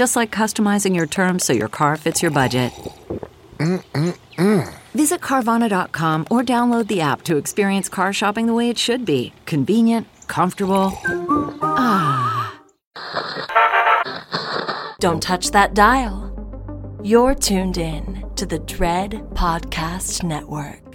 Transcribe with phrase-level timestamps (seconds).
[0.00, 2.72] Just like customizing your terms so your car fits your budget.
[3.58, 4.74] Mm-mm-mm.
[4.94, 9.34] Visit Carvana.com or download the app to experience car shopping the way it should be
[9.44, 10.98] convenient, comfortable.
[11.60, 12.58] Ah.
[15.00, 16.32] Don't touch that dial.
[17.02, 20.89] You're tuned in to the Dread Podcast Network.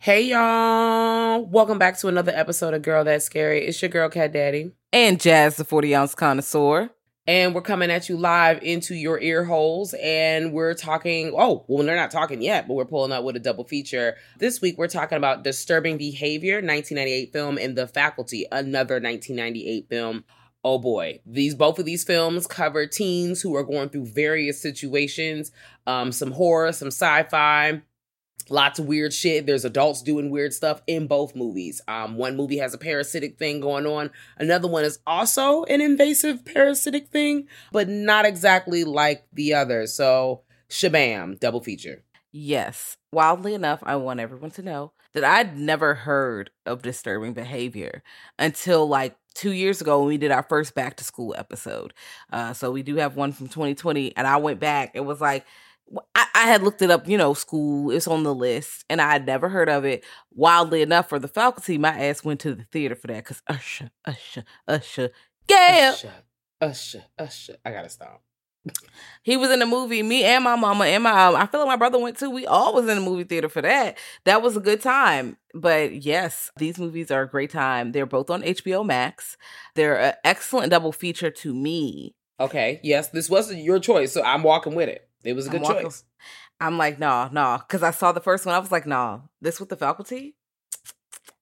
[0.00, 1.44] Hey y'all!
[1.44, 3.66] Welcome back to another episode of Girl That's Scary.
[3.66, 6.90] It's your girl Cat Daddy, and Jazz, the forty ounce connoisseur.
[7.26, 11.34] And we're coming at you live into your ear holes, and we're talking.
[11.36, 14.14] Oh, well, they're not talking yet, but we're pulling up with a double feature.
[14.38, 20.24] This week, we're talking about Disturbing Behavior, 1998 film, and The Faculty, another 1998 film.
[20.62, 25.50] Oh boy, these both of these films cover teens who are going through various situations,
[25.88, 27.82] um, some horror, some sci-fi,
[28.50, 29.46] lots of weird shit.
[29.46, 31.80] There's adults doing weird stuff in both movies.
[31.88, 34.10] Um, one movie has a parasitic thing going on.
[34.36, 39.86] Another one is also an invasive parasitic thing, but not exactly like the other.
[39.86, 42.04] So, shabam, double feature.
[42.30, 42.96] Yes.
[43.12, 48.02] Wildly enough, I want everyone to know that I'd never heard of disturbing behavior
[48.38, 51.94] until like two years ago when we did our first back to school episode.
[52.32, 54.90] Uh, so we do have one from 2020, and I went back.
[54.94, 55.46] It was like,
[56.14, 59.10] I, I, had looked it up, you know, school, it's on the list, and I
[59.10, 60.04] had never heard of it.
[60.32, 63.90] Wildly enough, for the faculty, my ass went to the theater for that because Usher,
[64.04, 65.10] Usher, Usher,
[65.48, 65.92] yeah.
[65.92, 66.12] Usher,
[66.60, 67.56] Usher, Usher.
[67.64, 68.22] I gotta stop.
[69.22, 70.02] He was in the movie.
[70.02, 72.30] Me and my mama and my um, I feel like my brother went too.
[72.30, 73.98] We all was in the movie theater for that.
[74.24, 75.36] That was a good time.
[75.54, 77.92] But yes, these movies are a great time.
[77.92, 79.36] They're both on HBO Max.
[79.74, 82.14] They're an excellent double feature to me.
[82.40, 82.80] Okay.
[82.82, 85.07] Yes, this wasn't your choice, so I'm walking with it.
[85.24, 86.04] It was a good I'm choice.
[86.60, 87.58] I'm like, no, nah, no, nah.
[87.58, 88.54] because I saw the first one.
[88.54, 90.34] I was like, no, nah, this with the faculty.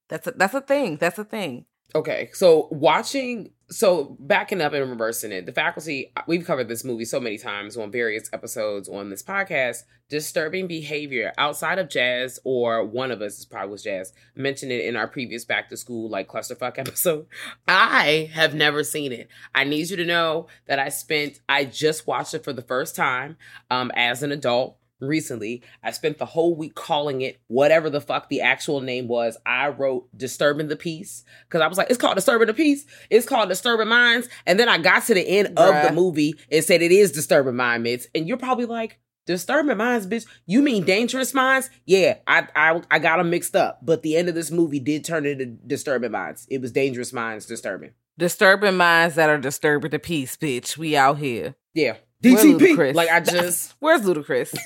[0.09, 0.97] That's a that's a thing.
[0.97, 1.67] That's a thing.
[1.97, 7.07] Okay, so watching, so backing up and reversing it, the faculty, we've covered this movie
[7.07, 9.85] so many times on various episodes on this podcast.
[10.11, 14.85] Disturbing behavior outside of jazz, or one of us, is probably was jazz, mentioned it
[14.85, 17.29] in our previous back to school, like clusterfuck episode.
[17.67, 19.29] I have never seen it.
[19.55, 22.95] I need you to know that I spent, I just watched it for the first
[22.95, 23.39] time
[23.71, 25.63] um, as an adult recently.
[25.83, 29.37] I spent the whole week calling it whatever the fuck the actual name was.
[29.45, 32.87] I wrote Disturbing the Peace because I was like, it's called Disturbing the Peace.
[33.11, 34.29] It's called Disturbing Minds.
[34.47, 35.83] And then I got to the end Bruh.
[35.83, 38.07] of the movie and said it is Disturbing Mind Minds.
[38.15, 40.25] And you're probably like, Disturbing Minds, bitch.
[40.47, 41.69] You mean Dangerous Minds?
[41.85, 43.81] Yeah, I I I got them mixed up.
[43.83, 46.47] But the end of this movie did turn into Disturbing Minds.
[46.49, 47.91] It was Dangerous Minds Disturbing.
[48.19, 50.79] Disturbing minds that are disturbing the peace, bitch.
[50.79, 51.55] We out here.
[51.75, 51.97] Yeah.
[52.23, 52.95] DTP.
[52.95, 54.57] Like I just Where's Ludacris?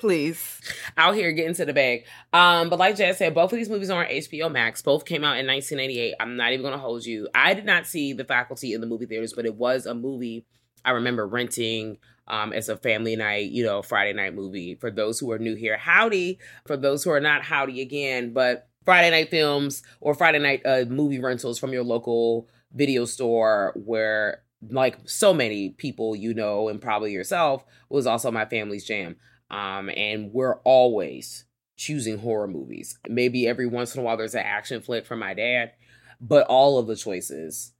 [0.00, 0.60] Please.
[0.96, 2.04] Out here getting to the bag.
[2.32, 4.82] Um, but like Jazz said, both of these movies are on HBO Max.
[4.82, 6.14] Both came out in 1988.
[6.18, 7.28] I'm not even gonna hold you.
[7.34, 10.46] I did not see The Faculty in the movie theaters, but it was a movie
[10.84, 14.76] I remember renting um, as a family night, you know, Friday night movie.
[14.76, 16.38] For those who are new here, howdy.
[16.66, 18.32] For those who are not, howdy again.
[18.32, 23.72] But Friday night films or Friday night uh, movie rentals from your local video store
[23.76, 29.16] where like so many people you know and probably yourself was also my family's jam
[29.50, 31.44] um, and we're always
[31.76, 32.98] choosing horror movies.
[33.08, 35.72] Maybe every once in a while there's an action flick from my dad,
[36.20, 37.72] but all of the choices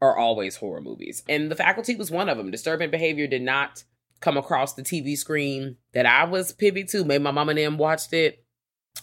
[0.00, 1.22] are always horror movies.
[1.28, 2.50] And The Faculty was one of them.
[2.50, 3.84] Disturbing Behavior did not
[4.20, 7.04] come across the TV screen that I was privy to.
[7.04, 8.44] Maybe my mom and them watched it.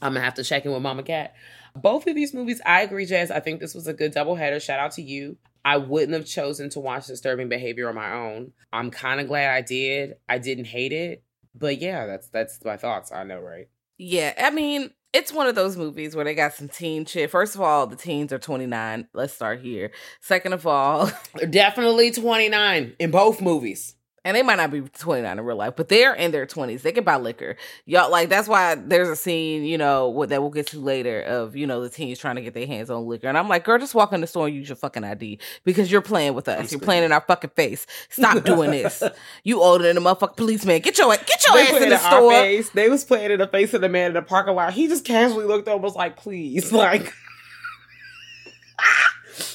[0.02, 1.36] I'm gonna have to check in with Mama Cat.
[1.76, 3.32] Both of these movies, I agree, Jazz.
[3.32, 4.62] I think this was a good doubleheader.
[4.62, 5.38] Shout out to you.
[5.64, 8.54] I wouldn't have chosen to watch Disturbing Behavior on my own.
[8.72, 10.16] I'm kind of glad I did.
[10.28, 11.24] I didn't hate it,
[11.60, 13.12] but yeah, that's that's my thoughts.
[13.12, 13.68] I know, right?
[13.98, 17.30] Yeah, I mean, it's one of those movies where they got some teen shit.
[17.30, 19.08] First of all, the teens are 29.
[19.14, 19.92] Let's start here.
[20.22, 23.96] Second of all, They're definitely 29 in both movies.
[24.26, 26.82] And they might not be 29 in real life, but they're in their 20s.
[26.82, 27.56] They can buy liquor.
[27.86, 31.22] Y'all, like, that's why there's a scene, you know, what that we'll get to later
[31.22, 33.28] of, you know, the teens trying to get their hands on liquor.
[33.28, 35.92] And I'm like, girl, just walk in the store and use your fucking ID because
[35.92, 36.72] you're playing with us.
[36.72, 37.86] You're playing in our fucking face.
[38.10, 39.04] Stop doing this.
[39.44, 40.82] You older than a motherfucking policeman.
[40.82, 42.32] Get your, get your They ass in the store.
[42.32, 42.70] face.
[42.70, 44.74] They was playing in the face of the man in the parking lot.
[44.74, 47.14] He just casually looked over, and was like, "Please," like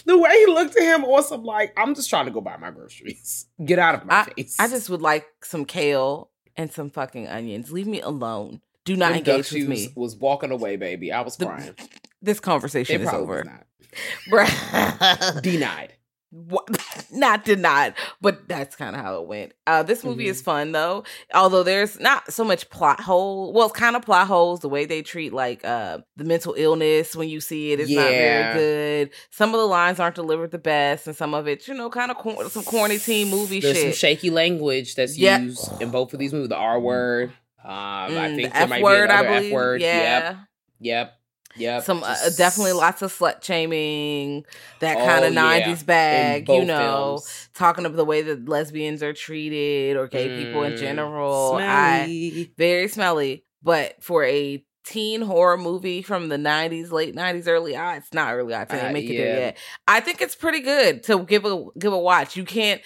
[0.04, 2.56] the way he looked at him on some like, "I'm just trying to go buy
[2.56, 3.46] my groceries.
[3.64, 7.26] Get out of my I, face." I just would like some kale and some fucking
[7.28, 7.72] onions.
[7.72, 8.60] Leave me alone.
[8.84, 9.88] Do not engage with me.
[9.96, 11.10] Was walking away, baby.
[11.12, 11.74] I was The- crying.
[12.22, 13.44] This conversation It is was over.
[13.44, 15.42] not.
[15.42, 15.92] Denied.
[16.36, 16.68] What?
[17.12, 19.52] not denied, but that's kind of how it went.
[19.68, 20.30] Uh, this movie Mm-hmm.
[20.32, 23.52] is fun though, although there's not so much plot hole.
[23.52, 24.58] Well, it's kind of plot holes.
[24.58, 28.10] The way they treat like uh the mental illness when you see it is not
[28.10, 29.10] very good.
[29.30, 32.10] Some of the lines aren't delivered the best, and some of it, you know, kind
[32.10, 35.38] of cor- some corny teen movie There's some shaky language that's Yeah.
[35.38, 36.48] used in both of these movies.
[36.48, 37.30] The R word.
[37.62, 39.52] Um, I Mm, think the F might word, be I believe.
[39.52, 39.80] F word.
[39.82, 39.92] Yeah.
[40.30, 40.36] Yep.
[40.80, 41.13] Yep.
[41.56, 41.82] Yep.
[41.82, 44.44] Some uh, definitely lots of slut shaming,
[44.80, 47.48] that Oh, kind of 90s in bag, you know, films.
[47.54, 51.60] talking about the way that lesbians are treated or gay people in Mm, general.
[51.62, 57.76] I very smelly, but for a teen horror movie from the 90s, late 90s, early
[57.76, 59.56] odds, it's not early odds, they didn't Uh, make it there yet.
[59.88, 62.36] I think it's pretty good to give a give a watch.
[62.36, 62.80] You can't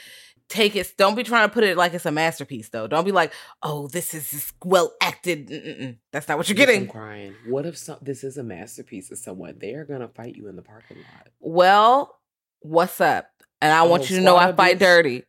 [0.48, 2.86] take it don't be trying to put it like it's a masterpiece though.
[2.86, 5.98] Don't be like, "Oh, this is this well acted." Mm-mm-mm.
[6.12, 6.88] That's not what you're Look, I'm getting.
[6.88, 7.34] crying.
[7.46, 9.56] What if some, this is a masterpiece of someone?
[9.58, 11.28] They are gonna fight you in the parking lot.
[11.40, 12.18] Well,
[12.60, 13.28] what's up?
[13.60, 14.80] And I want Oh, you to know I fight bitch.
[14.80, 15.24] dirty.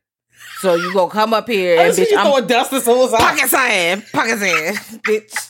[0.60, 3.12] So you gonna come up here and bitch, you I'm a dust as soon as
[3.12, 3.18] I.
[3.18, 4.74] pockets I am, pockets I am,
[5.06, 5.49] bitch.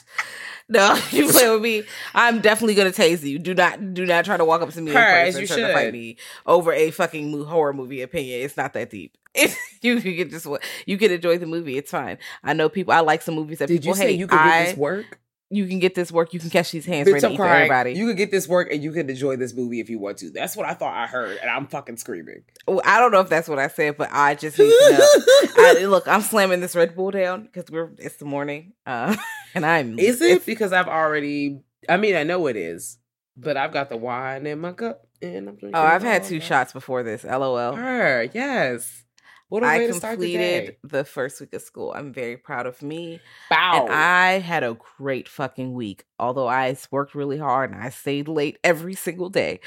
[0.72, 1.82] No, you play with me.
[2.14, 3.40] I'm definitely gonna tase you.
[3.40, 5.72] Do not, do not try to walk up to me Her, and you try to
[5.72, 8.43] fight me over a fucking horror movie opinion.
[8.43, 9.17] It's not that deep.
[9.82, 10.46] you can just
[10.87, 11.76] you can enjoy the movie.
[11.76, 12.19] It's fine.
[12.44, 12.93] I know people.
[12.93, 14.19] I like some movies that Did people you say hate.
[14.20, 15.19] you could get I- this work?
[15.52, 16.32] You can get this work.
[16.32, 17.62] You can catch these hands Bitch, ready to eat for crying.
[17.64, 17.94] everybody.
[17.94, 20.31] You can get this work and you can enjoy this movie if you want to.
[20.31, 22.44] That's what I thought I heard, and I'm fucking screaming.
[22.69, 25.52] Well, I don't know if that's what I said, but I just need to know.
[25.58, 29.17] I, look, I'm slamming this Red Bull down because we're it's the morning, uh,
[29.55, 29.99] and I'm.
[29.99, 31.61] Is it because I've already?
[31.88, 32.99] I mean, I know it is,
[33.37, 35.75] but I've got the wine in my cup, and I'm drinking.
[35.75, 36.47] Oh, I've had two that.
[36.47, 37.25] shots before this.
[37.25, 37.75] LOL.
[37.75, 39.05] Her, yes.
[39.50, 40.76] What a way I to start the completed day.
[40.85, 41.93] the first week of school.
[41.94, 43.20] I'm very proud of me.
[43.50, 43.85] Bow.
[43.85, 46.05] And I had a great fucking week.
[46.19, 49.61] Although I worked really hard and I stayed late every single day.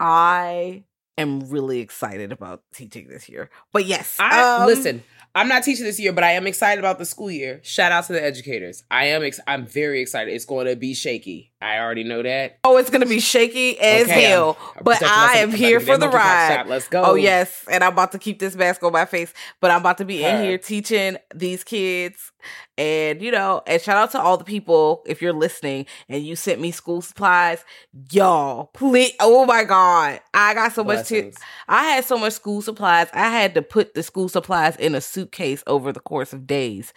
[0.00, 0.82] I
[1.16, 3.48] am really excited about teaching this year.
[3.72, 5.04] But yes, I um, listen.
[5.34, 7.60] I'm not teaching this year, but I am excited about the school year.
[7.62, 8.82] Shout out to the educators.
[8.90, 9.22] I am.
[9.22, 10.34] Ex- I'm very excited.
[10.34, 11.51] It's going to be shaky.
[11.62, 12.58] I already know that.
[12.64, 14.56] Oh, it's gonna be shaky as Okay, hell.
[14.74, 16.66] I'm- but I am here for the ride.
[16.66, 17.02] Let's go.
[17.04, 19.98] Oh yes, and I'm about to keep this mask on my face, but I'm about
[19.98, 22.32] to be in here teaching these kids.
[22.76, 26.34] And you know, and shout out to all the people if you're listening and you
[26.34, 27.64] sent me school supplies,
[28.10, 28.66] y'all.
[28.74, 31.08] Please, oh my god, I got so much.
[31.08, 31.36] Blessings.
[31.68, 33.08] I had so much school supplies.
[33.12, 36.92] I had to put the school supplies in a suitcase over the course of days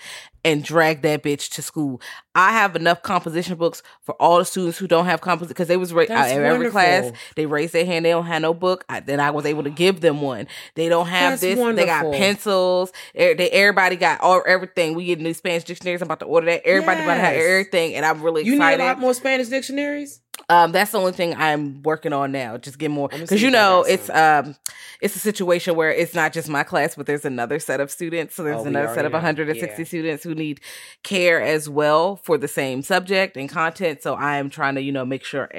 [0.45, 1.99] and drag that bitch to school.
[2.35, 5.77] I have enough composition books for all the students who don't have composition because they
[5.77, 8.05] was ra- That's uh, every class they raised their hand.
[8.05, 8.85] They don't have no book.
[8.87, 10.47] I, then I was able to give them one.
[10.75, 11.75] They don't have That's this.
[11.75, 12.91] They got pencils.
[13.19, 14.95] Er- They, everybody got all everything.
[14.95, 16.01] We get new Spanish dictionaries.
[16.01, 16.65] I'm about to order that.
[16.65, 20.21] Everybody about to have everything, and I'm really You need a lot more Spanish dictionaries.
[20.49, 22.57] Um, that's the only thing I'm working on now.
[22.57, 24.55] Just get more because you know it's um
[25.01, 28.35] it's a situation where it's not just my class, but there's another set of students.
[28.35, 29.85] So there's Oh, another set of 160 Yeah.
[29.87, 30.59] students who need
[31.03, 34.03] care as well for the same subject and content.
[34.03, 35.49] So I am trying to you know make sure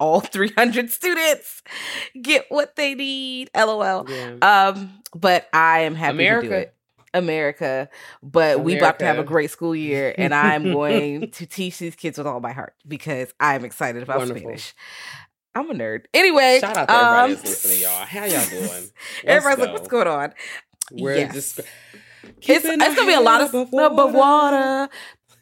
[0.00, 1.62] all 300 students
[2.20, 3.50] get what they need.
[3.54, 4.06] LOL.
[4.08, 4.36] Yeah.
[4.40, 6.74] Um, but I am happy to do it.
[7.14, 7.88] America,
[8.22, 11.94] but we about to have a great school year, and I'm going to teach these
[11.94, 14.40] kids with all my heart because I'm excited about Wonderful.
[14.42, 14.74] Spanish.
[15.54, 16.04] I'm a nerd.
[16.14, 18.06] Anyway, Shout out to everybody um, that's listening, y'all.
[18.06, 18.62] How y'all doing?
[18.62, 18.92] Let's
[19.24, 20.32] Everybody's like, "What's going on?"
[20.90, 21.34] We're Yes.
[21.34, 24.88] just It's it's gonna be a lot of above above water.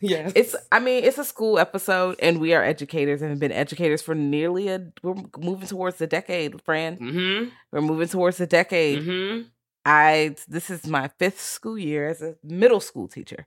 [0.00, 0.33] Yes.
[0.35, 4.03] It's I mean it's a school episode, and we are educators and have been educators
[4.03, 4.85] for nearly a.
[5.03, 6.99] We're moving towards the decade, friend.
[6.99, 7.49] Mm-hmm.
[7.71, 9.03] We're moving towards the decade.
[9.03, 9.43] Mm-hmm.
[9.85, 13.47] I this is my fifth school year as a middle school teacher.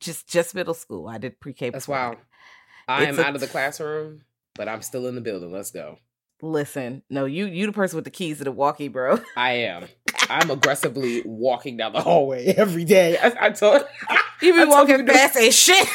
[0.00, 1.08] Just just middle school.
[1.08, 1.70] I did pre-K.
[1.70, 2.16] That's before wild.
[2.88, 4.22] I It's am a- out of the classroom,
[4.54, 5.52] but I'm still in the building.
[5.52, 5.98] Let's go.
[6.42, 9.20] Listen, no, you you the person with the keys to the walkie, bro.
[9.36, 9.86] I am.
[10.28, 13.16] I'm aggressively walking down the hallway every day.
[13.18, 13.84] I, I told
[14.42, 15.88] You be I walking past and shit.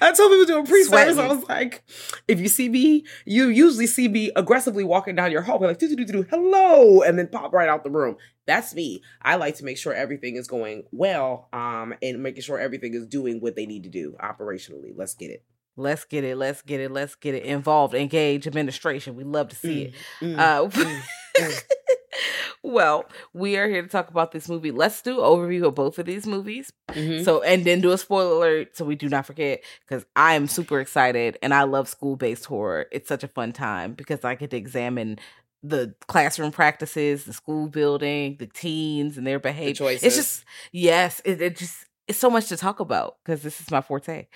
[0.00, 1.82] I told people doing pre-service, I was like,
[2.28, 5.88] if you see me, you usually see me aggressively walking down your hallway, like, do,
[5.88, 8.16] do, do, do, hello, and then pop right out the room.
[8.46, 9.02] That's me.
[9.22, 13.06] I like to make sure everything is going well, um, and making sure everything is
[13.06, 14.92] doing what they need to do operationally.
[14.94, 15.44] Let's get it.
[15.80, 16.36] Let's get it.
[16.36, 16.90] Let's get it.
[16.92, 17.94] Let's get it involved.
[17.94, 19.16] Engage administration.
[19.16, 19.94] We love to see it.
[20.20, 21.02] Mm, mm, Uh, mm,
[21.38, 21.62] mm.
[22.62, 24.70] well, we are here to talk about this movie.
[24.70, 26.72] Let's do overview of both of these movies.
[26.90, 27.24] Mhm.
[27.24, 30.46] So, and then do a spoiler alert so we do not forget because I am
[30.46, 32.86] super excited and I love school based horror.
[32.92, 35.18] It's such a fun time because I get to examine
[35.62, 39.74] the classroom practices, the school building, the teens and their The behavior.
[39.74, 40.02] choices.
[40.04, 43.70] It's just, yes, it, it just, it's so much to talk about because this is
[43.70, 44.26] my forte.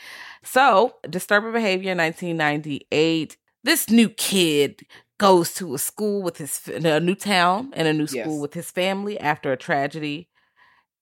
[0.43, 3.37] So, Disturbing Behavior 1998.
[3.65, 4.83] This new kid
[5.19, 8.41] goes to a school with his, a new town and a new school Yes.
[8.41, 10.29] with his family after a tragedy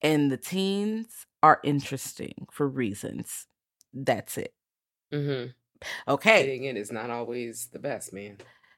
[0.01, 3.47] and the teens are interesting for reasons.
[3.93, 4.53] That's it.
[5.13, 5.51] mm-hmm.
[6.07, 6.41] Okay.
[6.43, 8.37] Fitting in is not always the best, man.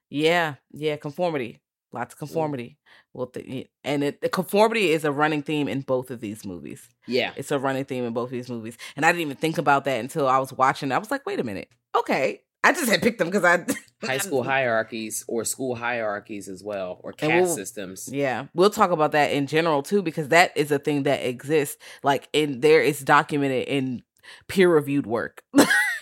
[0.10, 0.56] Yeah.
[0.72, 0.98] Yeah.
[0.98, 1.62] Conformity.
[1.96, 2.78] Lots of conformity.
[3.14, 6.88] Well, th- and it, the conformity is a running theme in both of these movies.
[7.08, 7.32] Yeah.
[7.38, 9.86] It's a running theme in both of these movies, and I didn't even think about
[9.86, 10.92] that until I was watching.
[10.92, 11.70] I was like, wait a minute.
[11.96, 13.66] Okay, I just had picked them because I
[14.06, 18.10] High school hierarchies or school hierarchies as well, or caste we'll- systems.
[18.12, 21.78] Yeah, we'll talk about that in general too, because that is a thing that exists.
[22.04, 24.04] Like in there is documented in
[24.50, 25.44] peer reviewed work.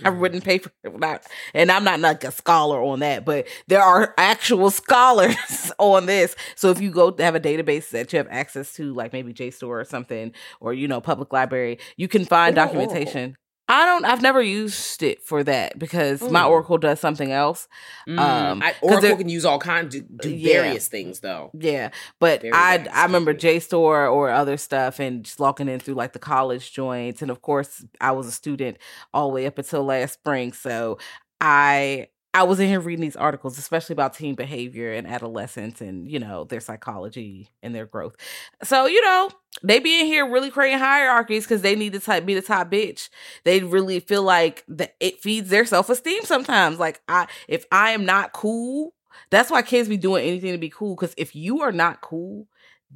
[0.05, 4.13] I've written paper, not, and I'm not like a scholar on that, but there are
[4.17, 6.35] actual scholars on this.
[6.55, 9.33] So if you go to have a database that you have access to, like maybe
[9.33, 13.37] JSTOR or something, or you know, public library, you can find documentation.
[13.69, 14.03] I don't.
[14.03, 16.49] I've never used it for that because my Mm.
[16.49, 17.67] Oracle does something else.
[18.07, 20.61] Mm, Um, I, Oracle can use all kinds, do, do Yeah.
[20.61, 21.49] various things though.
[21.53, 21.89] Yeah,
[22.19, 26.11] but Very I I remember JSTOR or other stuff and just logging in through like
[26.13, 28.77] the college joints, and of course I was a student
[29.13, 30.97] all the way up until last spring, so
[31.39, 36.09] I I was in here reading these articles, especially about teen behavior and adolescence, and
[36.09, 38.15] you know their psychology and their growth.
[38.63, 39.29] So you know
[39.61, 42.71] they be in here really creating hierarchies because they need to type, be the top
[42.71, 43.09] bitch.
[43.43, 46.79] They really feel like that it feeds their self esteem sometimes.
[46.79, 48.93] Like I if I am not cool
[49.29, 50.95] that's why kids be doing anything to be cool.
[50.95, 52.47] Because if you are not cool,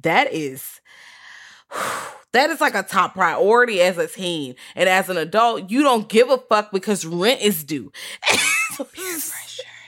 [0.02, 0.80] that is
[2.32, 4.54] that is like a top priority as a teen.
[4.74, 7.92] And as an adult, you don't give a fuck because rent is due.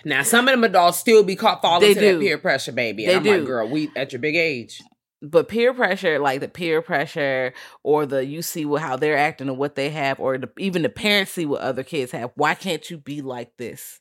[0.04, 2.14] Now some of them adults still be caught falling They to do.
[2.14, 3.04] that peer pressure, baby.
[3.04, 3.38] They And I'm do.
[3.38, 4.80] like, girl, we at your big age.
[5.20, 9.48] but peer pressure, like the peer pressure, or the you see what how they're acting
[9.50, 12.30] and what they have, or the, even the parents see what other kids have.
[12.34, 14.00] Why can't you be like this?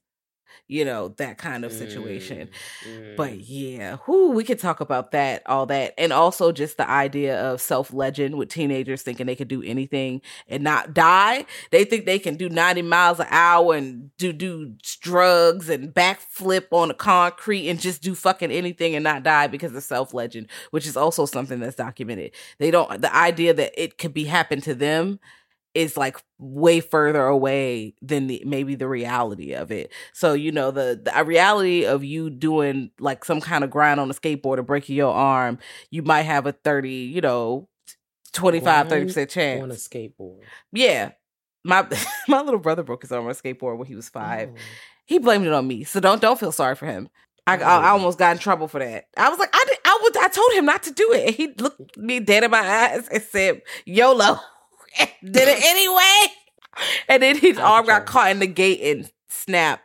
[0.70, 2.48] You know that kind of situation.
[2.88, 3.44] Mm, But mm.
[3.48, 7.60] yeah, whoo, we could talk about that, all that, and also just the idea of
[7.60, 11.48] self legend with teenagers thinking they could do anything and not die.
[11.72, 16.68] They think they can do ninety miles an hour and do do drugs and backflip
[16.70, 20.50] on the concrete and just do fucking anything and not die because of self legend,
[20.70, 22.32] which is also something that's documented.
[22.60, 25.20] They don't the idea that it could be happen to them
[25.80, 29.92] is like way further away than the maybe the reality of it.
[30.14, 34.10] So you know the the reality of you doing like some kind of grind on
[34.10, 35.60] a skateboard or breaking your arm,
[35.90, 37.68] you might have a 30, you know,
[38.34, 40.42] 25 30% chance on a skateboard.
[40.72, 41.12] Yeah.
[41.64, 41.88] My
[42.28, 44.50] my little brother broke his arm on a skateboard when he was 5.
[44.52, 44.56] Oh.
[45.06, 45.84] He blamed it on me.
[45.84, 47.10] So don't don't feel sorry for him.
[47.48, 47.94] I, I, I Oh.
[47.94, 49.06] almost got in trouble for that.
[49.18, 51.26] I was like, I did, I would, I told him not to do it.
[51.28, 54.40] And he looked me dead in my eyes and said, "YOLO."
[55.24, 56.34] did it anyway.
[57.08, 59.84] And then his arm got caught in the gate and snapped.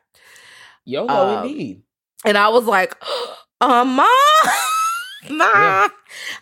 [0.84, 1.08] YOLO
[1.38, 1.82] Um, indeed.
[2.24, 2.94] And I was like,
[3.60, 4.06] uh, mom,
[5.30, 5.44] nah.
[5.44, 5.88] Yeah.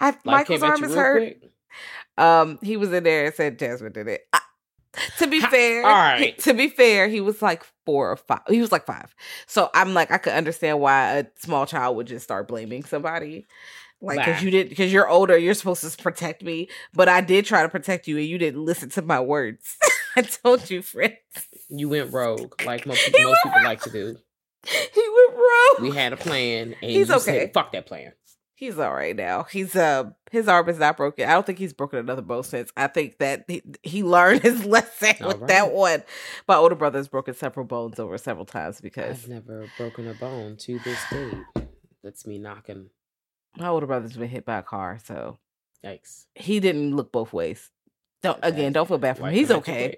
[0.01, 1.19] I, Life Michael's arm is hurt.
[1.41, 1.53] quick.
[2.19, 4.23] Um, he was in there and said Jasmine did it.
[4.33, 4.41] I-
[5.17, 6.37] to be fair, all right.
[6.43, 8.43] To be fair, he was like four or five.
[8.47, 9.15] He was like five.
[9.47, 13.47] So I'm like, I could understand why a small child would just start blaming somebody.
[14.03, 16.69] Like, because you did, because you're older, you're supposed to protect me.
[16.93, 19.77] But I did try to protect you, and you didn't listen to my words.
[20.17, 21.15] I told you, friends.
[21.69, 24.17] You went rogue, like most, most people like to do.
[24.95, 25.83] He went rogue.
[25.83, 27.21] We had a plan, and He's okay.
[27.21, 28.13] said, "Fuck that plan."
[28.55, 29.43] He's all right now.
[29.43, 31.29] He's uh his arm is not broken.
[31.29, 32.71] I don't think he's broken another bone since.
[32.77, 35.49] I think that he, he learned his lesson All with right.
[35.49, 36.05] that one.
[36.47, 40.57] My older brother's broken several bones over several times because I've never broken a bone
[40.59, 41.67] to this date.
[42.05, 42.91] That's me knocking.
[43.57, 45.39] My older brother's been hit by a car, so
[45.85, 46.27] Yikes!
[46.35, 47.71] he didn't look both ways.
[48.23, 49.35] Don't again, don't feel bad for him.
[49.35, 49.97] He's okay.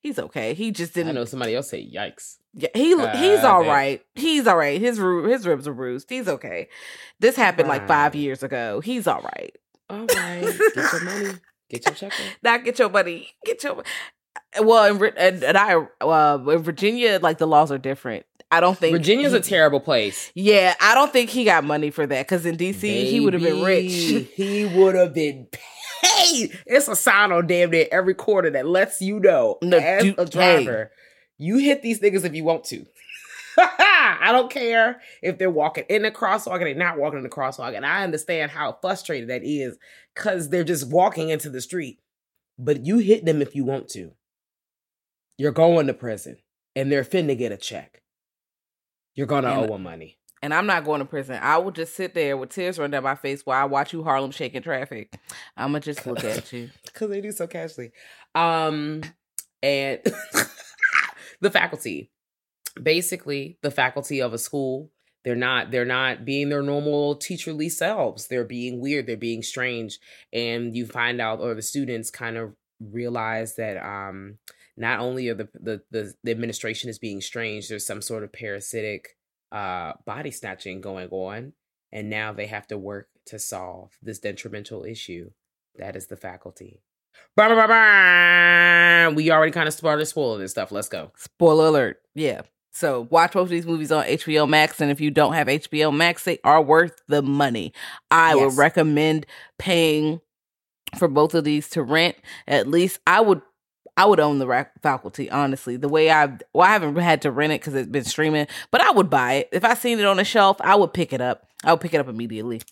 [0.00, 0.54] He's okay.
[0.54, 1.10] He just didn't.
[1.10, 2.36] I know somebody else say yikes.
[2.54, 3.70] Yeah, he God he's ah, all damn.
[3.72, 4.02] right.
[4.14, 4.80] He's all right.
[4.80, 6.08] His his ribs are bruised.
[6.08, 6.68] He's okay.
[7.18, 8.80] This happened like five years ago.
[8.80, 9.56] He's all right.
[9.90, 11.30] All right, get your money,
[11.70, 12.12] get your check.
[12.42, 13.28] Not get your money.
[13.44, 13.82] Get your.
[14.60, 18.26] Well, in, and, and I uh, in Virginia, like the laws are different.
[18.50, 20.32] I don't think Virginia's a terrible place.
[20.34, 23.42] Yeah, I don't think he got money for that because in DC he would have
[23.42, 23.92] been rich.
[24.34, 26.58] He would have been paid.
[26.66, 30.24] It's a sign on damn near every quarter that lets you know No, as a
[30.24, 30.90] driver,
[31.36, 32.86] you hit these niggas if you want to.
[33.58, 37.28] I don't care if they're walking in the crosswalk and they're not walking in the
[37.28, 37.74] crosswalk.
[37.76, 39.76] And I understand how frustrated that is
[40.14, 41.98] because they're just walking into the street.
[42.58, 44.12] But you hit them if you want to.
[45.38, 46.36] You're going to prison
[46.76, 48.02] and they're finna get a check.
[49.14, 50.18] You're gonna And- owe them money.
[50.42, 51.38] and I'm not going to prison.
[51.42, 54.04] I will just sit there with tears running down my face while I watch you
[54.04, 55.12] Harlem shaking traffic.
[55.56, 56.70] I'm gonna just look at you.
[56.84, 57.90] because they do so casually.
[58.34, 59.02] Um,
[59.62, 60.00] and
[61.40, 62.10] the faculty,
[62.80, 64.90] basically, the faculty of a school,
[65.24, 68.28] they're not they're not being their normal teacherly selves.
[68.28, 69.06] They're being weird.
[69.06, 69.98] They're being strange,
[70.32, 74.38] and you find out, or the students kind of realize that um,
[74.78, 78.32] not only are the the the, the administration is being strange, there's some sort of
[78.32, 79.16] parasitic
[79.52, 81.52] uh body snatching going on,
[81.92, 85.30] and now they have to work to solve this detrimental issue.
[85.76, 86.82] That is the faculty.
[87.36, 89.10] Bah, bah, bah.
[89.14, 90.70] We already kind of started spoiling this stuff.
[90.72, 91.12] Let's go.
[91.16, 92.00] Spoiler alert.
[92.14, 92.42] Yeah.
[92.72, 95.94] So watch both of these movies on HBO Max, and if you don't have HBO
[95.94, 97.72] Max, they are worth the money.
[98.10, 98.44] I Yes.
[98.44, 99.26] would recommend
[99.58, 100.20] paying
[100.96, 102.16] for both of these to rent.
[102.46, 103.42] At least I would.
[103.98, 105.76] I would own the rac- faculty, honestly.
[105.76, 108.80] The way I, well, I haven't had to rent it because it's been streaming, but
[108.80, 110.56] I would buy it if I seen it on a shelf.
[110.60, 111.48] I would pick it up.
[111.64, 112.62] I would pick it up immediately.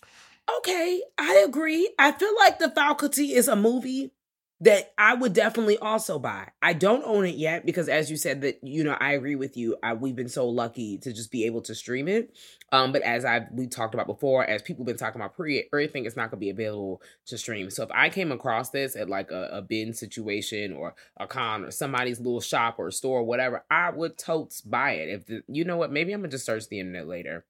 [0.59, 1.93] Okay, I agree.
[1.99, 4.11] I feel like The Faculty is a movie
[4.59, 6.49] that I would definitely also buy.
[6.63, 9.55] I don't own it yet because, as you said, that you know, I agree with
[9.55, 9.77] you.
[9.83, 12.35] I, we've been so lucky to just be able to stream it.
[12.71, 16.05] Um, but as I we talked about before, as people been talking about pre everything,
[16.05, 17.69] is not going to be available to stream.
[17.69, 21.65] So if I came across this at like a, a bin situation or a con
[21.65, 25.09] or somebody's little shop or store or whatever, I would totes buy it.
[25.09, 27.45] If the, you know what, maybe I'm gonna just search the internet later,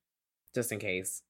[0.54, 1.22] just in case.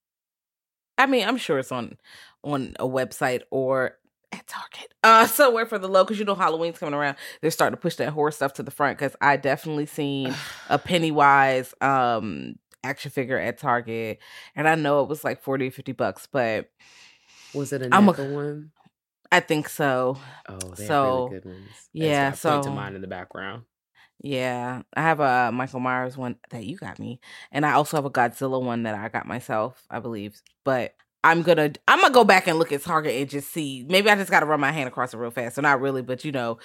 [0.97, 1.97] I mean, I'm sure it's on
[2.43, 3.99] on a website or
[4.31, 7.17] at Target, uh, somewhere for the low because you know Halloween's coming around.
[7.41, 10.33] They're starting to push that horror stuff to the front because I definitely seen
[10.69, 14.19] a Pennywise um action figure at Target,
[14.55, 16.69] and I know it was like 40 or 50 bucks, but
[17.53, 18.71] Was it a I'm a- one?
[19.31, 20.17] I think so.
[20.47, 21.69] Oh, they have So, really good ones.
[21.91, 23.63] yeah, That's to so- mine in the background.
[24.23, 27.19] Yeah, I have a Michael Myers one that you got me,
[27.51, 30.41] and I also have a Godzilla one that I got myself, I believe.
[30.63, 30.95] But
[31.27, 33.85] I'm gonna I'm gonna go back and look at Target and just see.
[33.87, 35.55] Maybe I just got to run my hand across it real fast.
[35.55, 36.57] So not really, but you know,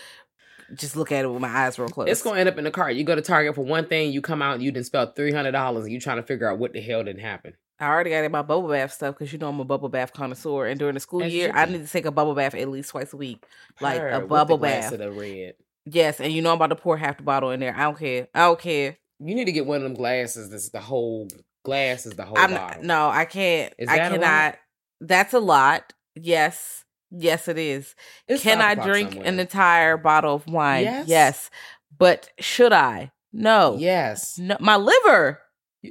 [0.74, 2.08] just look at it with my eyes real close.
[2.08, 2.94] It's gonna end up in the cart.
[2.94, 5.32] You go to Target for one thing, you come out and you didn't spend three
[5.32, 7.54] hundred dollars, and you trying to figure out what the hell didn't happen.
[7.80, 10.12] I already got in my bubble bath stuff because you know I'm a bubble bath
[10.12, 12.68] connoisseur, and during the school you year, I need to take a bubble bath at
[12.68, 13.44] least twice a week.
[13.80, 14.96] Like Her a bubble bath.
[14.96, 15.54] the red.
[15.84, 17.74] Yes, and you know I'm about to pour half the bottle in there.
[17.76, 18.28] I don't care.
[18.32, 18.98] I don't care.
[19.18, 20.50] You need to get one of them glasses.
[20.50, 21.26] That's the whole
[21.64, 22.82] glass is the whole I'm bottle.
[22.84, 23.72] no, I can't.
[23.88, 24.56] I cannot.
[25.00, 25.92] That's a lot.
[26.14, 27.94] Yes, yes, it is.
[28.28, 30.84] It's Can I drink an entire bottle of wine?
[30.84, 31.08] Yes.
[31.08, 31.50] Yes.
[31.98, 33.12] But should I?
[33.32, 33.76] No.
[33.78, 35.40] Yes, No, my liver.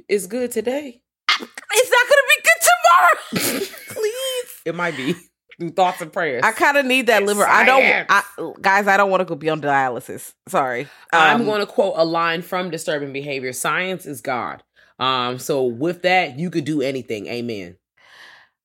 [0.08, 1.02] is good today.
[1.28, 3.66] It's not gonna be good tomorrow.
[3.88, 4.60] Please.
[4.64, 5.14] It might be
[5.58, 6.42] through thoughts and prayers.
[6.44, 7.44] I kind of need that It's liver.
[7.46, 8.06] I don't.
[8.08, 8.22] I,
[8.60, 8.86] guys.
[8.86, 10.34] I don't want to go be on dialysis.
[10.48, 10.86] Sorry.
[11.12, 14.62] I'm Um, going to quote a line from Disturbing Behavior: "Science is God."
[15.02, 17.26] Um, so with that, you could do anything.
[17.26, 17.76] Amen.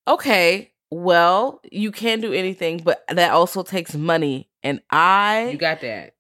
[0.08, 0.72] Okay.
[0.92, 5.50] Well, you can do anything, but that also takes money, and I.
[5.52, 6.14] You got that.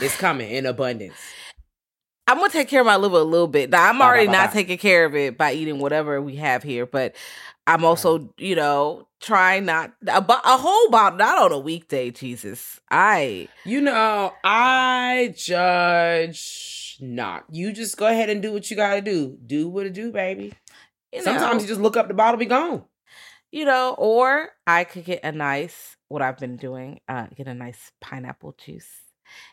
[0.00, 1.14] It's coming in abundance.
[2.26, 3.68] I'm gonna take care of my liver a little bit.
[3.70, 4.54] Now, I'm already bye, bye, not bye.
[4.54, 7.14] taking care of it by eating whatever we have here, but
[7.66, 12.10] I'm also, you know, trying not a, a whole bottle, not on a weekday.
[12.10, 17.44] Jesus, I You know, I judge not.
[17.50, 19.38] You just go ahead and do what you got to do.
[19.46, 20.52] Do what it do, baby.
[21.12, 22.84] you know, Sometimes you just look up the bottle, be gone.
[23.50, 25.96] you know, or I could get a nice.
[26.08, 28.88] What I've been doing, uh, get a nice pineapple juice,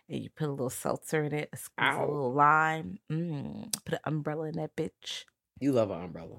[0.07, 3.95] and you put a little seltzer in it, a squeeze a little lime, mm, put
[3.95, 5.25] an umbrella in that bitch.
[5.59, 6.37] You love an umbrella.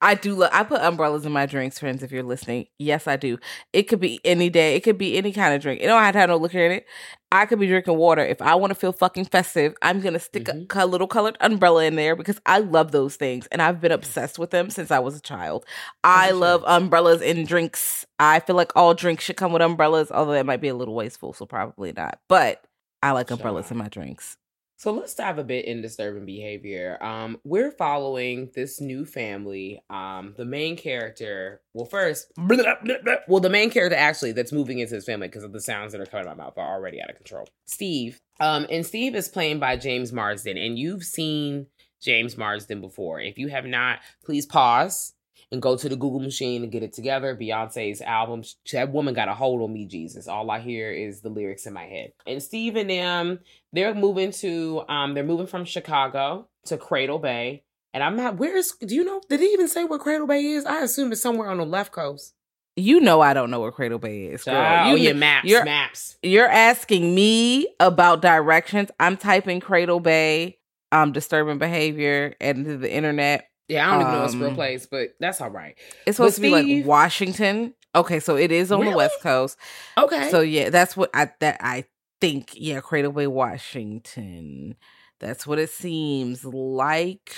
[0.00, 0.34] I do.
[0.34, 2.02] Lo- I put umbrellas in my drinks, friends.
[2.02, 3.38] If you're listening, yes, I do.
[3.72, 4.74] It could be any day.
[4.74, 5.82] It could be any kind of drink.
[5.82, 6.86] It don't have to have no liquor in it.
[7.30, 8.24] I could be drinking water.
[8.24, 10.78] If I want to feel fucking festive, I'm gonna stick a, mm-hmm.
[10.78, 14.38] a little colored umbrella in there because I love those things and I've been obsessed
[14.38, 15.66] with them since I was a child.
[16.02, 18.06] I you love umbrellas in drinks.
[18.18, 20.94] I feel like all drinks should come with umbrellas, although that might be a little
[20.94, 22.20] wasteful, so probably not.
[22.28, 22.64] But
[23.02, 24.36] I like umbrellas in my drinks.
[24.76, 27.02] So let's dive a bit in disturbing behavior.
[27.02, 29.82] Um, we're following this new family.
[29.88, 35.04] Um, the main character, well, first, well, the main character actually that's moving into his
[35.04, 37.08] family because of the sounds that are coming out of my mouth are already out
[37.08, 37.46] of control.
[37.66, 41.66] Steve, um, and Steve is played by James Marsden, and you've seen
[42.02, 43.20] James Marsden before.
[43.20, 45.13] If you have not, please pause
[45.52, 47.36] and go to the Google machine and get it together.
[47.36, 50.28] Beyonce's album, that woman got a hold on me, Jesus.
[50.28, 52.12] All I hear is the lyrics in my head.
[52.26, 53.40] And Steve and them,
[53.72, 57.62] they're moving to, um, they're moving from Chicago to Cradle Bay.
[57.92, 60.64] And I'm not, where's, do you know, did he even say where Cradle Bay is?
[60.64, 62.34] I assume it's somewhere on the left coast.
[62.76, 64.56] You know I don't know where Cradle Bay is, girl.
[64.56, 66.16] oh, you, yeah, maps, you're- maps.
[66.24, 68.90] You're asking me about directions.
[68.98, 70.58] I'm typing Cradle Bay,
[70.90, 73.48] um, disturbing behavior, and to the internet.
[73.68, 75.76] Yeah, I don't even know it's a real Um, place, but that's all right.
[76.06, 77.74] It's supposed But to be like Washington.
[77.94, 78.92] Okay, so it is on Really?
[78.92, 79.56] the West Coast.
[79.96, 80.30] Okay.
[80.30, 81.84] So yeah, that's what I that I
[82.20, 82.50] think.
[82.54, 84.74] Yeah, Cradle Bay, Washington.
[85.20, 87.36] That's what it seems like.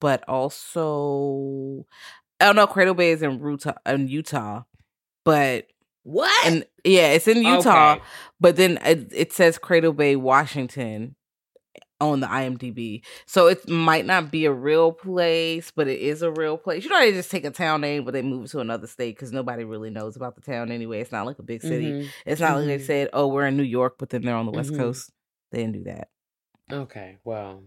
[0.00, 1.84] But also,
[2.40, 2.66] I don't know.
[2.66, 3.72] Cradle Bay is in Utah.
[3.86, 4.62] In Utah,
[5.24, 5.66] but
[6.04, 6.46] what?
[6.46, 7.92] and yeah, it's in Utah.
[7.94, 8.02] Okay.
[8.40, 11.16] But then it, it says Cradle Bay, Washington
[12.02, 13.02] on the IMDb.
[13.26, 16.84] So it might not be a real place, but it is a real place.
[16.84, 19.32] You know, they just take a town name, but they move to another state because
[19.32, 21.00] nobody really knows about the town anyway.
[21.00, 21.86] It's not like a big city.
[21.92, 22.08] Mhm.
[22.26, 22.86] It's not like they Mhm.
[22.86, 24.78] said, oh, we're in New York, but then they're on the West Mhm.
[24.78, 25.10] Coast.
[25.52, 26.08] They didn't do that.
[26.70, 27.62] Okay, well.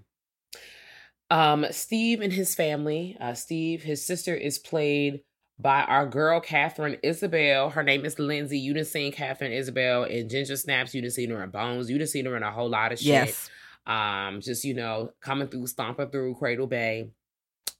[1.32, 3.18] Um, Steve and his family.
[3.20, 5.22] Uh, Steve, his sister is played
[5.58, 7.70] by our girl Katharine Isabelle.
[7.70, 8.60] Her name is Lindsay.
[8.60, 10.94] You done seen Katharine Isabelle in Ginger Snaps.
[10.94, 11.90] You done seen her in Bones.
[11.90, 13.08] You done seen her in a whole lot of shit.
[13.08, 13.50] Yes.
[13.86, 17.10] Um, just you know, coming through, stomping through Cradle Bay.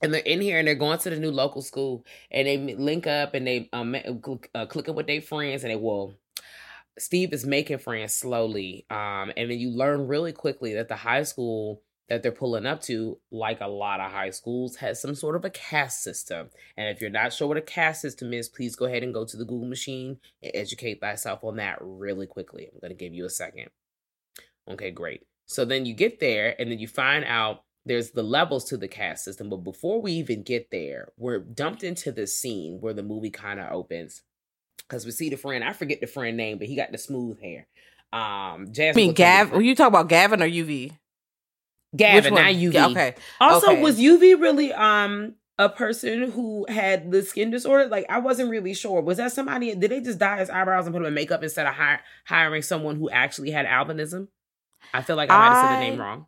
[0.02, 3.06] And they're in here and they're going to the new local school and they link
[3.06, 3.96] up and they um
[4.54, 6.14] uh, clicking with their friends and they will.
[6.98, 11.22] Steve is making friends slowly, um, and then you learn really quickly that the high
[11.24, 15.36] school that they're pulling up to, like a lot of high schools, has some sort
[15.36, 16.48] of a caste system.
[16.76, 19.24] And if you're not sure what a caste system is, please go ahead and go
[19.24, 22.68] to the Google machine and educate thyself on that really quickly.
[22.72, 23.70] I'm going to give you a second.
[24.68, 25.22] Okay, great.
[25.46, 28.88] So then you get there and then you find out there's the levels to the
[28.88, 29.48] caste system.
[29.48, 33.60] But before we even get there, we're dumped into the scene where the movie kind
[33.60, 34.22] of opens.
[34.78, 37.40] Because we see the friend, I forget the friend name, but he got the smooth
[37.40, 37.66] hair.
[38.12, 38.96] Um, I Jasmine.
[38.96, 39.46] mean, looks Gav.
[39.46, 39.64] different.
[39.66, 40.92] You talk about Gavin or UV?
[41.96, 42.44] Gavin, not?
[42.54, 42.72] UV.
[42.72, 43.14] Yeah, Okay.
[43.40, 43.82] Also, okay.
[43.82, 47.86] was UV really um a person who had the skin disorder?
[47.88, 49.00] Like, I wasn't really sure.
[49.00, 49.74] Was that somebody?
[49.74, 52.62] Did they just dye his eyebrows and put him in makeup instead of hire, hiring
[52.62, 54.28] someone who actually had albinism?
[54.94, 56.26] I feel like I might have said the name wrong.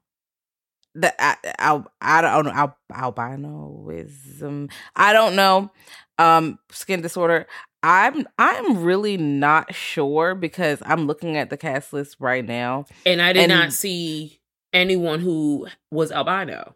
[0.95, 4.71] the I, I, I don't know al, albinoism.
[4.97, 5.71] I don't know.
[6.19, 7.47] Um, skin disorder.
[7.83, 12.87] I'm I'm really not sure because I'm looking at the cast list right now.
[13.07, 14.41] And I did and- not see
[14.73, 16.75] anyone who was albino.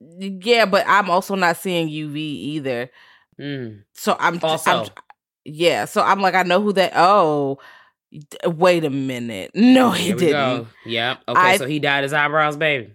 [0.00, 2.90] Yeah, but I'm also not seeing UV either.
[3.40, 3.84] Mm.
[3.94, 4.70] So I'm Also.
[4.84, 4.88] I'm,
[5.44, 5.86] yeah.
[5.86, 6.92] So I'm like, I know who that.
[6.94, 7.58] Oh,
[8.46, 9.50] wait a minute.
[9.54, 10.68] No, he Here didn't.
[10.86, 11.18] Yep.
[11.28, 12.92] Okay, I- so he dyed his eyebrows, baby.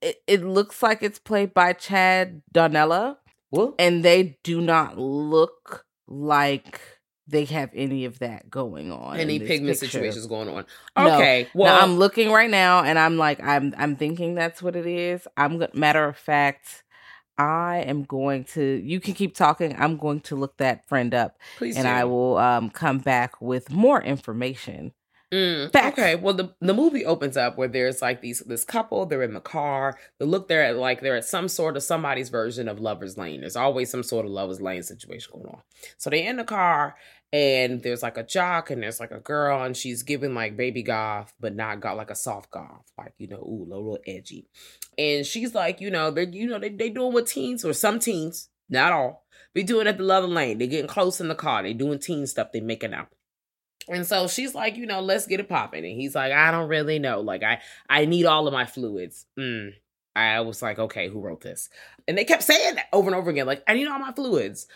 [0.00, 3.18] It, it looks like it's played by Chad Donella.
[3.52, 6.80] Well, and they do not look like
[7.28, 9.16] they have any of that going on.
[9.18, 9.86] any pigment picture.
[9.86, 10.64] situations going on.
[10.96, 11.14] No.
[11.14, 11.48] Okay.
[11.54, 14.86] Well, Well, I'm looking right now, and I'm like, I'm I'm thinking that's what it
[14.86, 15.28] is.
[15.36, 16.82] I'm matter of fact,
[17.38, 18.62] I am going to.
[18.62, 19.74] You can keep talking.
[19.78, 21.90] I'm going to look that friend up, please and do.
[21.90, 24.92] I will um come back with more information.
[25.32, 29.22] Mm, Okay, well the the movie opens up where there's like these this couple, they're
[29.22, 29.98] in the car.
[30.18, 33.40] They look there at like they're at some sort of somebody's version of Lover's Lane.
[33.40, 35.62] There's always some sort of Lover's Lane situation going on.
[35.96, 36.96] So they're in the car
[37.32, 40.82] and there's like a jock and there's like a girl and she's giving like baby
[40.82, 44.46] goth, but not got like a soft goth, like you know, ooh, a little, edgy.
[44.98, 47.98] And she's like, you know, they you know they they doing what teens or some
[47.98, 50.58] teens, not all, be doing at the Lover Lane.
[50.58, 51.62] They getting close in the car.
[51.62, 52.52] They doing teen stuff.
[52.52, 53.08] They making out.
[53.88, 55.84] And so she's like, you know, let's get it popping.
[55.84, 57.20] And he's like, I don't really know.
[57.20, 59.26] Like, I I need all of my fluids.
[59.38, 59.72] Mm.
[60.14, 61.70] I was like, okay, who wrote this?
[62.06, 64.66] And they kept saying that over and over again, like, I need all my fluids.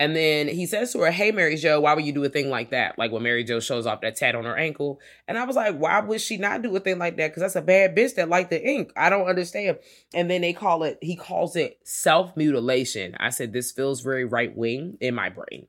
[0.00, 2.50] And then he says to her, Hey, Mary Jo, why would you do a thing
[2.50, 2.98] like that?
[2.98, 5.00] Like when Mary Jo shows off that tat on her ankle.
[5.28, 7.28] And I was like, why would she not do a thing like that?
[7.28, 8.92] Because that's a bad bitch that like the ink.
[8.96, 9.78] I don't understand.
[10.12, 13.14] And then they call it, he calls it self mutilation.
[13.20, 15.68] I said, this feels very right wing in my brain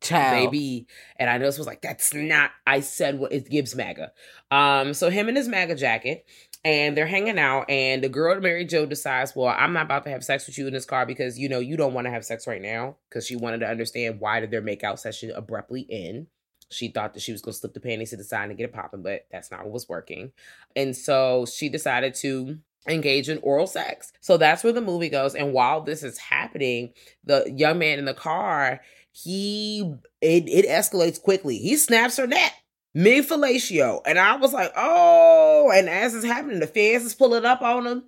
[0.00, 0.86] Child, baby.
[1.16, 4.12] And I know this was like, that's not, I said what it gives MAGA.
[4.50, 6.26] Um, so him in his MAGA jacket,
[6.64, 10.10] and they're hanging out, and the girl, Mary Joe decides, well, I'm not about to
[10.10, 12.24] have sex with you in this car because, you know, you don't want to have
[12.24, 16.28] sex right now because she wanted to understand why did their makeout session abruptly end.
[16.70, 18.72] She thought that she was gonna slip the panties to the side and get it
[18.72, 20.32] popping, but that's not what was working.
[20.74, 24.12] And so she decided to engage in oral sex.
[24.20, 25.34] So that's where the movie goes.
[25.34, 26.92] And while this is happening,
[27.24, 28.80] the young man in the car,
[29.12, 31.58] he it, it escalates quickly.
[31.58, 32.52] He snaps her neck.
[32.94, 34.00] Mid fellatio.
[34.06, 37.86] And I was like, oh, and as it's happening, the feds is pulling up on
[37.86, 38.04] him.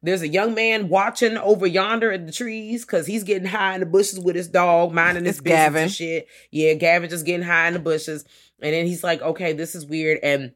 [0.00, 3.80] There's a young man watching over yonder in the trees because he's getting high in
[3.80, 5.82] the bushes with his dog, minding his business Gavin.
[5.82, 6.28] and shit.
[6.52, 8.24] Yeah, Gavin just getting high in the bushes.
[8.62, 10.20] And then he's like, okay, this is weird.
[10.22, 10.52] And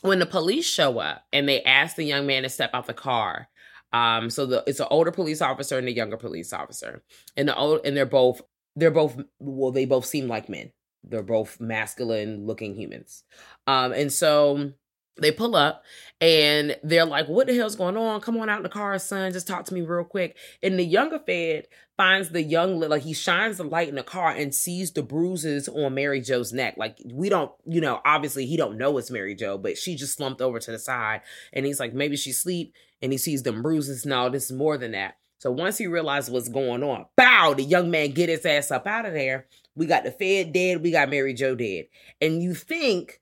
[0.00, 2.94] when the police show up and they ask the young man to step out the
[2.94, 3.48] car,
[3.92, 7.02] um, so the it's an older police officer and a younger police officer,
[7.36, 8.42] and the old and they're both
[8.76, 10.72] they're both well they both seem like men.
[11.04, 13.24] They're both masculine looking humans,
[13.66, 14.72] um, and so
[15.20, 15.82] they pull up
[16.20, 18.20] and they're like, "What the hell's going on?
[18.20, 19.32] Come on out in the car, son.
[19.32, 23.12] Just talk to me real quick." And the younger Fed finds the young like he
[23.12, 26.74] shines the light in the car and sees the bruises on Mary Joe's neck.
[26.76, 30.16] Like we don't, you know, obviously he don't know it's Mary Joe, but she just
[30.16, 33.62] slumped over to the side, and he's like, maybe she's asleep, and he sees them
[33.62, 34.06] bruises.
[34.06, 35.16] No, this is more than that.
[35.40, 38.86] So once he realized what's going on, bow, the young man get his ass up
[38.86, 39.46] out of there.
[39.78, 41.86] We got the Fed dead, we got Mary Joe dead,
[42.20, 43.20] and you think,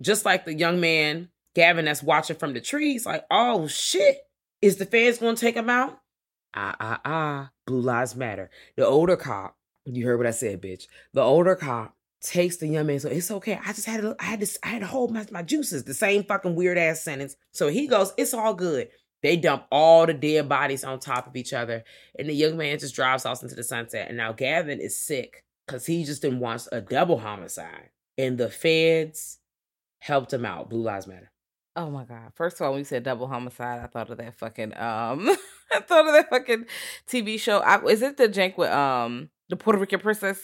[0.00, 4.18] just like the young man Gavin that's watching from the trees, like, oh shit,
[4.60, 6.00] is the feds gonna take him out?
[6.54, 8.50] Ah ah ah, blue lives matter.
[8.76, 10.86] The older cop, you heard what I said, bitch.
[11.12, 13.58] The older cop takes the young man, so it's okay.
[13.64, 15.84] I just had to, I had to, I had to hold my, my juices.
[15.84, 17.36] The same fucking weird ass sentence.
[17.52, 18.88] So he goes, it's all good.
[19.22, 21.84] They dump all the dead bodies on top of each other,
[22.18, 24.08] and the young man just drives off into the sunset.
[24.08, 28.50] And now Gavin is sick because he just didn't want a double homicide, and the
[28.50, 29.38] feds
[30.00, 30.70] helped him out.
[30.70, 31.30] Blue lives matter.
[31.74, 32.32] Oh my god!
[32.34, 35.28] First of all, when you said double homicide, I thought of that fucking um,
[35.72, 36.66] I thought of that fucking
[37.08, 37.60] TV show.
[37.60, 40.38] I, is it the jank with um the Puerto Rican princess?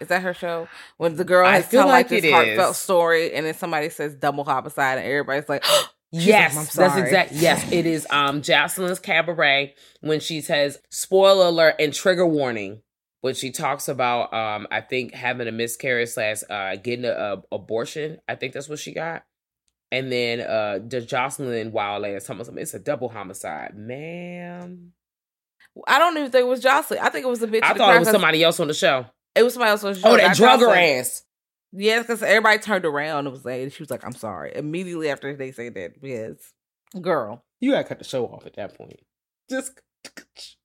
[0.00, 0.68] Is that her show?
[0.96, 2.76] When the girl I has feel like like this heartfelt is.
[2.76, 7.02] story, and then somebody says double homicide, and everybody's like, like, yes, "I'm that's sorry."
[7.02, 7.32] exact.
[7.32, 8.06] Yes, it is.
[8.10, 12.82] Um, Joseline's cabaret when she says spoiler alert and trigger warning
[13.24, 17.42] when she talks about um, I think having a miscarriage slash uh getting a, a
[17.52, 18.18] abortion.
[18.28, 19.24] I think that's what she got.
[19.90, 22.60] And then uh, the Joseline Wild is talking something.
[22.60, 24.92] It's a double homicide, ma'am.
[25.88, 26.98] I don't even think it was Joseline.
[26.98, 27.60] I think it was a bitch.
[27.62, 29.06] I thought it was somebody else on the show.
[29.34, 29.84] It was somebody else.
[29.84, 30.08] on the show.
[30.10, 31.22] Oh, that That's why I drug was her like- ass.
[31.72, 35.34] Yeah, because everybody turned around and was like, she was like, "I'm sorry." Immediately after
[35.34, 36.52] they say that, because
[37.00, 39.00] girl, You gotta cut the show off at that point.
[39.48, 39.80] Just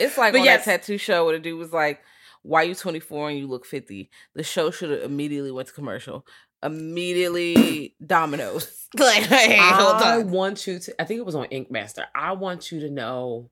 [0.00, 0.64] it's like But on yes.
[0.64, 2.00] that tattoo show where the dude was like,
[2.42, 6.26] "Why you 24 and you look 50?" The show should have immediately went to commercial.
[6.62, 8.88] Immediately, Domino's.
[8.98, 11.00] like, hey, hold I want you to.
[11.00, 12.06] I think it was on Ink Master.
[12.14, 13.50] I want you to know.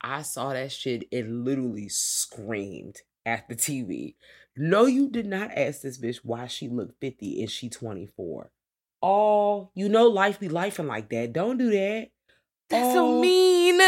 [0.00, 4.14] I saw that shit and literally screamed at the TV.
[4.56, 8.50] No, you did not ask this bitch why she looked fifty and she twenty four.
[9.02, 11.32] Oh, you know life be lifing like that.
[11.32, 12.08] Don't do that.
[12.70, 13.80] That's Oh, so mean.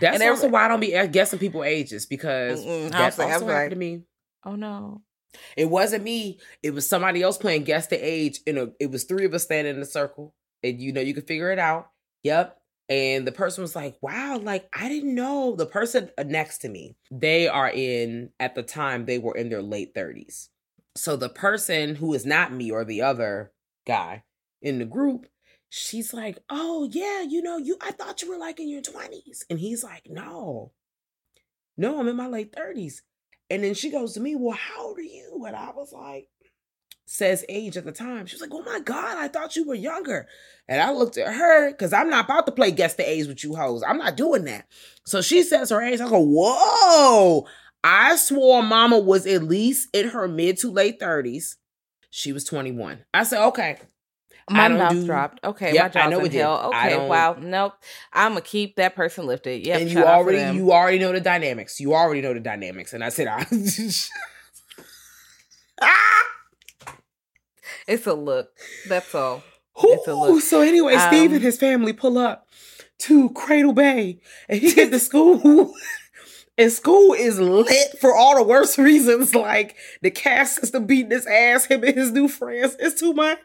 [0.00, 3.30] That's And also why I don't be guessing people ages because I like- also like-
[3.30, 4.02] happened to me.
[4.44, 5.02] Oh no.
[5.56, 6.38] It wasn't me.
[6.62, 8.40] It was somebody else playing guess the age.
[8.46, 11.12] In a, it was three of us standing in a circle, and you know you
[11.14, 11.90] could figure it out.
[12.22, 12.56] Yep.
[12.88, 16.68] And the person was like, "Wow, like I didn't know." The person uh, next to
[16.68, 20.50] me, they are in at the time they were in their late thirties.
[20.94, 23.52] So the person who is not me or the other
[23.86, 24.22] guy
[24.62, 25.26] in the group,
[25.74, 27.76] she's like, "Oh yeah, you know you.
[27.80, 30.72] I thought you were like in your twenties," and he's like, "No,
[31.76, 33.02] no, I'm in my late thirties.
[33.50, 35.44] And then she goes to me, Well, how old are you?
[35.46, 36.28] And I was like,
[37.06, 38.26] Says age at the time.
[38.26, 40.26] She was like, Oh my God, I thought you were younger.
[40.68, 43.44] And I looked at her because I'm not about to play guess the age with
[43.44, 43.82] you hoes.
[43.86, 44.66] I'm not doing that.
[45.04, 46.00] So she says her age.
[46.00, 47.46] I go, Whoa.
[47.82, 51.56] I swore mama was at least in her mid to late 30s.
[52.08, 53.04] She was 21.
[53.12, 53.78] I said, Okay.
[54.50, 55.44] My I mouth do- dropped.
[55.44, 56.62] Okay, Yep, my I jaw's know in it hell.
[56.74, 57.36] Okay, wow.
[57.40, 57.72] Nope.
[58.12, 59.66] I'm gonna keep that person lifted.
[59.66, 61.80] Yeah, and you shout out to already you already know the dynamics.
[61.80, 62.92] You already know the dynamics.
[62.92, 63.46] And I said, I
[65.80, 66.22] ah!
[67.86, 68.50] It's a look.
[68.88, 69.42] That's all.
[69.76, 70.42] It's a Ooh, look.
[70.42, 72.48] so anyway, Steve Um, and his family pull up
[73.00, 75.72] to Cradle Bay, and he get to school.
[76.56, 81.26] And school is lit for all the worst reasons, like the cast system beating his
[81.26, 82.76] ass, him and his new friends.
[82.78, 83.40] It's too much.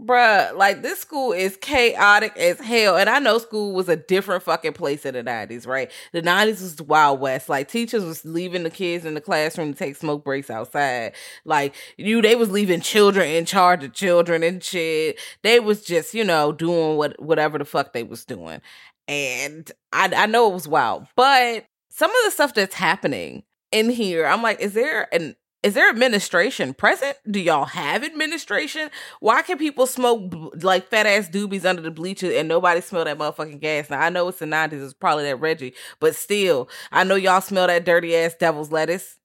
[0.00, 2.96] Bruh, like this school is chaotic as hell.
[2.96, 5.88] And I know school was a different fucking place in the 90s, right?
[6.12, 7.48] The 90s was the Wild West.
[7.48, 11.12] Like teachers was leaving the kids in the classroom to take smoke breaks outside.
[11.44, 15.16] Like you they was leaving children in charge of children and shit.
[15.42, 18.60] They was just, you know, doing what whatever the fuck they was doing.
[19.06, 21.06] And I I know it was wild.
[21.14, 25.72] But some of the stuff that's happening in here, I'm like, is there an is
[25.72, 27.16] there administration present?
[27.28, 28.90] Do y'all have administration?
[29.20, 30.30] Why can people smoke
[30.62, 33.88] like fat ass doobies under the bleachers and nobody smell that motherfucking gas?
[33.88, 37.40] Now I know it's the nineties, it's probably that Reggie, but still, I know y'all
[37.40, 39.18] smell that dirty ass devil's lettuce.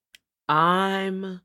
[0.48, 1.42] I'm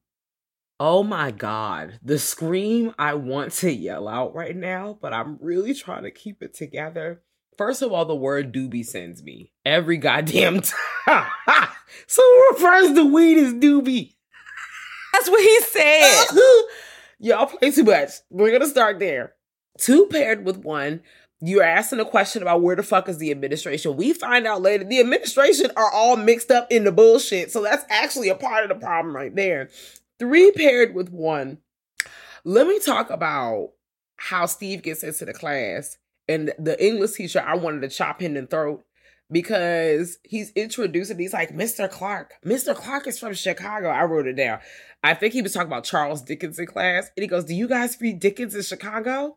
[0.78, 1.98] oh my god.
[2.00, 6.40] The scream I want to yell out right now, but I'm really trying to keep
[6.40, 7.20] it together.
[7.58, 10.60] First of all, the word doobie sends me every goddamn
[11.06, 11.26] time.
[12.06, 14.14] Someone refers to weed as doobie.
[15.14, 16.26] That's what he said.
[17.20, 18.10] Y'all play too much.
[18.30, 19.34] We're gonna start there.
[19.78, 21.02] Two paired with one.
[21.40, 23.96] You're asking a question about where the fuck is the administration.
[23.96, 27.52] We find out later the administration are all mixed up in the bullshit.
[27.52, 29.68] So that's actually a part of the problem right there.
[30.18, 31.58] Three paired with one.
[32.44, 33.70] Let me talk about
[34.16, 35.96] how Steve gets into the class
[36.28, 37.40] and the English teacher.
[37.40, 38.84] I wanted to chop him in the throat
[39.30, 41.18] because he's introducing.
[41.18, 41.90] He's like, Mr.
[41.90, 42.34] Clark.
[42.44, 42.74] Mr.
[42.74, 43.88] Clark is from Chicago.
[43.88, 44.60] I wrote it down.
[45.02, 47.10] I think he was talking about Charles Dickens in class.
[47.16, 49.36] And he goes, Do you guys read Dickens in Chicago?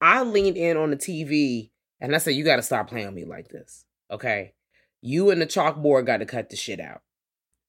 [0.00, 1.70] I leaned in on the TV
[2.00, 3.84] and I said, You got to stop playing me like this.
[4.10, 4.54] Okay.
[5.00, 7.02] You and the chalkboard got to cut the shit out.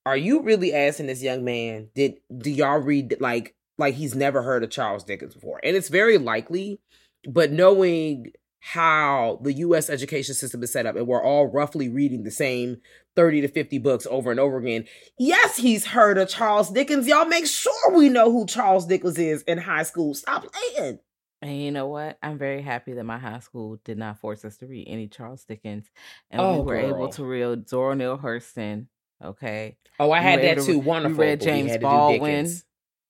[0.06, 4.42] Are you really asking this young man, did do y'all read like like he's never
[4.42, 5.60] heard of Charles Dickens before?
[5.64, 6.80] And it's very likely,
[7.28, 12.24] but knowing how the US education system is set up and we're all roughly reading
[12.24, 12.78] the same
[13.16, 14.86] 30 to 50 books over and over again.
[15.18, 17.08] Yes, he's heard of Charles Dickens.
[17.08, 20.14] Y'all make sure we know who Charles Dickens is in high school.
[20.14, 20.46] Stop
[20.76, 21.00] playing.
[21.42, 22.18] And you know what?
[22.22, 25.46] I'm very happy that my high school did not force us to read any Charles
[25.46, 25.86] Dickens,
[26.30, 28.88] and Oh, we were able to read Zora Neale Hurston.
[29.24, 30.80] Okay, Oh, I We had that able to- too.
[30.80, 31.18] we Wonderful.
[31.18, 32.46] read we James do Baldwin.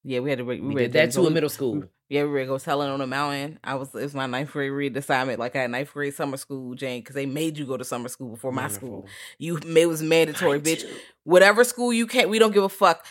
[0.03, 0.61] Yeah, we had to read.
[0.63, 1.83] We read did that too in middle school.
[2.07, 3.59] Yeah, we read Go Tell It on the Mountain.
[3.63, 5.39] I was it was my ninth grade read assignment.
[5.39, 8.07] Like I had ninth grade summer school, Jane, because they made you go to summer
[8.09, 9.05] school before my school.
[9.37, 10.81] You it was mandatory, Mine bitch.
[10.81, 10.95] too.
[11.25, 13.05] Whatever school you can't, we don't give a fuck.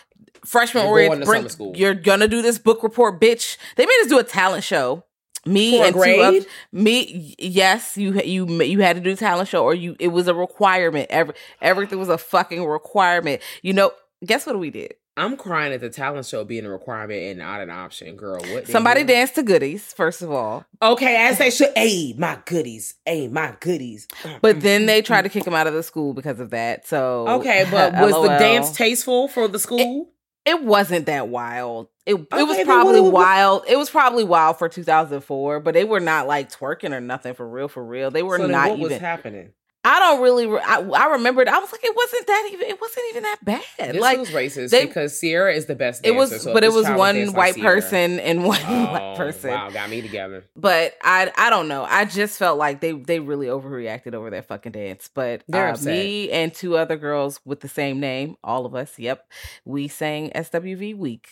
[0.45, 1.77] Freshman You're or going to bring, summer school.
[1.77, 3.57] you're gonna do this book report, bitch.
[3.77, 5.05] They made us do a talent show.
[5.47, 6.47] Me For and two others.
[6.73, 10.27] Me, yes, you you you had to do a talent show, or you it was
[10.27, 11.07] a requirement.
[11.11, 13.43] Every everything was a fucking requirement.
[13.63, 13.93] You know,
[14.27, 14.95] guess what we did?
[15.19, 18.41] I'm crying at the talent show being a requirement and not an option, girl.
[18.53, 18.69] What?
[18.69, 20.65] Somebody dance to goodies, first of all.
[20.81, 21.73] Okay, as they should.
[21.77, 22.95] Hey, my goodies.
[23.05, 24.07] Hey, my goodies.
[24.23, 26.41] Mm, but mm, then they mm, tried to kick him out of the school because
[26.41, 26.87] of that.
[26.87, 30.11] So Okay, but was the dance tasteful for the school?
[30.45, 31.89] It wasn't that wild.
[32.07, 33.65] It it was probably what- what- wild.
[33.69, 37.47] It was probably wild for 2004, but they were not like twerking or nothing for
[37.47, 37.69] real.
[37.69, 39.01] For real, they were So not what was even.
[39.01, 39.51] happening?
[39.91, 40.47] I don't really.
[40.47, 41.49] I, I remembered.
[41.49, 42.69] I was like, it wasn't that even.
[42.69, 43.63] It wasn't even that bad.
[43.95, 46.05] This like was racist they- because Sierra is the best.
[46.07, 49.51] it was, dancer, so but it was one white person and one Oh, white person.
[49.51, 50.45] Wow, got me together.
[50.55, 51.85] But I I don't know.
[51.85, 55.09] I just felt like they they really overreacted over that fucking dance.
[55.13, 55.95] But They're uh, upset.
[55.95, 59.27] me and two other girls with the same name, all of us, yep,
[59.65, 61.29] we sang SWV Weak.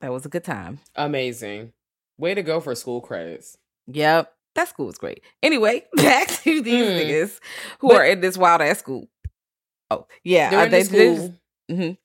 [0.00, 0.78] That was a good time.
[0.96, 1.72] Amazing.
[2.16, 3.58] Way to go for school credits.
[3.86, 4.32] Yep.
[4.58, 5.22] That school was great.
[5.40, 7.00] Anyway, back to these Mm.
[7.00, 7.38] niggas
[7.78, 9.08] who But- are in this wild ass school.
[9.88, 10.50] Oh, yeah.
[10.50, 11.34] They're in they, the school.
[11.70, 11.98] mhm.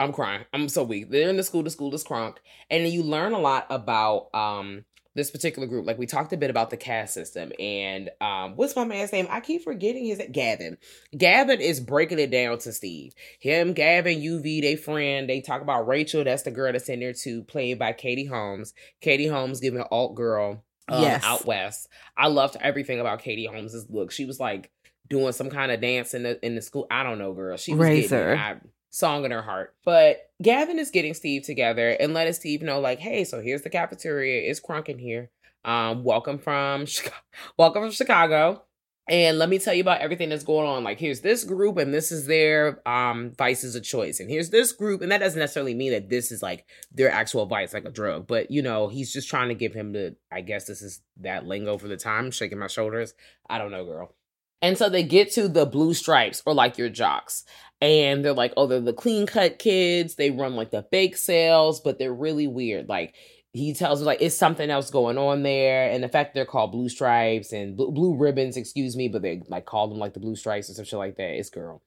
[0.00, 0.44] I'm crying.
[0.54, 1.10] I'm so weak.
[1.10, 1.62] They're in the school.
[1.62, 2.36] The school is crunk,
[2.70, 5.86] and then you learn a lot about um this particular group.
[5.86, 9.26] Like we talked a bit about the caste system, and um what's my man's name?
[9.30, 10.78] I keep forgetting his Gavin.
[11.16, 13.12] Gavin is breaking it down to Steve.
[13.40, 15.28] Him, Gavin, UV, they friend.
[15.28, 16.24] They talk about Rachel.
[16.24, 18.74] That's the girl that's in there too, played by Katie Holmes.
[19.00, 20.64] Katie Holmes giving alt girl.
[20.88, 21.22] Um, Yes.
[21.24, 21.88] out west.
[22.16, 24.10] I loved everything about Katie Holmes's look.
[24.10, 24.70] She was like
[25.08, 26.86] doing some kind of dance in the in the school.
[26.90, 27.56] I don't know, girl.
[27.56, 28.02] She was getting.
[28.02, 28.36] Razor.
[28.36, 28.56] I-
[28.90, 29.74] song in her heart.
[29.84, 33.68] But Gavin is getting Steve together and letting Steve know, like, hey, so here's the
[33.68, 34.50] cafeteria.
[34.50, 35.30] It's crunk in here.
[35.62, 37.14] Um, welcome from Chicago.
[37.58, 38.62] Welcome from Chicago.
[39.08, 40.84] And let me tell you about everything that's going on.
[40.84, 44.20] Like, here's this group, and this is their um vices of choice.
[44.20, 47.46] And here's this group, and that doesn't necessarily mean that this is like their actual
[47.46, 48.26] vice, like a drug.
[48.26, 50.16] But you know, he's just trying to give him the.
[50.30, 52.30] I guess this is that lingo for the time.
[52.30, 53.14] Shaking my shoulders.
[53.48, 54.14] I don't know, girl.
[54.60, 57.44] And so they get to the blue stripes or like your jocks.
[57.80, 60.16] And they're like, oh, they're the clean cut kids.
[60.16, 62.88] They run like the bake sales, but they're really weird.
[62.88, 63.14] Like
[63.52, 65.90] he tells me like it's something else going on there.
[65.90, 69.42] And the fact they're called blue stripes and blue, blue ribbons, excuse me, but they
[69.48, 71.38] like call them like the blue stripes or some shit like that.
[71.38, 71.82] It's girl.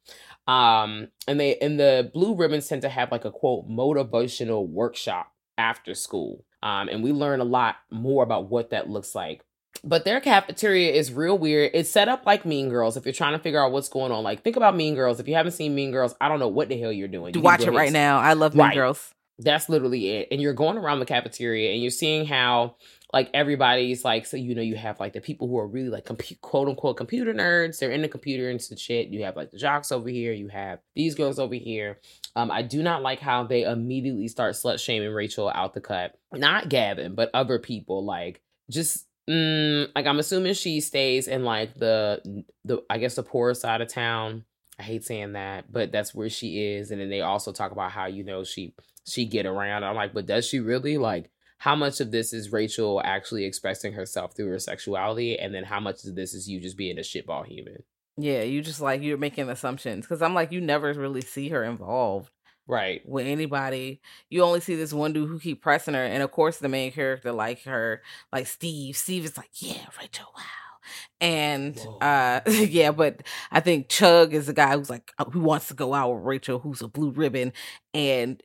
[0.48, 5.32] Um, and they and the blue ribbons tend to have like a quote motivational workshop
[5.58, 6.44] after school.
[6.64, 9.44] Um, and we learn a lot more about what that looks like.
[9.84, 11.72] But their cafeteria is real weird.
[11.74, 12.98] It's set up like Mean Girls.
[12.98, 15.20] If you're trying to figure out what's going on, like think about Mean Girls.
[15.20, 17.34] If you haven't seen Mean Girls, I don't know what the hell you're doing.
[17.34, 18.20] You Watch it right now.
[18.20, 18.76] I love Mean Right.
[18.76, 19.14] Girls.
[19.44, 20.28] That's literally it.
[20.32, 22.76] And you're going around the cafeteria and you're seeing how
[23.12, 26.08] like everybody's like so you know you have like the people who are really like
[26.42, 27.80] quote unquote computer nerds.
[27.80, 29.10] They're in the computer and shit.
[29.10, 30.32] You have like the jocks over here.
[30.32, 32.00] You have these girls over here.
[32.36, 36.18] Um i do not like how they immediately start slut shaming rachel out the cut.
[36.32, 41.76] Not gavin but other people like just mm, like i'm assuming she stays in like
[41.76, 44.46] the the i guess the poorer side of town
[44.82, 47.92] i hate saying that but that's where she is and then they also talk about
[47.92, 48.74] how you know she
[49.06, 51.30] she get around i'm like but does she really like
[51.62, 55.80] how much of this is Rachel actually expressing herself through her sexuality, and then how
[55.80, 57.84] much of this is you just being a shitball human?
[58.18, 61.64] Yeah, you just like you're making assumptions because I'm like you never really see her
[61.64, 62.32] involved,
[62.66, 64.02] right, with anybody.
[64.28, 66.92] You only see this one dude who keep pressing her, and of course the main
[66.92, 68.02] character like her,
[68.34, 68.98] like Steve.
[68.98, 70.71] Steve is like, yeah, Rachel, wow.
[71.20, 71.98] And Whoa.
[71.98, 75.94] uh yeah, but I think Chug is the guy who's like who wants to go
[75.94, 77.54] out with Rachel, who's a blue ribbon,
[77.94, 78.42] and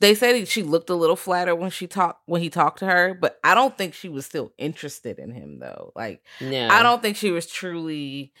[0.00, 3.14] they said she looked a little flatter when she talked when he talked to her,
[3.14, 5.92] but I don't think she was still interested in him though.
[5.96, 6.68] Like, no.
[6.68, 8.32] I don't think she was truly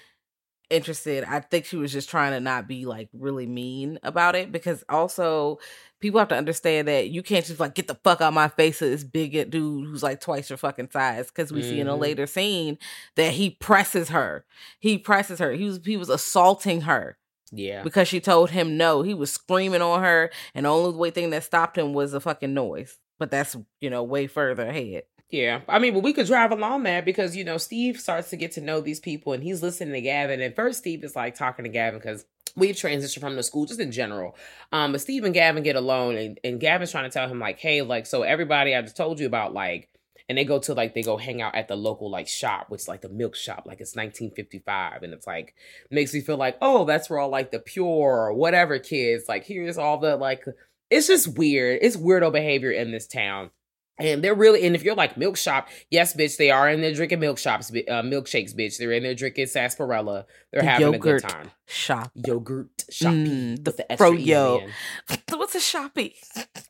[0.70, 1.24] interested.
[1.24, 4.84] I think she was just trying to not be like really mean about it because
[4.88, 5.58] also
[6.00, 8.82] people have to understand that you can't just like get the fuck out my face
[8.82, 11.70] of this big dude who's like twice your fucking size because we mm-hmm.
[11.70, 12.02] see in a mm-hmm.
[12.02, 12.78] later scene
[13.14, 14.44] that he presses her.
[14.78, 15.52] He presses her.
[15.52, 17.16] He was he was assaulting her
[17.52, 17.82] yeah.
[17.82, 19.02] Because she told him no.
[19.02, 22.20] He was screaming on her, and the only way thing that stopped him was a
[22.20, 22.98] fucking noise.
[23.18, 25.04] But that's, you know, way further ahead.
[25.30, 25.62] Yeah.
[25.68, 28.52] I mean, but we could drive along that because, you know, Steve starts to get
[28.52, 30.40] to know these people and he's listening to Gavin.
[30.40, 32.24] And first, Steve is like talking to Gavin because
[32.54, 34.36] we've transitioned from the school just in general.
[34.72, 37.58] Um, but Steve and Gavin get alone and, and Gavin's trying to tell him, like,
[37.58, 39.88] hey, like, so everybody I just told you about, like,
[40.28, 42.80] and they go to like they go hang out at the local like shop which
[42.80, 45.54] is like the milk shop like it's 1955 and it's like
[45.90, 49.44] makes me feel like oh that's where all like the pure or whatever kids like
[49.44, 50.44] here's all the like
[50.90, 53.50] it's just weird it's weirdo behavior in this town
[53.98, 56.92] and they're really, and if you're like milk shop, yes, bitch, they are in there
[56.92, 58.78] drinking milk shops, uh, milkshakes, bitch.
[58.78, 60.26] They're in there drinking sarsaparilla.
[60.52, 61.50] They're the having a good time.
[61.68, 64.68] Shop yogurt shoppy mm, the, the froyo.
[65.30, 66.14] What's a shoppy?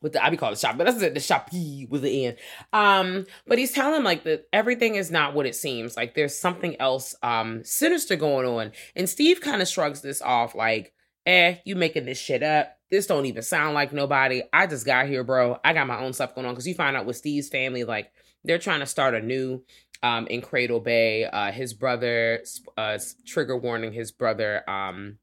[0.00, 2.36] With the I be calling it shop, but that's the shoppy with the end.
[2.72, 5.96] Um, but he's telling like that everything is not what it seems.
[5.96, 10.54] Like there's something else um sinister going on, and Steve kind of shrugs this off
[10.54, 10.92] like,
[11.26, 14.42] "Eh, you making this shit up." this don't even sound like nobody.
[14.52, 15.58] I just got here, bro.
[15.64, 18.12] I got my own stuff going on because you find out with Steve's family, like
[18.44, 19.64] they're trying to start a new
[20.02, 21.24] um in Cradle Bay.
[21.24, 22.42] Uh his brother
[22.76, 25.18] uh trigger warning his brother um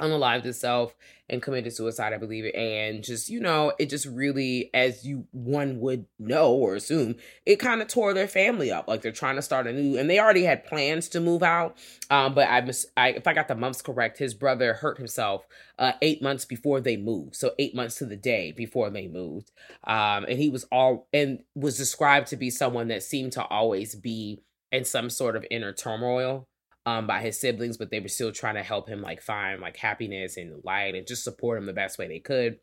[0.00, 0.94] unalived himself
[1.28, 2.44] and committed suicide, I believe.
[2.44, 7.16] It, And just, you know, it just really, as you one would know or assume,
[7.46, 8.88] it kind of tore their family up.
[8.88, 11.78] Like they're trying to start a new, and they already had plans to move out.
[12.10, 15.46] Um, but I, mis- I if I got the months correct, his brother hurt himself
[15.78, 17.36] uh, eight months before they moved.
[17.36, 19.52] So eight months to the day before they moved.
[19.84, 23.94] Um, and he was all and was described to be someone that seemed to always
[23.94, 24.42] be
[24.72, 26.46] in some sort of inner turmoil
[26.86, 29.76] um by his siblings, but they were still trying to help him like find like
[29.76, 32.58] happiness and light and just support him the best way they could.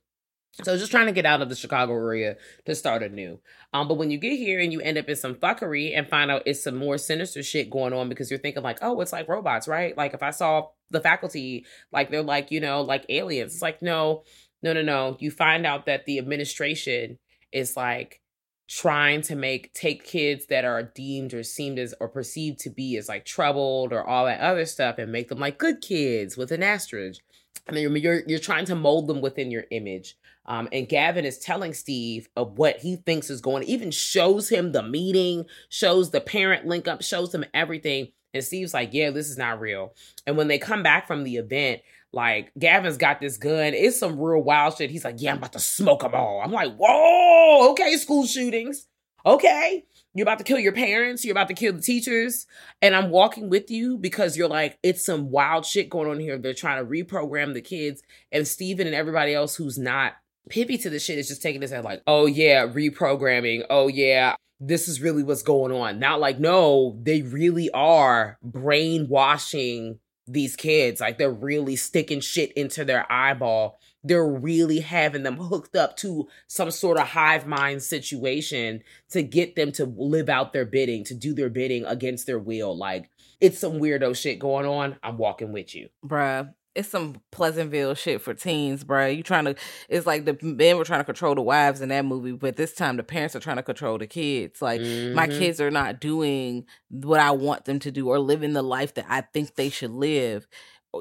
[0.63, 3.39] So just trying to get out of the Chicago area to start anew.
[3.73, 6.31] Um, but when you get here and you end up in some fuckery and find
[6.31, 9.27] out it's some more sinister shit going on because you're thinking like, oh, it's like
[9.27, 9.95] robots, right?
[9.95, 13.53] Like if I saw the faculty, like they're like, you know, like aliens.
[13.53, 14.23] It's like, no,
[14.63, 15.17] no, no, no.
[15.19, 17.19] You find out that the administration
[17.51, 18.21] is like
[18.67, 22.97] trying to make take kids that are deemed or seemed as or perceived to be
[22.97, 26.51] as like troubled or all that other stuff and make them like good kids with
[26.51, 27.21] an asterisk.
[27.67, 30.17] I mean, you're you're trying to mold them within your image.
[30.45, 33.63] Um, and Gavin is telling Steve of what he thinks is going.
[33.63, 38.09] Even shows him the meeting, shows the parent link up, shows him everything.
[38.33, 39.93] And Steve's like, "Yeah, this is not real."
[40.25, 41.81] And when they come back from the event,
[42.13, 43.73] like Gavin's got this gun.
[43.73, 44.89] It's some real wild shit.
[44.89, 46.41] He's like, yeah, I'm about to smoke them all.
[46.43, 48.87] I'm like, whoa, okay, school shootings.
[49.25, 49.85] Okay.
[50.13, 51.25] You're about to kill your parents.
[51.25, 52.47] You're about to kill the teachers.
[52.81, 56.37] And I'm walking with you because you're like, it's some wild shit going on here.
[56.37, 58.01] They're trying to reprogram the kids.
[58.31, 60.13] And Steven and everybody else who's not
[60.49, 63.65] pippy to the shit is just taking this as like, oh yeah, reprogramming.
[63.69, 65.99] Oh yeah, this is really what's going on.
[65.99, 71.01] Not like, no, they really are brainwashing these kids.
[71.01, 73.79] Like they're really sticking shit into their eyeball.
[74.03, 79.55] They're really having them hooked up to some sort of hive mind situation to get
[79.55, 82.77] them to live out their bidding, to do their bidding against their will.
[82.77, 83.09] Like
[83.39, 84.97] it's some weirdo shit going on.
[85.03, 85.89] I'm walking with you.
[86.05, 89.07] Bruh it's some Pleasantville shit for teens, bro.
[89.07, 89.55] You trying to?
[89.89, 92.73] It's like the men were trying to control the wives in that movie, but this
[92.73, 94.61] time the parents are trying to control the kids.
[94.61, 95.15] Like mm-hmm.
[95.15, 98.93] my kids are not doing what I want them to do or living the life
[98.93, 100.47] that I think they should live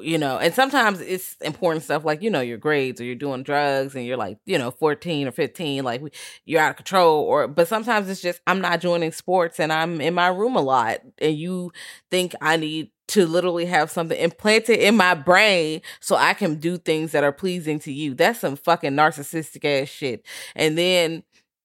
[0.01, 3.43] you know, and sometimes it's important stuff like, you know, your grades or you're doing
[3.43, 6.01] drugs and you're like, you know, 14 or 15, like
[6.45, 7.23] you're out of control.
[7.23, 10.61] Or, but sometimes it's just, I'm not joining sports and I'm in my room a
[10.61, 10.99] lot.
[11.19, 11.71] And you
[12.11, 16.77] think I need to literally have something implanted in my brain so I can do
[16.77, 18.13] things that are pleasing to you.
[18.13, 20.25] That's some fucking narcissistic ass shit.
[20.55, 21.23] And then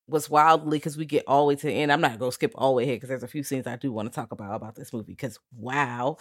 [0.08, 1.92] was wildly because we get all the way to the end.
[1.92, 3.92] I'm not gonna skip all the way here because there's a few scenes I do
[3.92, 6.16] want to talk about about this movie because wow.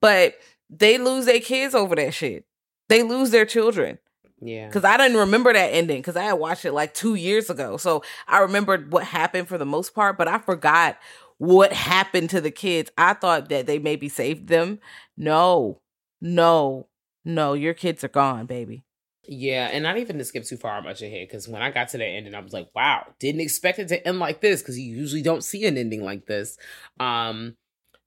[0.00, 0.34] But
[0.68, 2.44] they lose their kids over that shit.
[2.88, 3.98] They lose their children.
[4.40, 4.66] Yeah.
[4.66, 7.76] Because I didn't remember that ending because I had watched it like two years ago.
[7.76, 10.98] So I remembered what happened for the most part, but I forgot
[11.38, 12.90] what happened to the kids.
[12.98, 14.80] I thought that they maybe saved them.
[15.16, 15.80] No,
[16.20, 16.88] no,
[17.24, 18.84] no, your kids are gone, baby.
[19.30, 21.98] Yeah, and not even to skip too far much ahead, because when I got to
[21.98, 24.96] the ending, I was like, wow, didn't expect it to end like this, because you
[24.96, 26.56] usually don't see an ending like this.
[26.98, 27.56] Um,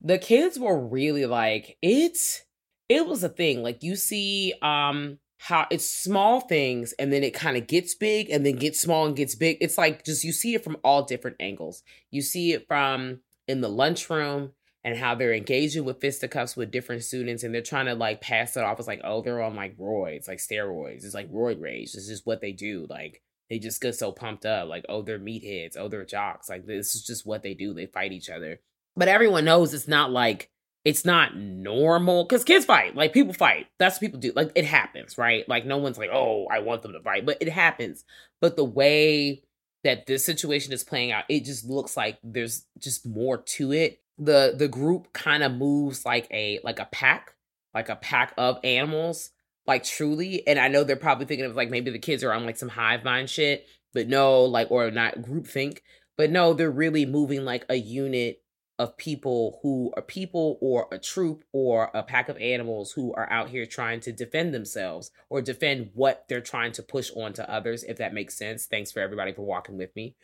[0.02, 2.42] the kids were really like, it's
[2.90, 3.62] it was a thing.
[3.62, 8.30] Like you see, um, how it's small things and then it kind of gets big
[8.30, 9.58] and then gets small and gets big.
[9.60, 11.82] It's like just you see it from all different angles.
[12.12, 14.52] You see it from in the lunchroom
[14.84, 18.56] and how they're engaging with fisticuffs with different students and they're trying to like pass
[18.56, 21.04] it off as like, oh, they're on like roids, like steroids.
[21.04, 21.94] It's like roid rage.
[21.94, 22.86] This is what they do.
[22.88, 24.70] Like they just get so pumped up.
[24.70, 25.76] Like, oh, they're meatheads.
[25.76, 26.50] Oh, they're jocks.
[26.50, 27.74] Like this is just what they do.
[27.74, 28.60] They fight each other.
[28.96, 30.52] But everyone knows it's not like
[30.84, 33.68] it's not normal because kids fight like people fight.
[33.78, 35.48] That's what people do like it happens right?
[35.48, 38.04] Like no one's like oh i want them to fight but it happens.
[38.40, 39.44] But the way
[39.84, 44.02] that this situation is playing out it just looks like there's just more to it.
[44.18, 47.36] The the group kind of moves like a like a pack
[47.74, 49.32] like a pack of animals
[49.68, 50.46] like truly.
[50.48, 52.70] And i know they're probably thinking of like maybe the kids are on like some
[52.70, 55.84] hive mind shit but no like or not group think.
[56.18, 58.42] But no they're really moving like a unit
[58.82, 63.32] of people who are people or a troop or a pack of animals who are
[63.32, 67.48] out here trying to defend themselves or defend what they're trying to push on to
[67.48, 68.66] others, if that makes sense.
[68.66, 70.16] Thanks for everybody for walking with me.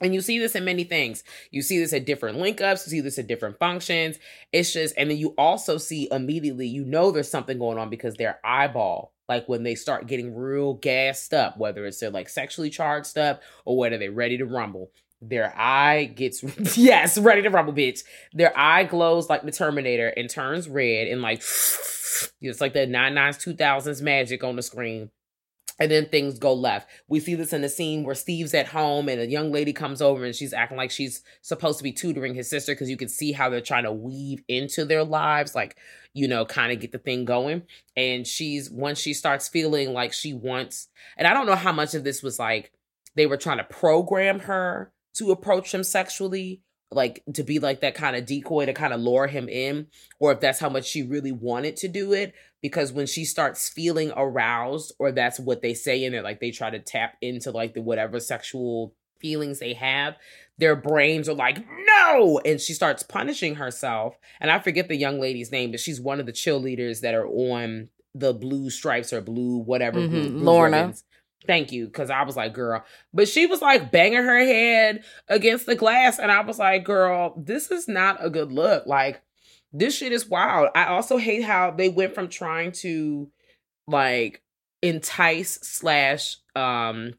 [0.00, 1.22] And you see this in many things.
[1.50, 4.18] You see this at different link ups, you see this at different functions.
[4.54, 8.14] It's just, and then you also see immediately, you know, there's something going on because
[8.14, 12.70] their eyeball, like when they start getting real gassed up, whether it's they're like sexually
[12.70, 16.42] charged up or whether they're ready to rumble, their eye gets
[16.76, 18.02] yes, ready to rumble, bitch.
[18.32, 21.38] Their eye glows like the Terminator and turns red and like
[22.40, 25.10] it's like the 99s 2000s magic on the screen.
[25.80, 26.90] And then things go left.
[27.06, 30.02] We see this in the scene where Steve's at home and a young lady comes
[30.02, 33.08] over and she's acting like she's supposed to be tutoring his sister because you can
[33.08, 35.76] see how they're trying to weave into their lives, like,
[36.14, 37.62] you know, kind of get the thing going.
[37.96, 41.94] And she's, once she starts feeling like she wants, and I don't know how much
[41.94, 42.72] of this was like
[43.14, 47.94] they were trying to program her to approach him sexually, like to be like that
[47.94, 49.88] kind of decoy to kind of lure him in,
[50.18, 52.34] or if that's how much she really wanted to do it.
[52.62, 56.50] Because when she starts feeling aroused, or that's what they say in it, like they
[56.50, 60.16] try to tap into like the whatever sexual feelings they have,
[60.58, 62.40] their brains are like, no!
[62.44, 64.16] And she starts punishing herself.
[64.40, 67.26] And I forget the young lady's name, but she's one of the cheerleaders that are
[67.28, 70.00] on the blue stripes or blue whatever.
[70.00, 70.76] Mhm, Blue, blue Lorna.
[70.78, 71.04] ribbons.
[71.46, 72.84] Thank you, because I was like, girl.
[73.14, 76.18] But she was like banging her head against the glass.
[76.18, 78.86] And I was like, girl, this is not a good look.
[78.86, 79.22] Like,
[79.72, 80.68] this shit is wild.
[80.74, 83.30] I also hate how they went from trying to
[83.86, 84.42] like
[84.82, 87.14] entice slash um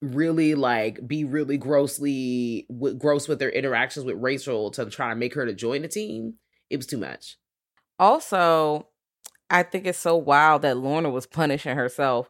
[0.00, 5.16] really like be really grossly w- gross with their interactions with Rachel to try to
[5.16, 6.34] make her to join the team.
[6.70, 7.36] It was too much.
[7.98, 8.88] Also,
[9.50, 12.28] I think it's so wild that Lorna was punishing herself,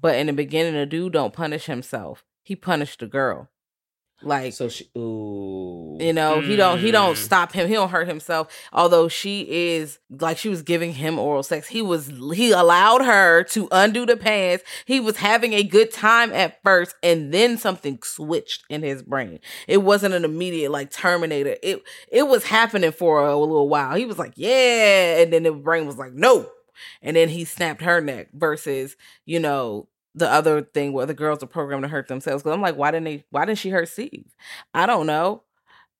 [0.00, 2.24] but in the beginning, the dude don't punish himself.
[2.42, 3.48] He punished the girl.
[4.22, 7.18] Like So she, ooh, you know, he don't he don't Mm.
[7.18, 7.68] stop him.
[7.68, 8.48] He don't hurt himself.
[8.72, 11.68] Although she is like she was giving him oral sex.
[11.68, 14.64] He was he allowed her to undo the pants.
[14.86, 19.40] He was having a good time at first and then something switched in his brain.
[19.68, 21.56] It wasn't an immediate like terminator.
[21.62, 23.94] It it was happening for a, little while.
[23.94, 26.48] He was like, "Yeah." And then the brain was like, "No."
[27.02, 28.96] And then he snapped her neck versus,
[29.26, 32.42] you know, the other thing where the girls are programmed to hurt themselves.
[32.42, 33.24] Because I'm like, why didn't they?
[33.30, 34.34] Why didn't she hurt Steve?
[34.72, 35.42] I don't know.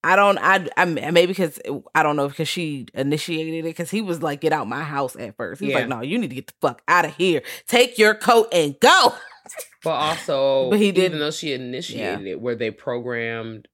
[0.04, 0.38] I don't.
[0.38, 0.68] I.
[0.76, 1.58] I maybe because
[1.94, 3.62] I don't know because she initiated it.
[3.64, 5.78] Because he was like, "Get out my house." At first, he's Yeah.
[5.78, 7.42] like, "No, you need to get the fuck out of here.
[7.66, 9.14] Take your coat and go."
[9.82, 13.66] But also, But he didn't- though she initiated it, were they programmed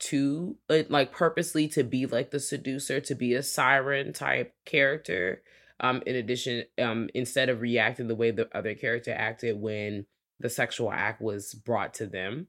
[0.00, 5.42] to uh, like purposely to be like the seducer, to be a siren type character?
[5.80, 10.06] Um, in addition, um, instead of reacting the way the other character acted when
[10.38, 12.48] the sexual act was brought to them,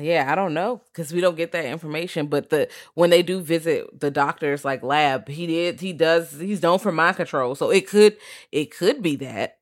[0.00, 2.26] Yeah, I don't know because we don't get that information.
[2.28, 6.62] But the when they do visit the doctor's like lab, he did he does he's
[6.62, 8.16] known for mind control, so it could
[8.52, 9.58] it could be that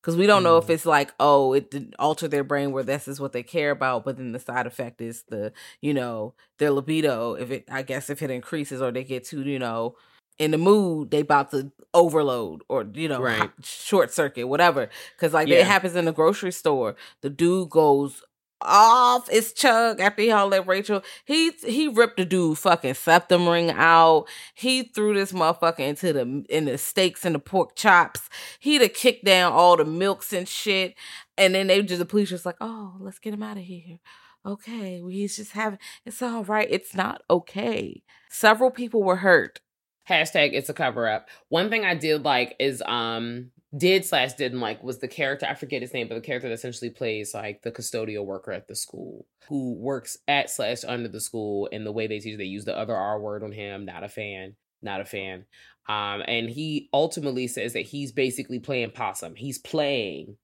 [0.00, 0.70] because we don't know if Mm.
[0.70, 4.04] it's like oh it did alter their brain where this is what they care about,
[4.04, 7.34] but then the side effect is the you know their libido.
[7.34, 9.96] If it I guess if it increases or they get too you know
[10.40, 13.50] in the mood, they about to overload or you know Right.
[13.62, 14.88] short circuit whatever.
[15.16, 15.58] Because like Yeah.
[15.58, 18.22] it happens in the grocery store, the dude goes
[18.62, 21.02] off it's chug after he hollered at Rachel.
[21.24, 24.26] He he ripped the dude fucking septum ring out.
[24.54, 28.28] He threw this motherfucker into the in the steaks and the pork chops.
[28.60, 30.94] He'd have kicked down all the milks and shit.
[31.38, 33.98] And then they just the police just like, oh, let's get him out of here.
[34.44, 36.68] Okay, well, he's just having it's all right.
[36.70, 38.02] It's not okay.
[38.30, 39.60] Several people were hurt.
[40.08, 41.28] Hashtag it's a cover up.
[41.48, 45.54] One thing I did like is um did slash didn't like was the character I
[45.54, 48.74] forget his name, but the character that essentially plays like the custodial worker at the
[48.74, 52.64] school who works at slash under the school and the way they teach they use
[52.64, 53.84] the other R word on him.
[53.84, 54.56] Not a fan.
[54.82, 55.44] Not a fan.
[55.88, 59.34] Um, and he ultimately says that he's basically playing possum.
[59.34, 60.36] He's playing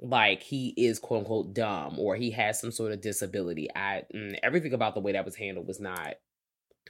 [0.00, 3.68] like he is quote unquote dumb or he has some sort of disability.
[3.74, 6.16] I mm, everything about the way that was handled was not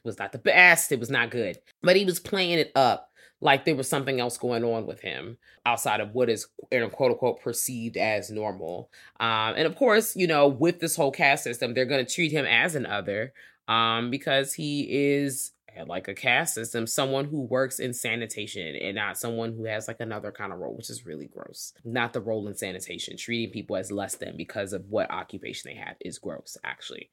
[0.04, 0.92] was not the best.
[0.92, 1.58] It was not good.
[1.82, 5.36] But he was playing it up like there was something else going on with him
[5.66, 8.90] outside of what is quote unquote perceived as normal.
[9.20, 12.32] Um, and of course, you know, with this whole caste system, they're going to treat
[12.32, 13.32] him as an other
[13.68, 18.96] um, because he is eh, like a caste system, someone who works in sanitation and
[18.96, 21.74] not someone who has like another kind of role, which is really gross.
[21.84, 23.18] Not the role in sanitation.
[23.18, 27.10] Treating people as less than because of what occupation they have is gross, actually.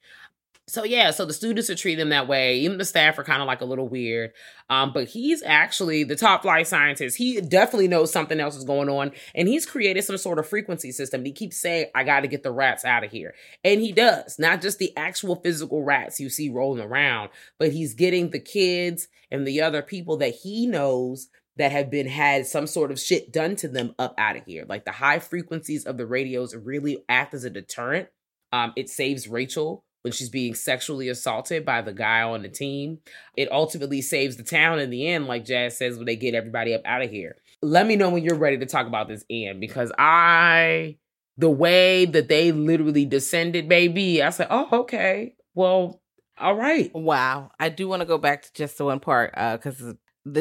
[0.68, 2.59] So yeah, so the students are treating him that way.
[2.59, 4.32] Even the staff are kind of like a little weird.
[4.70, 7.18] Um, but he's actually the top flight scientist.
[7.18, 10.93] He definitely knows something else is going on, and he's created some sort of frequency
[10.93, 11.26] system.
[11.26, 13.36] He keeps saying, "I got to get the rats out of here,"
[13.66, 14.39] and he does.
[14.39, 19.09] Not just the actual physical rats you see rolling around, but he's getting the kids
[19.32, 23.34] and the other people that he knows that have been had some sort of shit
[23.34, 24.66] done to them up out of here.
[24.68, 28.07] Like the high frequencies of the radios really act as a deterrent.
[28.51, 32.99] Um, it saves Rachel when she's being sexually assaulted by the guy on the team.
[33.36, 36.74] It ultimately saves the town in the end, like Jazz says, when they get everybody
[36.74, 37.38] up out of here.
[37.62, 40.97] Let me know when you're ready to talk about this end because I,
[41.38, 45.36] the way that they literally descended, baby, I said, oh, okay.
[45.56, 46.01] Well,
[46.38, 46.93] all right.
[46.93, 47.51] Wow.
[47.60, 49.95] I do want to go back to just the one part uh, because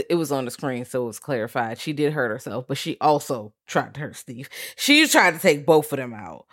[0.09, 1.79] it was on the screen, so it was clarified.
[1.79, 4.49] She did hurt herself, but she also tried to hurt Steve.
[4.77, 6.47] She tried to take both of them out.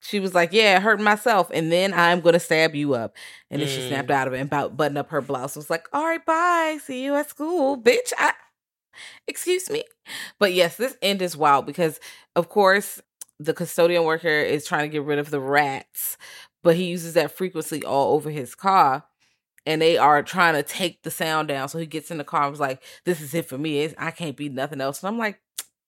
[0.00, 3.16] She was like, "Yeah, I hurt myself, and then I'm gonna stab you up."
[3.50, 3.86] And then she Mm.
[3.88, 5.56] snapped out of it and about buttoned up her blouse.
[5.56, 6.78] Was like, "All right, bye.
[6.82, 8.32] See you at school, bitch." I,
[9.26, 9.84] excuse me,
[10.38, 12.00] but yes, this end is wild because,
[12.36, 13.00] of course,
[13.38, 16.16] the custodian worker is trying to get rid of the rats,
[16.62, 19.04] but he uses that frequency all over his car
[19.66, 21.68] and they are trying to take the sound down.
[21.68, 23.80] So he gets in the car and was like, "This is it for me.
[23.82, 25.40] It's, I can't be nothing else." And I'm like,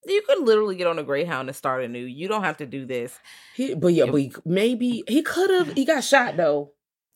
[0.06, 2.04] "You could literally get on a Greyhound and start anew.
[2.04, 3.18] You don't have to do this."
[3.54, 5.72] He, but yeah, but he, maybe he could have.
[5.74, 6.72] He got shot though.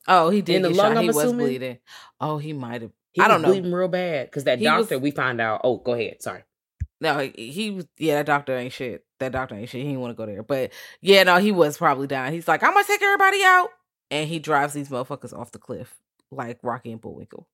[0.09, 0.97] Oh, he did In the lung, shot.
[0.99, 1.79] I'm He was bleeding.
[2.21, 2.93] Oh, he might have.
[3.13, 3.49] He I was don't know.
[3.49, 5.63] bleeding real bad because that He was- doctor we find out.
[5.65, 6.23] Oh, go ahead.
[6.23, 6.45] Sorry.
[7.01, 7.87] No, he, he was.
[7.99, 9.05] Yeah, that doctor ain't shit.
[9.19, 9.83] That doctor ain't shit.
[9.83, 10.43] He didn't want to go there.
[10.43, 12.33] But yeah, no, he was probably dying.
[12.33, 13.69] He's like, "I'm gonna take everybody out,"
[14.11, 15.99] and he drives these motherfuckers off the cliff
[16.31, 17.49] like Rocky and Bullwinkle.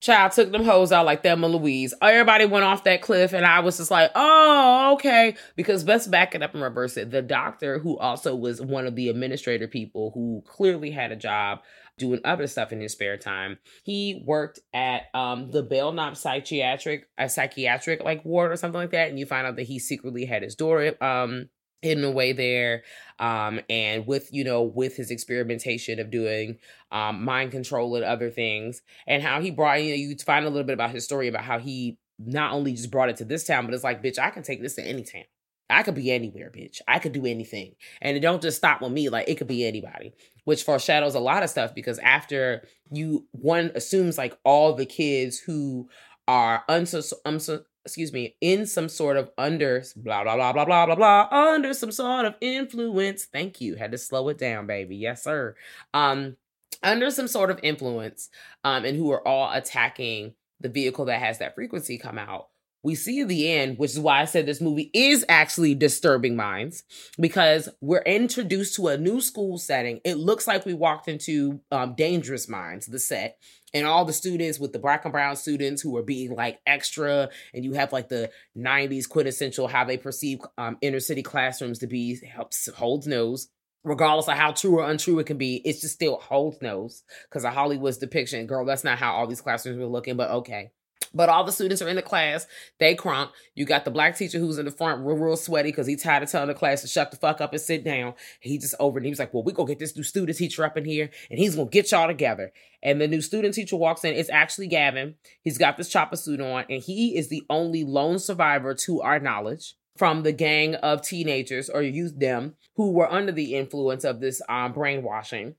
[0.00, 1.94] Child took them hoes out like Thelma Louise.
[2.02, 5.36] Everybody went off that cliff, and I was just like, oh, okay.
[5.56, 7.10] Because let's back it up and reverse it.
[7.10, 11.60] The doctor, who also was one of the administrator people who clearly had a job
[11.98, 17.28] doing other stuff in his spare time, he worked at um, the Belknap psychiatric, a
[17.28, 19.08] psychiatric like ward or something like that.
[19.08, 21.48] And you find out that he secretly had his daughter um,
[21.82, 22.82] hidden away there
[23.18, 26.58] um and with you know with his experimentation of doing
[26.90, 30.50] um mind control and other things and how he brought you know you find a
[30.50, 33.44] little bit about his story about how he not only just brought it to this
[33.44, 35.24] town but it's like bitch i can take this to any town.
[35.68, 36.80] I could be anywhere bitch.
[36.86, 37.74] I could do anything.
[38.00, 40.14] And it don't just stop with me like it could be anybody
[40.46, 45.38] which foreshadows a lot of stuff because after you one assumes like all the kids
[45.38, 45.88] who
[46.28, 50.86] are unsus unsus excuse me, in some sort of under blah blah blah blah blah
[50.86, 53.24] blah blah under some sort of influence.
[53.24, 53.76] Thank you.
[53.76, 54.96] Had to slow it down, baby.
[54.96, 55.54] Yes, sir.
[55.94, 56.36] Um,
[56.82, 58.28] under some sort of influence,
[58.64, 62.48] um, and who are all attacking the vehicle that has that frequency come out.
[62.86, 66.84] We see the end, which is why I said this movie is actually disturbing minds,
[67.18, 70.00] because we're introduced to a new school setting.
[70.04, 73.38] It looks like we walked into um, Dangerous Minds, the set,
[73.74, 77.28] and all the students with the black and brown students who are being like extra
[77.52, 81.88] and you have like the 90s quintessential how they perceive um, inner city classrooms to
[81.88, 83.48] be helps holds nose
[83.82, 87.44] regardless of how true or untrue it can be, it's just still holds nose because
[87.44, 88.46] of Hollywood's depiction.
[88.46, 90.70] Girl, that's not how all these classrooms were looking, but okay.
[91.14, 92.46] But all the students are in the class.
[92.78, 93.30] They crunk.
[93.54, 96.22] You got the black teacher who's in the front, real, real sweaty because he's tired
[96.22, 98.14] of telling the class to shut the fuck up and sit down.
[98.40, 100.64] He just over and he was like, Well, we gonna get this new student teacher
[100.64, 102.52] up in here and he's gonna get y'all together.
[102.82, 104.14] And the new student teacher walks in.
[104.14, 105.16] It's actually Gavin.
[105.42, 109.18] He's got this chopper suit on, and he is the only lone survivor to our
[109.18, 114.20] knowledge from the gang of teenagers or youth them who were under the influence of
[114.20, 115.54] this um, brainwashing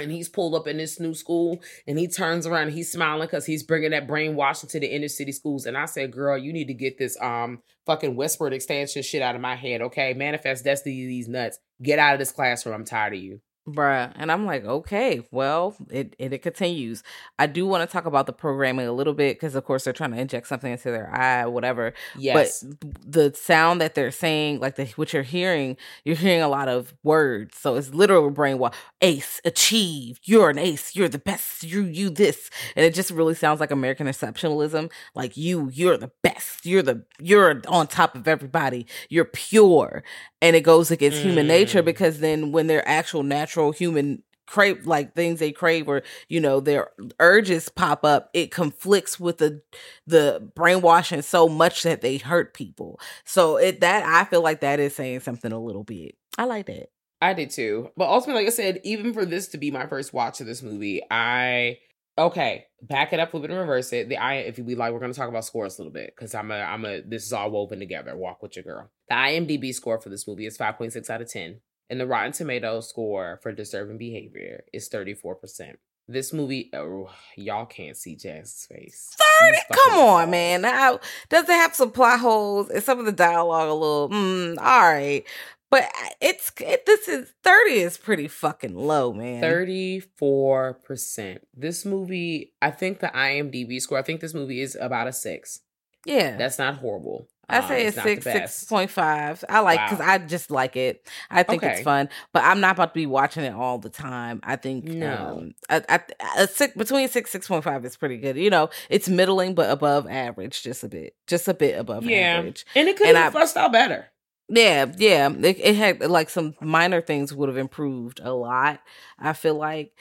[0.00, 3.46] and he's pulled up in this new school and he turns around he's smiling because
[3.46, 5.66] he's bringing that brainwashing to the inner city schools.
[5.66, 9.34] And i said girl you need to get this um fucking westward extension shit out
[9.34, 10.14] of my head okay?
[10.14, 11.58] Manifest destiny these nuts.
[11.82, 12.74] Get out of this classroom.
[12.74, 13.40] I'm tired of you
[13.74, 14.12] Bruh.
[14.16, 17.02] And I'm like, okay, well, it, it, it continues.
[17.38, 19.92] I do want to talk about the programming a little bit because, of course, they're
[19.92, 21.92] trying to inject something into their eye, whatever.
[22.16, 26.48] yes But the sound that they're saying, like the, what you're hearing, you're hearing a
[26.48, 27.58] lot of words.
[27.58, 28.74] So it's literal brainwash.
[29.02, 30.18] Ace, achieve.
[30.24, 30.96] You're an ace.
[30.96, 31.62] You're the best.
[31.62, 32.50] You, you this.
[32.76, 34.90] And it just really sounds like American exceptionalism.
[35.14, 36.64] Like you, you're the best.
[36.66, 38.86] You're the, you're on top of everybody.
[39.08, 40.02] You're pure.
[40.42, 41.84] And it goes against human nature Mm.
[41.84, 46.58] because then when their actual natural human crave like things they crave or you know
[46.58, 46.90] their
[47.20, 49.62] urges pop up it conflicts with the
[50.08, 54.80] the brainwashing so much that they hurt people so it that i feel like that
[54.80, 56.88] is saying something a little bit i like that
[57.22, 57.90] I did too.
[57.96, 60.62] But ultimately, like I said, even for this to be my first watch of this
[60.62, 61.78] movie, I
[62.16, 64.08] okay, back it up, flip it, and reverse it.
[64.08, 66.50] The I if we like, we're gonna talk about scores a little bit because I'm
[66.50, 68.16] a I'm a this is all woven together.
[68.16, 68.90] Walk with your girl.
[69.08, 71.60] The IMDb score for this movie is 5.6 out of 10,
[71.90, 75.78] and the Rotten Tomatoes score for disturbing behavior is 34 percent.
[76.08, 79.14] This movie, oh, y'all can't see Jazz's face.
[79.40, 83.12] 30 come on man now does it have some plot holes and some of the
[83.12, 85.24] dialogue a little mm, all right
[85.70, 85.88] but
[86.20, 91.38] it's it, this is 30 is pretty fucking low man 34%.
[91.54, 95.60] This movie, I think the IMDb score, I think this movie is about a six.
[96.04, 97.28] yeah That's not horrible.
[97.52, 99.44] I Um, say it's not six, six point five.
[99.48, 100.12] I like because Wow.
[100.12, 101.06] I just like it.
[101.30, 104.40] I think it's fun, but I'm not about to be watching it all the time.
[104.42, 105.38] I think No.
[105.38, 106.00] um, a, a,
[106.42, 108.36] a six between six six point five is pretty good.
[108.36, 112.36] You know, it's middling but above average, just a bit, just a bit above Yeah.
[112.38, 112.64] average.
[112.74, 114.06] And it could And have out better.
[114.48, 115.30] Yeah, yeah.
[115.30, 118.80] It, it had like some minor things would have improved a lot.
[119.18, 119.92] I feel like,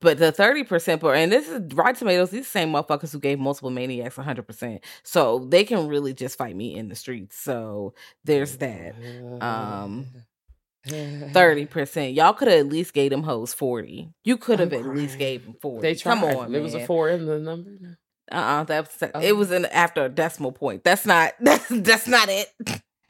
[0.00, 2.30] but the thirty percent, and this is Rotten Tomatoes.
[2.30, 6.36] These same motherfuckers who gave multiple maniacs one hundred percent, so they can really just
[6.38, 7.38] fight me in the streets.
[7.38, 7.94] So
[8.24, 8.94] there's that.
[9.40, 10.06] Um,
[10.88, 12.12] Thirty percent.
[12.14, 14.08] Y'all could have at least gave them hoes forty.
[14.24, 15.82] You could have at least gave them forty.
[15.82, 16.14] They tried.
[16.20, 17.70] Come on, There was a four in the number.
[18.30, 19.20] Uh, uh that was, Oh.
[19.20, 20.84] it was an after a decimal point.
[20.84, 21.32] That's not.
[21.40, 22.48] That's that's not it.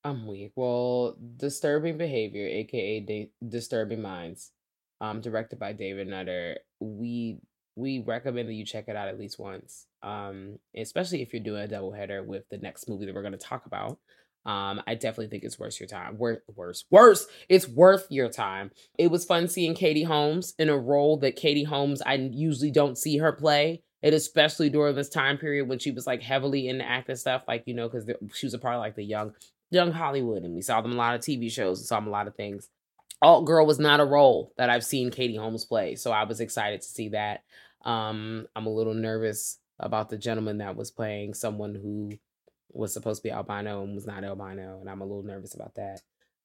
[0.05, 0.53] I'm weak.
[0.57, 4.53] Well, Disturbing Behavior, aka Da- Disturbing Minds,
[5.01, 6.59] um, directed by David Nutter.
[6.81, 7.39] We
[7.77, 9.87] we recommend that you check it out at least once.
[10.03, 13.33] Um, especially if you're doing a double header with the next movie that we're going
[13.33, 13.99] to talk about.
[14.47, 16.19] Um, I definitely think it's worth your time.
[16.19, 17.27] Worth worse, worse.
[17.49, 18.71] It's worth your time.
[18.97, 22.97] It was fun seeing Katie Holmes in a role that Katie Holmes I usually don't
[22.97, 23.83] see her play.
[24.03, 27.43] And especially during this time period when she was like heavily in into acting stuff,
[27.49, 29.33] like you know, because she was a part of like the young
[29.71, 32.13] young Hollywood, and we saw them a lot of TV shows and saw them a
[32.13, 32.69] lot of things.
[33.23, 36.41] Alt Girl was not a role that I've seen Katie Holmes play, so I was
[36.41, 37.45] excited to see that.
[37.85, 42.13] Um, I'm a little nervous about the gentleman that was playing someone who
[42.73, 45.75] was supposed to be albino and was not albino, and I'm a little nervous about
[45.77, 46.01] that.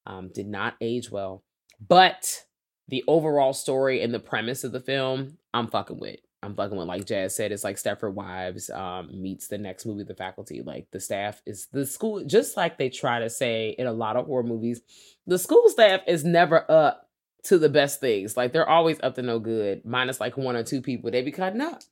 [0.06, 1.44] Um, did not age well,
[1.86, 2.46] but
[2.88, 6.20] the overall story and the premise of the film, I'm fucking with.
[6.44, 6.88] I'm fucking with.
[6.88, 10.62] Like Jazz said, it's like Stepford Wives um, meets the next movie, The Faculty.
[10.62, 14.16] Like the staff is the school, just like they try to say in a lot
[14.16, 14.82] of horror movies,
[15.28, 17.10] the school staff is never up
[17.44, 18.36] to the best things.
[18.36, 21.12] Like they're always up to no good, minus like one or two people.
[21.12, 21.84] They be cutting up.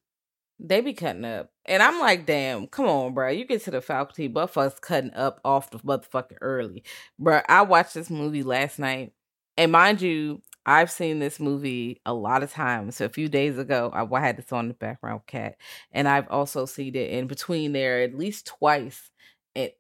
[0.62, 3.30] They be cutting up, and I'm like, damn, come on, bro.
[3.30, 6.84] You get to the faculty, but us cutting up off the motherfucker early,
[7.18, 7.40] bro.
[7.48, 9.14] I watched this movie last night,
[9.56, 12.98] and mind you, I've seen this movie a lot of times.
[12.98, 15.56] So a few days ago, I, had this on the background cat,
[15.92, 19.10] and I've also seen it in between there at least twice.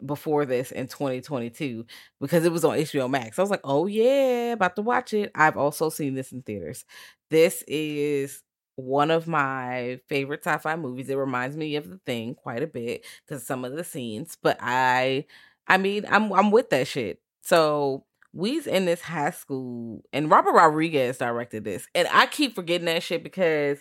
[0.05, 1.85] Before this in 2022
[2.19, 3.39] because it was on HBO Max.
[3.39, 6.83] I was like, "Oh yeah, about to watch it." I've also seen this in theaters.
[7.29, 8.43] This is
[8.75, 11.09] one of my favorite sci-fi movies.
[11.09, 14.57] It reminds me of The Thing quite a bit because some of the scenes, but
[14.59, 15.25] I,
[15.67, 17.21] I mean, I'm I'm with that shit.
[17.41, 22.86] So we's in this high school, and Robert Rodriguez directed this, and I keep forgetting
[22.86, 23.80] that shit because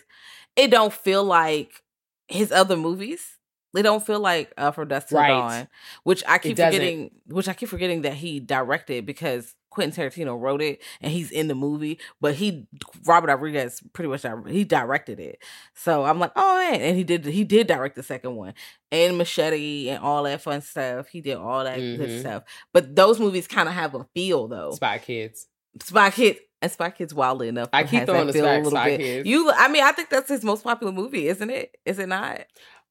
[0.55, 1.83] it don't feel like
[2.27, 3.38] his other movies.
[3.73, 5.29] They don't feel like uh, From Dusk Till Right.
[5.29, 5.67] Dawn,
[6.03, 7.11] which I keep forgetting.
[7.27, 11.47] Which I keep forgetting that he directed because Quentin Tarantino wrote it and he's in
[11.47, 12.67] the movie, but he
[13.05, 15.39] Robert Rodriguez pretty much he directed it.
[15.75, 18.53] So I'm like, oh man, and he did he did direct the second one
[18.91, 21.07] and Machete and all that fun stuff.
[21.07, 22.01] He did all that mm-hmm.
[22.01, 22.43] good stuff.
[22.73, 24.71] But those movies kind of have a feel though.
[24.71, 25.47] Spy Kids.
[25.81, 26.39] Spy Kids.
[26.61, 27.69] And Spy Kids wildly enough.
[27.71, 28.99] I keep throwing the Spy, a little Spy bit.
[28.99, 29.29] Kids.
[29.29, 31.77] You, I mean, I think that's his most popular movie, isn't it?
[31.85, 32.41] Is it not?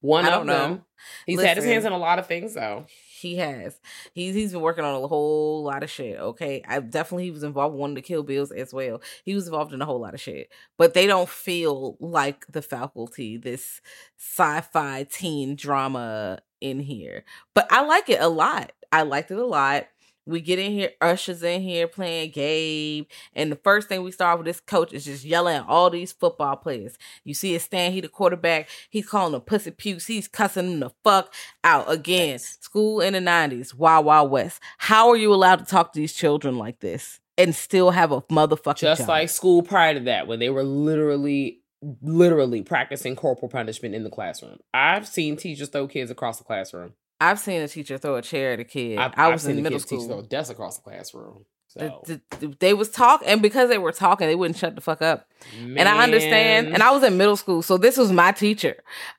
[0.01, 0.85] One I of them.
[1.27, 2.87] He's Listen, had his hands in a lot of things though.
[3.21, 3.81] He has.
[4.15, 6.19] He's he's been working on a whole lot of shit.
[6.19, 9.01] Okay, I definitely he was involved one of the Kill Bills as well.
[9.25, 12.63] He was involved in a whole lot of shit, but they don't feel like the
[12.63, 13.37] faculty.
[13.37, 13.81] This
[14.17, 17.25] sci-fi teen drama in here,
[17.55, 18.73] but I like it a lot.
[18.93, 19.87] I liked it a lot.
[20.29, 24.39] We get in here, Usher's in here playing Gabe, and the first thing we start
[24.39, 26.99] with this coach is just yelling at all these football players.
[27.25, 30.81] You see it stand, he the quarterback, he's calling them pussy pukes, he's cussing them
[30.81, 31.33] the fuck
[31.65, 31.91] out.
[31.91, 32.59] Again, yes.
[32.61, 34.61] school in the 90s, Wild Wild West.
[34.79, 38.21] How are you allowed to talk to these children like this and still have a
[38.23, 39.09] motherfucking Just job?
[39.09, 41.63] like school prior to that, when they were literally
[42.03, 44.59] literally practicing corporal punishment in the classroom.
[44.75, 46.95] I've seen teachers throw kids across the classroom.
[47.21, 48.99] I've seen a teacher throw a chair at a kid.
[48.99, 50.07] I've, I was in middle school.
[50.07, 51.45] Throw a desk across the classroom.
[51.69, 52.03] So.
[52.07, 55.03] The, the, they was talking, and because they were talking, they wouldn't shut the fuck
[55.03, 55.29] up.
[55.61, 55.79] Man.
[55.79, 56.69] And I understand.
[56.69, 58.77] And I was in middle school, so this was my teacher.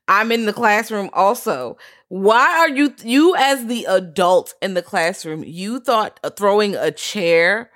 [0.08, 1.78] I'm in the classroom also.
[2.08, 7.70] Why are you, you as the adult in the classroom, you thought throwing a chair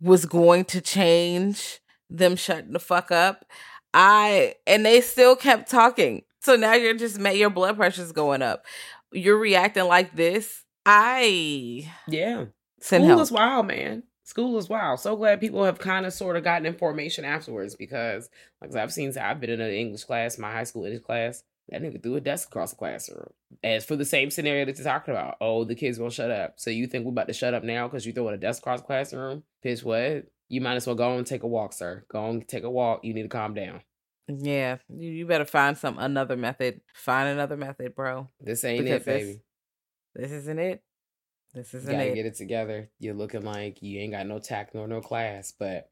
[0.00, 3.44] was going to change them shutting the fuck up?
[3.92, 6.22] I and they still kept talking.
[6.40, 8.64] So now you're just your blood pressure's going up
[9.14, 12.46] you're reacting like this, I yeah.
[12.80, 13.20] School help.
[13.20, 14.02] is wild, man.
[14.24, 15.00] School is wild.
[15.00, 18.28] So glad people have kind of sort of gotten information afterwards because,
[18.60, 21.42] like I've seen, I've been in an English class, my high school English class.
[21.70, 23.30] That nigga threw a desk across the classroom.
[23.62, 26.54] As for the same scenario that you're talking about, oh, the kids won't shut up.
[26.56, 28.80] So you think we're about to shut up now because you throwing a desk across
[28.80, 29.44] the classroom?
[29.62, 30.26] Pitch what?
[30.48, 32.04] You might as well go and take a walk, sir.
[32.08, 33.02] Go and take a walk.
[33.02, 33.80] You need to calm down.
[34.28, 36.80] Yeah, you, you better find some another method.
[36.94, 38.28] Find another method, bro.
[38.40, 39.40] This ain't because it, baby.
[40.14, 40.82] This, this isn't it.
[41.52, 42.14] This isn't you gotta it.
[42.14, 42.90] get it together.
[42.98, 45.52] You're looking like you ain't got no tact nor no class.
[45.56, 45.90] But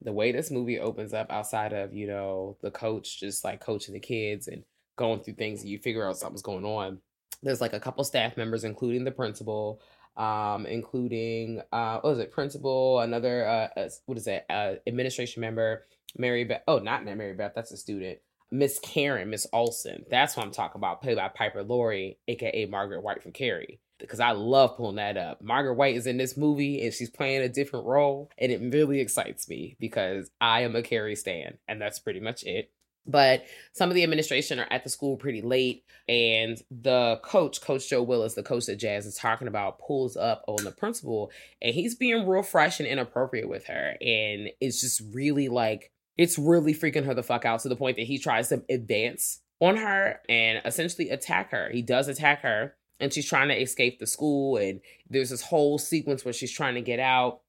[0.00, 3.94] the way this movie opens up, outside of you know the coach just like coaching
[3.94, 4.62] the kids and
[4.96, 6.98] going through things, and you figure out something's going on.
[7.42, 9.82] There's like a couple staff members, including the principal,
[10.16, 15.86] um, including uh, what was it, principal, another uh, what is it, uh, administration member,
[16.16, 16.62] Mary Beth.
[16.68, 17.52] Oh, not Mary Beth.
[17.54, 18.18] That's a student.
[18.50, 20.04] Miss Karen, Miss Olson.
[20.10, 21.00] That's what I'm talking about.
[21.00, 23.80] Played by Piper Laurie, aka Margaret White from Carrie.
[23.98, 25.40] Because I love pulling that up.
[25.40, 29.00] Margaret White is in this movie and she's playing a different role, and it really
[29.00, 32.70] excites me because I am a Carrie stan, and that's pretty much it.
[33.06, 37.88] But some of the administration are at the school pretty late, and the coach, Coach
[37.88, 41.30] Joe Willis, the coach that Jazz is talking about, pulls up on the principal,
[41.60, 46.38] and he's being real fresh and inappropriate with her, and it's just really like it's
[46.38, 49.76] really freaking her the fuck out to the point that he tries to advance on
[49.76, 51.70] her and essentially attack her.
[51.70, 55.78] He does attack her and she's trying to escape the school and there's this whole
[55.78, 57.41] sequence where she's trying to get out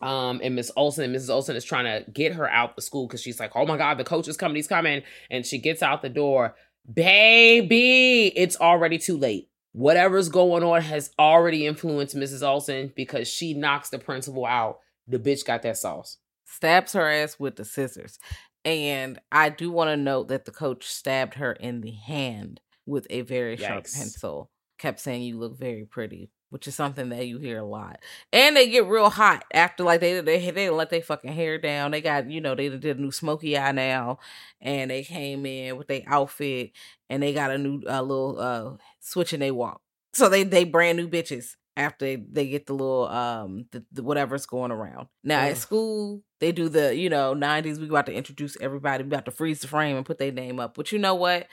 [0.00, 3.06] um and miss olson and mrs olson is trying to get her out the school
[3.06, 5.82] because she's like oh my god the coach is coming he's coming and she gets
[5.82, 6.54] out the door
[6.92, 13.54] baby it's already too late whatever's going on has already influenced mrs olson because she
[13.54, 16.18] knocks the principal out the bitch got that sauce
[16.50, 18.18] stabs her ass with the scissors.
[18.64, 23.06] And I do want to note that the coach stabbed her in the hand with
[23.08, 23.66] a very Yikes.
[23.66, 24.50] sharp pencil.
[24.78, 27.98] Kept saying, You look very pretty, which is something that you hear a lot.
[28.32, 31.90] And they get real hot after, like, they they, they let their fucking hair down.
[31.92, 34.18] They got, you know, they did a new smoky eye now.
[34.60, 36.72] And they came in with their outfit
[37.08, 39.80] and they got a new uh, little uh, switch and they walk.
[40.12, 44.02] So they they brand new bitches after they, they get the little um the, the
[44.02, 45.08] whatever's going around.
[45.22, 49.08] Now at school they do the you know 90s we about to introduce everybody we
[49.08, 50.74] about to freeze the frame and put their name up.
[50.74, 51.46] But you know what?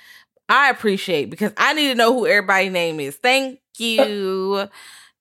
[0.50, 3.16] I appreciate because I need to know who everybody's name is.
[3.16, 4.68] Thank you.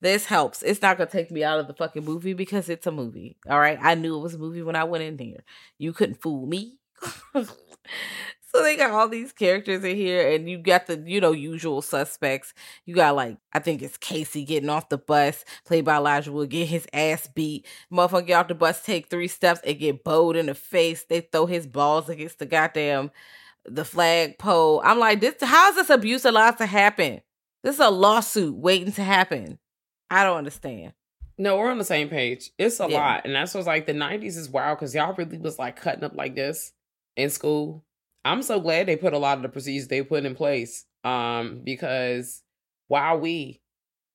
[0.00, 0.62] this helps.
[0.62, 3.36] It's not gonna take me out of the fucking movie because it's a movie.
[3.48, 3.78] All right.
[3.80, 5.44] I knew it was a movie when I went in here.
[5.78, 6.78] You couldn't fool me.
[8.54, 11.82] So they got all these characters in here, and you got the you know usual
[11.82, 12.54] suspects.
[12.86, 16.48] You got like I think it's Casey getting off the bus, played by Elijah Wood,
[16.48, 17.66] get his ass beat.
[17.92, 21.04] Motherfucker get off the bus, take three steps, and get bowed in the face.
[21.04, 23.10] They throw his balls against the goddamn
[23.68, 24.80] the flagpole.
[24.84, 27.20] I'm like, this how's this abuse allowed to happen?
[27.62, 29.58] This is a lawsuit waiting to happen.
[30.10, 30.92] I don't understand.
[31.38, 32.50] No, we're on the same page.
[32.58, 32.98] It's a yeah.
[32.98, 33.22] lot.
[33.24, 36.14] And that's what's like the 90s is wild because y'all really was like cutting up
[36.14, 36.72] like this
[37.16, 37.84] in school.
[38.24, 40.84] I'm so glad they put a lot of the procedures they put in place.
[41.04, 42.42] Um, because
[42.88, 43.60] while we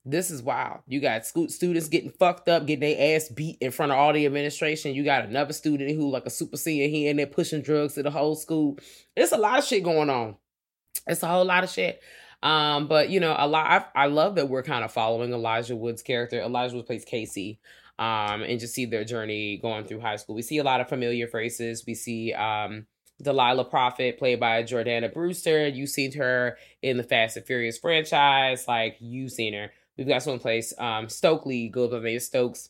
[0.04, 0.80] This is wild.
[0.88, 4.26] You got students getting fucked up, getting their ass beat in front of all the
[4.26, 4.95] administration.
[4.95, 8.04] You got another student who, like a super senior, he in there pushing drugs to
[8.04, 8.80] the whole school.
[9.16, 10.38] It's a lot of shit going on.
[11.06, 12.02] It's a whole lot of shit.
[12.41, 13.91] Um, but you know, a lot.
[13.95, 16.41] I, I love that we're kind of following Elijah Wood's character.
[16.41, 17.60] Elijah Wood plays Casey,
[17.99, 20.34] um, and just see their journey going through high school.
[20.34, 21.84] We see a lot of familiar faces.
[21.86, 22.88] We see um,
[23.22, 25.68] Delilah Profitt, played by Jordana Brewster.
[25.68, 28.68] You've seen her in the Fast and Furious franchise.
[28.68, 29.72] Like you've seen her.
[29.97, 32.69] We've got someone place um, Stokely goes by Stokes.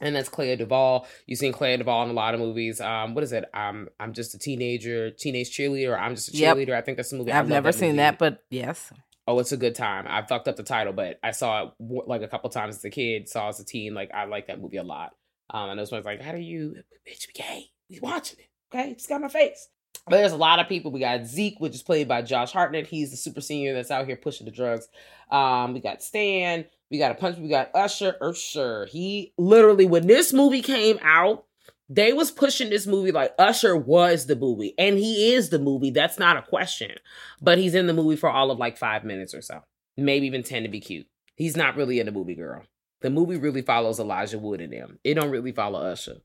[0.00, 1.06] And that's Clea DuVall.
[1.26, 2.80] You've seen Clea DuVall in a lot of movies.
[2.80, 3.44] Um, what is it?
[3.54, 5.96] Um, I'm just a teenager, teenage cheerleader.
[5.96, 6.68] I'm just a cheerleader.
[6.68, 6.78] Yep.
[6.78, 7.30] I think that's a movie.
[7.30, 7.98] I've never that seen movie.
[7.98, 8.92] that, but yes.
[9.28, 10.06] Oh, it's a good time.
[10.08, 12.90] I fucked up the title, but I saw it like a couple times as a
[12.90, 13.28] kid.
[13.28, 13.94] Saw as a teen.
[13.94, 15.12] Like I like that movie a lot.
[15.50, 16.76] Um, and those ones like, how do you,
[17.08, 17.66] bitch, be gay?
[17.86, 18.48] He's watching it.
[18.74, 19.68] Okay, just got my face.
[20.06, 20.90] But there's a lot of people.
[20.90, 22.88] We got Zeke, which is played by Josh Hartnett.
[22.88, 24.88] He's the super senior that's out here pushing the drugs.
[25.30, 26.64] Um, we got Stan.
[26.90, 27.38] We got a punch.
[27.38, 28.16] We got Usher.
[28.20, 28.86] Usher.
[28.86, 31.44] He literally, when this movie came out,
[31.88, 35.90] they was pushing this movie like Usher was the movie, and he is the movie.
[35.90, 36.96] That's not a question.
[37.40, 39.62] But he's in the movie for all of like five minutes or so,
[39.96, 41.06] maybe even ten to be cute.
[41.36, 42.62] He's not really in the movie, girl.
[43.02, 44.98] The movie really follows Elijah Wood and them.
[45.04, 46.18] It don't really follow Usher.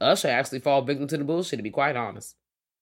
[0.00, 2.36] Usher actually fall victim to the bullshit, to be quite honest.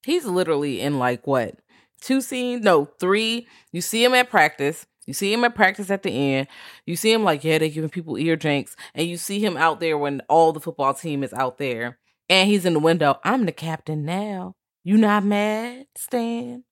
[0.04, 1.58] He's literally in like what
[2.02, 2.64] two scenes?
[2.64, 3.46] No, three.
[3.70, 4.86] You see him at practice.
[5.06, 6.48] You see him at practice at the end.
[6.86, 8.76] You see him like, yeah, they giving people ear drinks.
[8.94, 11.98] And you see him out there when all the football team is out there.
[12.28, 13.18] And he's in the window.
[13.24, 14.54] I'm the captain now.
[14.84, 16.64] You not mad, Stan?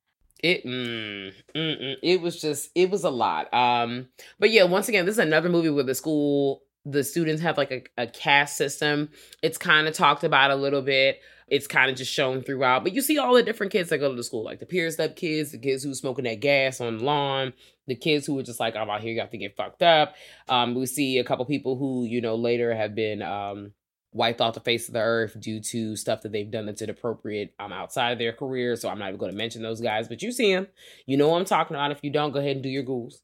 [0.42, 3.52] It mm, it was just it was a lot.
[3.52, 4.08] Um,
[4.38, 7.70] but yeah, once again, this is another movie where the school the students have like
[7.70, 9.10] a, a caste system.
[9.42, 11.20] It's kind of talked about a little bit
[11.50, 12.84] it's kind of just shown throughout.
[12.84, 14.88] But you see all the different kids that go to the school, like the peer
[14.90, 17.52] step kids, the kids who smoking that gas on the lawn,
[17.88, 20.14] the kids who are just like, I'm out here, you have to get fucked up.
[20.48, 23.72] Um, we see a couple people who, you know, later have been um,
[24.12, 27.52] wiped off the face of the earth due to stuff that they've done that's inappropriate
[27.58, 28.76] um, outside of their career.
[28.76, 30.68] So I'm not even going to mention those guys, but you see them.
[31.06, 31.90] You know what I'm talking about.
[31.90, 33.16] If you don't, go ahead and do your googles.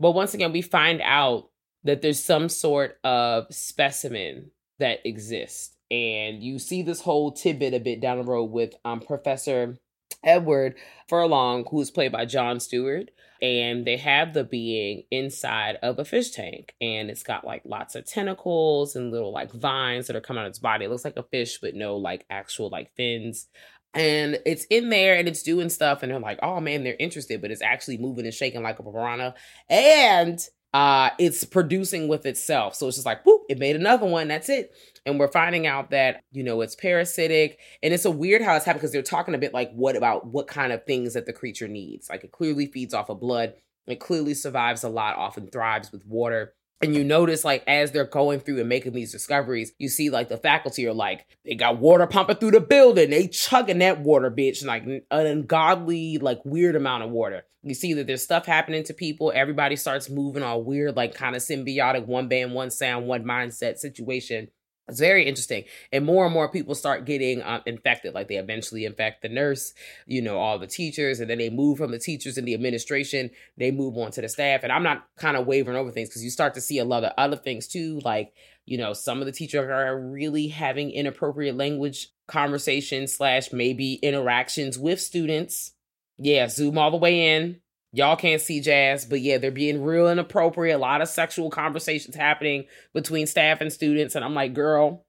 [0.00, 1.50] But once again, we find out
[1.84, 7.80] that there's some sort of specimen that exists and you see this whole tidbit a
[7.80, 9.78] bit down the road with um, Professor
[10.22, 10.74] Edward
[11.08, 13.10] Furlong, who's played by Jon Stewart.
[13.40, 16.74] And they have the being inside of a fish tank.
[16.80, 20.46] And it's got like lots of tentacles and little like vines that are coming out
[20.46, 20.84] of its body.
[20.84, 23.46] It looks like a fish, but no like actual like fins.
[23.94, 26.02] And it's in there and it's doing stuff.
[26.02, 28.82] And they're like, oh man, they're interested, but it's actually moving and shaking like a
[28.82, 29.34] piranha.
[29.70, 30.40] And
[30.74, 34.50] uh it's producing with itself so it's just like whoop it made another one that's
[34.50, 34.74] it
[35.08, 37.58] and we're finding out that you know it's parasitic.
[37.82, 40.26] And it's a weird how it's happening because they're talking a bit like what about
[40.26, 42.08] what kind of things that the creature needs?
[42.08, 43.54] Like it clearly feeds off of blood.
[43.86, 46.54] It clearly survives a lot often thrives with water.
[46.80, 50.28] And you notice like as they're going through and making these discoveries you see like
[50.28, 53.10] the faculty are like they got water pumping through the building.
[53.10, 57.44] They chugging that water bitch like an ungodly like weird amount of water.
[57.62, 59.32] You see that there's stuff happening to people.
[59.34, 63.78] Everybody starts moving all weird like kind of symbiotic one band one sound one mindset
[63.78, 64.48] situation
[64.88, 65.64] it's very interesting.
[65.92, 68.14] And more and more people start getting um, infected.
[68.14, 69.74] Like they eventually infect the nurse,
[70.06, 73.30] you know, all the teachers, and then they move from the teachers and the administration,
[73.56, 74.62] they move on to the staff.
[74.62, 77.04] And I'm not kind of wavering over things because you start to see a lot
[77.04, 78.00] of other things too.
[78.04, 78.32] Like,
[78.64, 84.78] you know, some of the teachers are really having inappropriate language conversations slash maybe interactions
[84.78, 85.72] with students.
[86.18, 87.60] Yeah, zoom all the way in.
[87.92, 90.76] Y'all can't see jazz, but yeah, they're being real inappropriate.
[90.76, 94.14] A lot of sexual conversations happening between staff and students.
[94.14, 95.06] And I'm like, girl,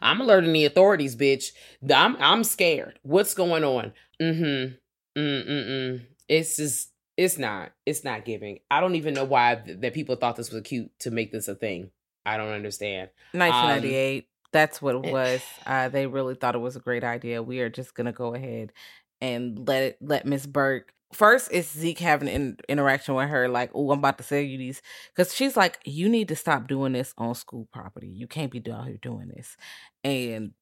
[0.00, 1.52] I'm alerting the authorities, bitch.
[1.90, 2.98] I'm I'm scared.
[3.02, 3.92] What's going on?
[4.20, 4.74] Mm-hmm.
[5.20, 6.02] Mm-mm-mm.
[6.28, 7.72] It's just it's not.
[7.86, 8.60] It's not giving.
[8.70, 11.48] I don't even know why th- that people thought this was cute to make this
[11.48, 11.90] a thing.
[12.24, 13.10] I don't understand.
[13.32, 14.22] 1998.
[14.22, 15.12] Um, that's what it eh.
[15.12, 15.40] was.
[15.66, 17.42] Uh, they really thought it was a great idea.
[17.42, 18.72] We are just gonna go ahead
[19.20, 23.70] and let it let Miss Burke first it's Zeke having an interaction with her, like,
[23.74, 24.82] "Oh, I'm about to sell you these,"
[25.14, 28.08] because she's like, "You need to stop doing this on school property.
[28.08, 29.56] You can't be down here doing this."
[30.04, 30.52] And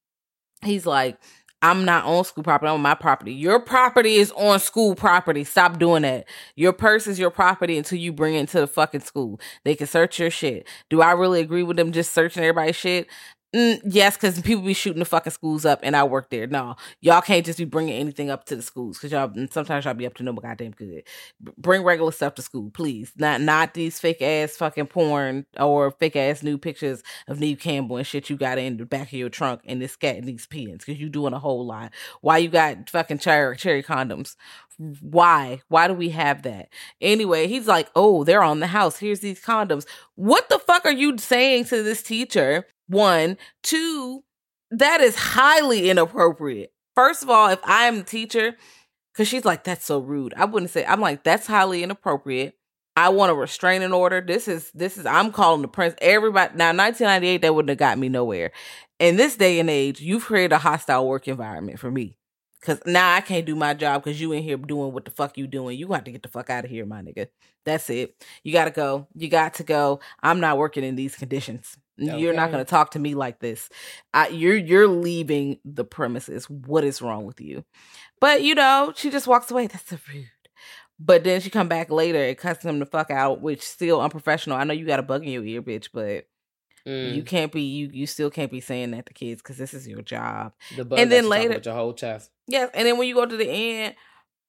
[0.62, 1.18] he's like,
[1.62, 2.68] "I'm not on school property.
[2.68, 3.32] I'm on my property.
[3.32, 5.44] Your property is on school property.
[5.44, 6.26] Stop doing that.
[6.56, 9.40] Your purse is your property until you bring it to the fucking school.
[9.64, 10.66] They can search your shit.
[10.88, 13.08] Do I really agree with them just searching everybody's shit?"
[13.52, 16.46] Mm, yes, because people be shooting the fucking schools up, and I work there.
[16.46, 19.94] No, y'all can't just be bringing anything up to the schools because y'all sometimes y'all
[19.94, 21.02] be up to no goddamn good.
[21.42, 23.10] B- bring regular stuff to school, please.
[23.16, 27.96] Not not these fake ass fucking porn or fake ass new pictures of Neve Campbell
[27.96, 30.46] and shit you got in the back of your trunk and this cat and these
[30.46, 31.92] pins because you doing a whole lot.
[32.20, 34.36] Why you got fucking cherry cherry condoms?
[35.00, 35.60] Why?
[35.68, 36.68] Why do we have that?
[37.00, 38.98] Anyway, he's like, oh, they're on the house.
[38.98, 39.86] Here's these condoms.
[40.14, 42.66] What the fuck are you saying to this teacher?
[42.90, 44.24] One, two,
[44.72, 46.72] that is highly inappropriate.
[46.96, 48.56] First of all, if I am the teacher,
[49.12, 50.34] because she's like, that's so rude.
[50.36, 52.56] I wouldn't say, I'm like, that's highly inappropriate.
[52.96, 54.20] I want a restraining order.
[54.20, 55.94] This is, this is, I'm calling the prince.
[56.00, 58.50] Everybody, now 1998, that wouldn't have got me nowhere.
[58.98, 62.16] In this day and age, you've created a hostile work environment for me.
[62.62, 65.38] Cause now I can't do my job because you in here doing what the fuck
[65.38, 65.78] you doing.
[65.78, 67.28] You got to get the fuck out of here, my nigga.
[67.64, 68.14] That's it.
[68.44, 69.06] You gotta go.
[69.14, 70.00] You got to go.
[70.22, 71.78] I'm not working in these conditions.
[72.16, 73.68] You're not going to talk to me like this.
[74.14, 76.48] I, you're you're leaving the premises.
[76.48, 77.64] What is wrong with you?
[78.20, 79.66] But you know, she just walks away.
[79.66, 80.26] That's so rude.
[80.98, 84.58] But then she come back later and cuts him the fuck out, which still unprofessional.
[84.58, 86.26] I know you got a bug in your ear, bitch, but
[86.86, 89.74] Mm, you can't be you you still can't be saying that to kids because this
[89.74, 90.54] is your job.
[90.74, 92.30] the bug and then later- your whole chest.
[92.46, 93.94] Yes, and then when you go to the end,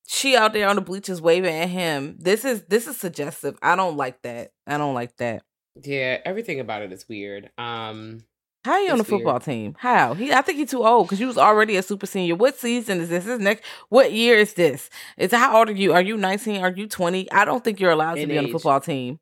[0.07, 2.15] she out there on the bleachers waving at him.
[2.19, 3.57] This is this is suggestive.
[3.61, 4.53] I don't like that.
[4.65, 5.43] I don't like that.
[5.81, 7.49] Yeah, everything about it is weird.
[7.57, 8.23] Um,
[8.65, 9.21] How are you on the It's weird.
[9.21, 9.75] football team?
[9.79, 10.31] How he?
[10.33, 12.35] I think he's too old because you was already a super senior.
[12.35, 13.25] What season is this?
[13.25, 13.63] This next?
[13.89, 14.89] What year is this?
[15.17, 15.93] Is how old are you?
[15.93, 16.61] Are you nineteen?
[16.61, 17.31] Are you twenty?
[17.31, 19.19] I don't think you're allowed to In be on the football team.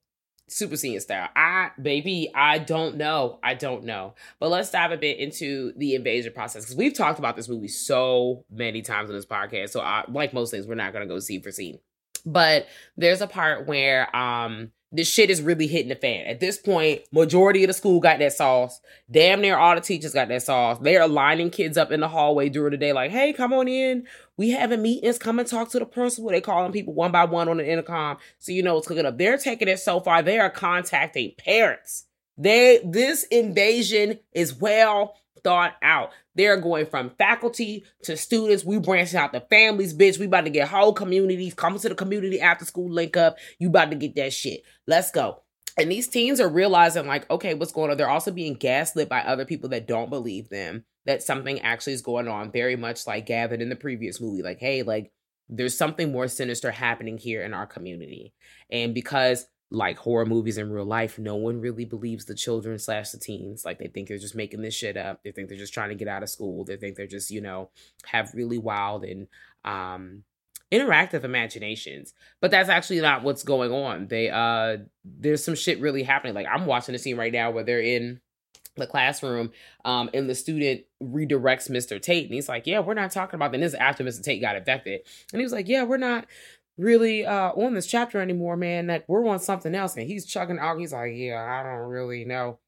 [0.49, 1.29] super senior style.
[1.35, 3.39] I baby, I don't know.
[3.43, 4.15] I don't know.
[4.39, 7.67] But let's dive a bit into the invasion process because we've talked about this movie
[7.67, 9.69] so many times on this podcast.
[9.69, 11.79] So I like most things, we're not gonna go scene for scene.
[12.25, 12.65] But
[12.97, 16.25] there's a part where um this shit is really hitting the fan.
[16.25, 18.81] At this point, majority of the school got that sauce.
[19.09, 20.79] Damn near all the teachers got that sauce.
[20.79, 23.67] They are lining kids up in the hallway during the day, like, hey, come on
[23.67, 24.07] in.
[24.35, 25.19] We having meetings.
[25.19, 26.31] Come and talk to the principal.
[26.31, 28.17] They calling people one by one on the intercom.
[28.39, 29.17] So you know what's cooking up.
[29.17, 30.23] They're taking it so far.
[30.23, 32.05] They are contacting parents.
[32.37, 36.11] They this invasion is well thought out.
[36.35, 38.63] They're going from faculty to students.
[38.63, 40.19] We branching out the families, bitch.
[40.19, 41.53] We about to get whole communities.
[41.53, 43.37] Come to the community after school link up.
[43.57, 44.63] You about to get that shit.
[44.87, 45.41] Let's go.
[45.77, 47.97] And these teens are realizing, like, okay, what's going on?
[47.97, 52.01] They're also being gaslit by other people that don't believe them that something actually is
[52.01, 54.43] going on, very much like gathered in the previous movie.
[54.43, 55.11] Like, hey, like,
[55.47, 58.33] there's something more sinister happening here in our community.
[58.69, 63.11] And because like horror movies in real life, no one really believes the children slash
[63.11, 63.63] the teens.
[63.63, 65.23] Like they think they're just making this shit up.
[65.23, 66.65] They think they're just trying to get out of school.
[66.65, 67.69] They think they're just, you know,
[68.05, 69.27] have really wild and
[69.63, 70.23] um
[70.71, 72.13] interactive imaginations.
[72.41, 74.07] But that's actually not what's going on.
[74.07, 76.33] They uh there's some shit really happening.
[76.33, 78.21] Like I'm watching a scene right now where they're in
[78.75, 79.51] the classroom
[79.83, 82.01] um and the student redirects Mr.
[82.01, 83.55] Tate and he's like, Yeah, we're not talking about that.
[83.55, 84.23] And this is after Mr.
[84.23, 85.01] Tate got infected.
[85.31, 86.25] And he was like, Yeah, we're not
[86.79, 88.87] really uh on this chapter anymore, man.
[88.87, 89.95] Like we're on something else.
[89.95, 90.79] And he's chugging out.
[90.79, 92.59] He's like, Yeah, I don't really know.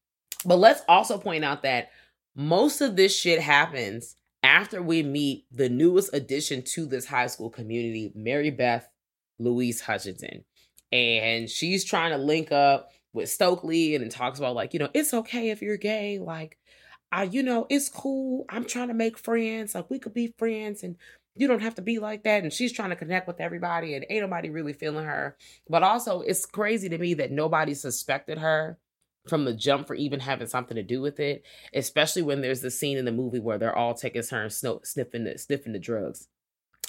[0.44, 1.90] But let's also point out that
[2.34, 7.50] most of this shit happens after we meet the newest addition to this high school
[7.50, 8.88] community, Mary Beth
[9.38, 10.44] Louise Hutchinson.
[10.90, 15.14] And she's trying to link up with Stokely and talks about like, you know, it's
[15.14, 16.18] okay if you're gay.
[16.18, 16.58] Like,
[17.12, 18.44] I, you know, it's cool.
[18.48, 19.74] I'm trying to make friends.
[19.74, 20.96] Like we could be friends and
[21.34, 22.42] you don't have to be like that.
[22.42, 25.36] And she's trying to connect with everybody and ain't nobody really feeling her.
[25.68, 28.78] But also it's crazy to me that nobody suspected her
[29.28, 32.70] from the jump for even having something to do with it, especially when there's the
[32.70, 36.28] scene in the movie where they're all taking turns sniffing the sniffing the drugs.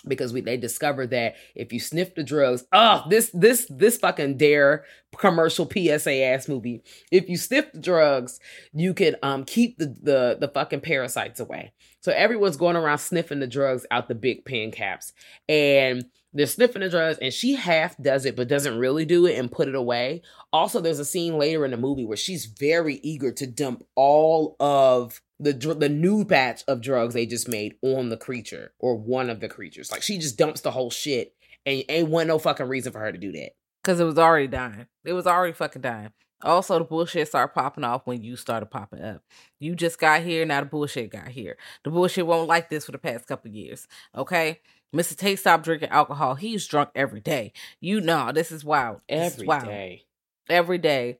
[0.07, 4.37] Because we they discovered that if you sniff the drugs, oh, this this this fucking
[4.37, 4.85] dare
[5.17, 6.83] commercial PSA ass movie.
[7.11, 8.39] If you sniff the drugs,
[8.73, 11.73] you can um keep the the the fucking parasites away.
[12.01, 15.13] So everyone's going around sniffing the drugs out the big pen caps.
[15.47, 19.37] And they're sniffing the drugs and she half does it but doesn't really do it
[19.37, 20.21] and put it away.
[20.51, 24.55] Also, there's a scene later in the movie where she's very eager to dump all
[24.59, 28.95] of the dr- the new batch of drugs they just made on the creature or
[28.95, 29.91] one of the creatures.
[29.91, 31.33] Like she just dumps the whole shit
[31.65, 33.51] and ain't one no fucking reason for her to do that.
[33.83, 34.87] Because it was already dying.
[35.03, 36.11] It was already fucking dying.
[36.41, 39.23] Also, the bullshit started popping off when you started popping up.
[39.59, 41.57] You just got here, now the bullshit got here.
[41.83, 43.87] The bullshit won't like this for the past couple years.
[44.15, 44.59] Okay?
[44.93, 45.15] Mr.
[45.15, 46.35] Tate stopped drinking alcohol.
[46.35, 47.53] He's drunk every day.
[47.79, 49.01] You know, this is wild.
[49.07, 49.65] This is Every wild.
[49.65, 50.03] day.
[50.49, 51.19] Every day.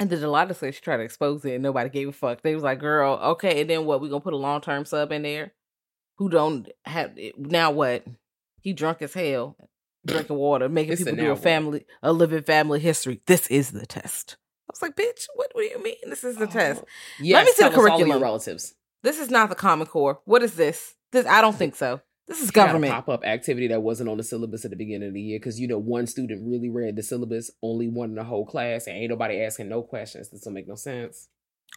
[0.00, 2.12] And then a lot of said she tried to expose it and nobody gave a
[2.12, 2.42] fuck.
[2.42, 4.00] They was like, girl, okay, and then what?
[4.00, 5.52] We gonna put a long term sub in there?
[6.18, 8.04] Who don't have now what?
[8.60, 9.56] He drunk as hell,
[10.06, 11.42] drinking water, making It's people do a what?
[11.42, 13.20] family a living family history.
[13.26, 14.36] This is the test.
[14.68, 15.96] I was like, bitch, what, what do you mean?
[16.08, 16.84] This is the oh, test.
[17.20, 18.22] Yes, Let me see the tell all of your curriculum.
[18.22, 18.74] relatives.
[19.02, 20.20] This is not the Common Core.
[20.26, 20.94] What is this?
[21.10, 22.00] This I don't think so.
[22.28, 22.92] This is government.
[22.92, 25.66] pop-up activity that wasn't on the syllabus at the beginning of the year because you
[25.66, 29.10] know one student really read the syllabus, only one in the whole class, and ain't
[29.10, 30.28] nobody asking no questions.
[30.28, 31.28] This don't make no sense.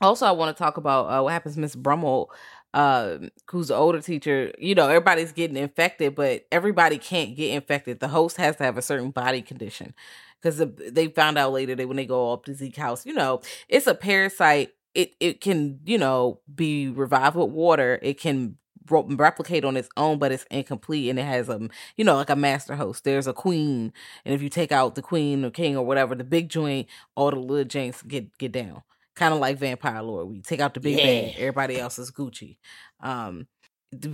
[0.01, 2.31] Also, I want to talk about uh, what happens, Miss Brummel,
[2.73, 3.17] uh,
[3.49, 4.51] who's the older teacher.
[4.57, 7.99] You know, everybody's getting infected, but everybody can't get infected.
[7.99, 9.93] The host has to have a certain body condition
[10.41, 10.61] because
[10.91, 13.87] they found out later that when they go up to Zeke House, you know, it's
[13.87, 14.71] a parasite.
[14.93, 17.97] It it can you know be revived with water.
[18.01, 18.57] It can
[18.91, 22.35] replicate on its own, but it's incomplete and it has a you know like a
[22.35, 23.03] master host.
[23.03, 23.93] There's a queen,
[24.25, 27.31] and if you take out the queen or king or whatever, the big joint, all
[27.31, 28.83] the little janks get get down.
[29.15, 30.29] Kind of like Vampire Lord.
[30.29, 31.31] We take out the big Yeah.
[31.37, 32.57] everybody else is Gucci.
[33.01, 33.47] Um,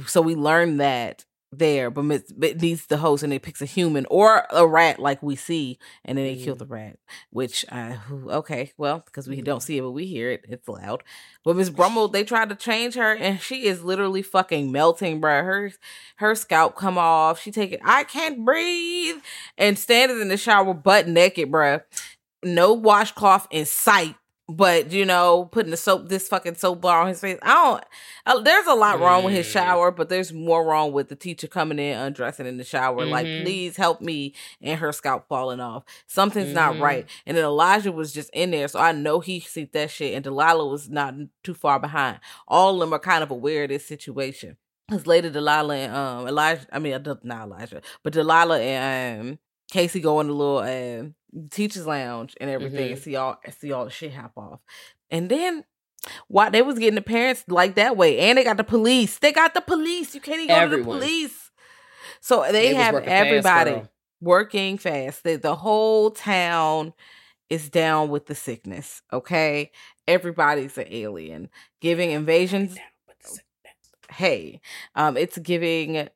[0.08, 2.04] so we learned that there, but
[2.42, 5.80] it needs the host, and it picks a human or a rat like we see,
[6.04, 6.60] and then they kill Mm.
[6.60, 7.00] the rat.
[7.30, 10.46] Which, I, okay, well, because we don't see it, but we hear it.
[10.50, 11.04] It's loud.
[11.46, 15.44] But Miss Brummel, they tried to change her, and she is literally fucking melting, bruh.
[15.44, 15.72] Her
[16.18, 17.40] her scalp come off.
[17.40, 17.80] She take it.
[17.84, 19.18] I can't breathe,
[19.58, 21.82] and standing in the shower butt naked, bruh.
[22.44, 24.16] No washcloth in sight.
[24.50, 27.38] But you know, putting the soap, this fucking soap bar on his face.
[27.42, 27.84] I don't.
[28.26, 31.48] Uh, there's a lot wrong with his shower, but there's more wrong with the teacher
[31.48, 33.06] coming in, undressing in the shower.
[33.06, 33.44] Like, Mhm.
[33.44, 35.84] please help me, and her scalp falling off.
[36.08, 36.80] Something's not Mhm.
[36.82, 37.10] right.
[37.26, 40.14] And then Elijah was just in there, so I know he seen that shit.
[40.16, 41.14] And Delilah was not
[41.44, 42.20] too far behind.
[42.48, 44.56] All of them are kind of aware of this situation.
[44.90, 49.40] Cause later Delilah and um Elijah, I mean uh, not Elijah, but Delilah and um
[49.70, 51.16] Casey go in the little um
[51.50, 54.60] teachers lounge and everything and see all see all the shit hop off.
[55.10, 55.66] And then
[56.28, 59.20] why they was getting the parents like that way, and they got the police.
[59.20, 60.16] They got the police.
[60.16, 61.52] You can't even go to the police.
[62.22, 63.92] So they, They have fast, everybody girl.
[64.22, 65.24] working fast.
[65.24, 66.94] The, the whole town
[67.50, 69.02] is down with the sickness.
[69.12, 69.72] Okay,
[70.08, 71.50] everybody's an alien.
[71.82, 72.78] Giving invasions
[74.10, 74.62] hey
[74.96, 76.08] um it's giving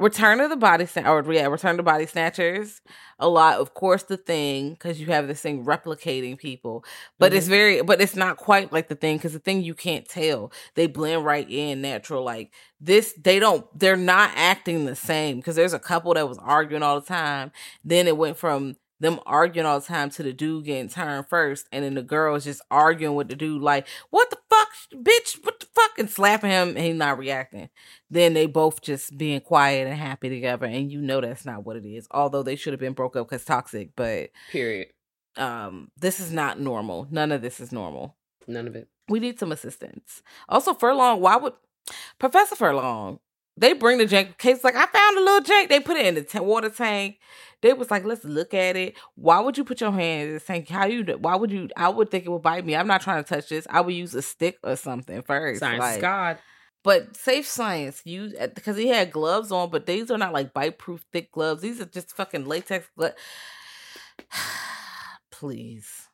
[0.00, 2.80] return of the body Sna- or yeah return of the body snatchers
[3.18, 6.84] a lot of course the thing because you have this thing replicating people.
[7.18, 7.50] But it's mm-hmm.
[7.50, 10.52] very but it's not quite like the thing because the thing you can't tell.
[10.74, 15.56] They blend right in natural like this they don't they're not acting the same because
[15.56, 17.52] there's a couple that was arguing all the time.
[17.84, 21.66] Then it went from them arguing all the time to the dude getting turned first,
[21.70, 25.44] and then the girl is just arguing with the dude like, "What the fuck, bitch?
[25.44, 27.68] What the fuck?" and slapping him, and he's not reacting.
[28.10, 31.76] Then they both just being quiet and happy together, and you know that's not what
[31.76, 32.08] it is.
[32.10, 34.88] Although they should have been broke up because toxic, but Period.
[35.36, 37.06] um, this is not normal.
[37.10, 38.16] None of this is normal.
[38.46, 38.88] None of it.
[39.08, 40.22] We need some assistance.
[40.48, 41.52] Also, Furlong, why would
[42.18, 43.18] Professor Furlong?
[43.56, 45.68] They bring the jank case like I found a little jank.
[45.68, 47.18] They put it in the ta- water tank.
[47.64, 48.94] They was like, let's look at it.
[49.14, 50.68] Why would you put your hand in tank?
[50.68, 51.02] How you?
[51.18, 51.70] Why would you?
[51.74, 52.76] I would think it would bite me.
[52.76, 53.66] I'm not trying to touch this.
[53.70, 55.60] I would use a stick or something first.
[55.60, 56.38] Science like, God.
[56.82, 60.76] but safe science, you because he had gloves on, but these are not like bite
[60.76, 61.62] proof thick gloves.
[61.62, 63.14] These are just fucking latex gloves.
[65.30, 66.10] Please.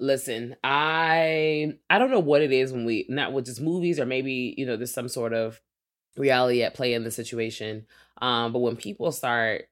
[0.00, 4.06] Listen, I I don't know what it is when we not with just movies or
[4.06, 5.60] maybe you know there's some sort of
[6.16, 7.84] reality at play in the situation.
[8.22, 9.66] Um, but when people start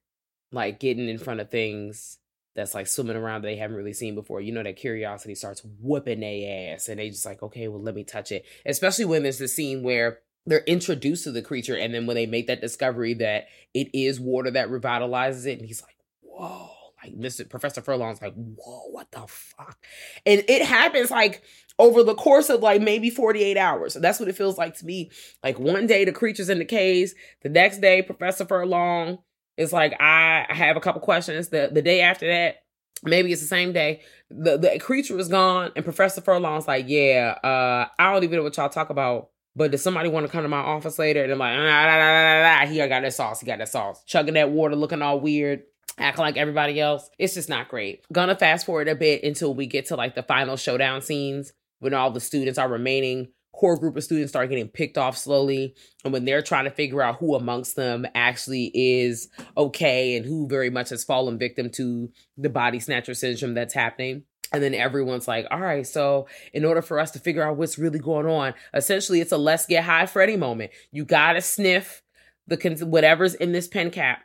[0.53, 2.19] like getting in front of things
[2.55, 5.63] that's like swimming around that they haven't really seen before, you know that curiosity starts
[5.81, 8.45] whooping their ass, and they just like, okay, well let me touch it.
[8.65, 12.27] Especially when there's the scene where they're introduced to the creature, and then when they
[12.27, 16.71] make that discovery that it is water that revitalizes it, and he's like, whoa.
[17.05, 17.49] Like Mr.
[17.49, 19.79] Professor Furlong's like, whoa, what the fuck?
[20.25, 21.43] And it happens like
[21.79, 23.93] over the course of like maybe 48 hours.
[23.93, 25.11] So that's what it feels like to me.
[25.45, 29.19] Like one day the creature's in the caves, the next day Professor Furlong
[29.57, 31.49] is like, I have a couple questions.
[31.49, 32.63] The the day after that,
[33.03, 37.39] maybe it's the same day, the, the creature is gone, and Professor Furlong's like, Yeah,
[37.43, 39.31] uh, I don't even know what y'all talk about.
[39.55, 41.23] But does somebody want to come to my office later?
[41.23, 42.71] And they're like, ah, nah, nah, nah, nah, nah.
[42.71, 43.41] he got that sauce.
[43.41, 44.05] He got that sauce.
[44.05, 45.63] Chugging that water, looking all weird
[45.99, 47.09] acting like everybody else.
[47.19, 48.05] It's just not great.
[48.13, 51.95] Gonna fast forward a bit until we get to like the final showdown scenes when
[51.95, 53.29] all the students are remaining.
[53.57, 55.75] Core group of students start getting picked off slowly.
[56.05, 60.47] And when they're trying to figure out who amongst them actually is okay and who
[60.47, 64.25] very much has fallen victim to the body snatcher syndrome that's happening.
[64.53, 67.79] And then everyone's like, all right, so in order for us to figure out what's
[67.79, 70.71] really going on, essentially it's a let's get high Freddy moment.
[70.93, 72.03] You gotta sniff
[72.47, 72.57] the
[72.87, 74.21] whatever's in this pen cap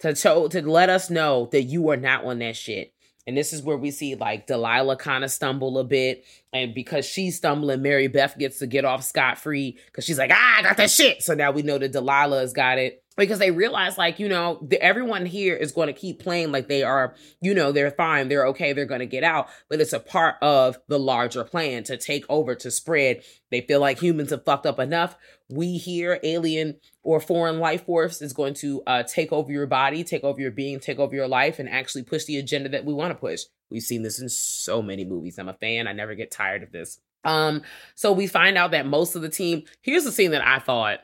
[0.00, 2.94] to show to let us know that you are not on that shit.
[3.28, 6.24] And this is where we see like Delilah kind of stumble a bit.
[6.54, 10.30] And because she's stumbling, Mary Beth gets to get off scot free because she's like,
[10.32, 11.22] ah, I got that shit.
[11.22, 13.04] So now we know that Delilah has got it.
[13.18, 16.68] Because they realize like you know the, everyone here is going to keep playing like
[16.68, 19.92] they are you know they're fine they're okay they're going to get out but it's
[19.92, 23.22] a part of the larger plan to take over to spread.
[23.50, 25.16] They feel like humans have fucked up enough.
[25.48, 30.04] We here alien or foreign life force is going to uh, take over your body
[30.04, 32.94] take over your being take over your life and actually push the agenda that we
[32.94, 33.42] want to push.
[33.70, 35.38] We've seen this in so many movies.
[35.38, 35.86] I'm a fan.
[35.86, 37.00] I never get tired of this.
[37.24, 37.62] Um
[37.94, 41.00] so we find out that most of the team here's the scene that i thought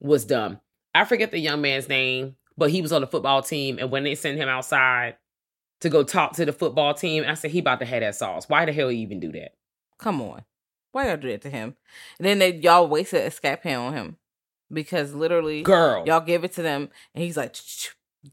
[0.00, 0.60] was dumb
[0.94, 3.78] I forget the young man's name, but he was on the football team.
[3.78, 5.16] And when they sent him outside
[5.80, 8.48] to go talk to the football team, I said, he about to have that sauce.
[8.48, 9.52] Why the hell you even do that?
[9.98, 10.44] Come on.
[10.92, 11.74] Why y'all do that to him?
[12.18, 14.16] And then they y'all wasted a scat pan on him.
[14.72, 16.04] Because literally Girl.
[16.06, 17.54] y'all give it to them and he's like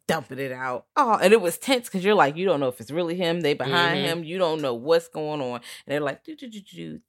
[0.07, 0.85] dumping it out.
[0.95, 3.41] Oh, and it was tense because you're like, you don't know if it's really him,
[3.41, 4.03] they behind Mhm.
[4.03, 5.55] him, you don't know what's going on.
[5.55, 6.99] And they're like, do do do do.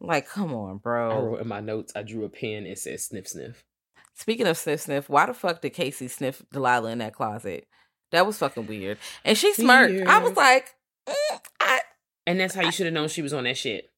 [0.00, 1.10] Like, come on, bro.
[1.10, 2.66] I wrote in my notes, I drew a pen.
[2.66, 3.64] It says sniff sniff.
[4.18, 7.66] Speaking of sniff sniff, why the fuck did Casey sniff Delilah in that closet?
[8.10, 8.98] That was fucking weird.
[9.24, 10.06] And she smirked.
[10.08, 10.74] I was like,
[11.08, 11.80] mm, I
[12.26, 13.88] And that's how you should have known she was on that shit.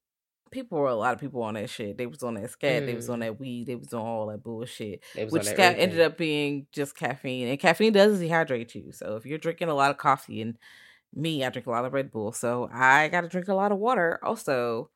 [0.50, 1.96] people were a lot of people on that shit.
[1.96, 3.12] They was on that scat, they was Mm.
[3.12, 5.00] on that weed, they was on all that bullshit.
[5.30, 7.46] Which that ended up being just caffeine.
[7.48, 8.90] And caffeine does dehydrate you.
[8.92, 10.58] So if you're drinking a lot of coffee and
[11.14, 12.32] me, I drink a lot of Red Bull.
[12.32, 14.90] So I gotta drink a lot of water also.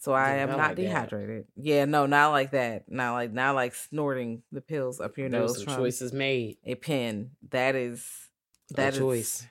[0.00, 0.82] So I Yeah, am not not like that.
[0.82, 1.46] dehydrated.
[1.56, 2.90] Yeah, no, not like that.
[2.90, 6.56] Not like not like snorting the pills up your was nose from choices made.
[6.64, 7.32] a pen.
[7.50, 8.02] That is
[8.72, 9.46] A that is choice.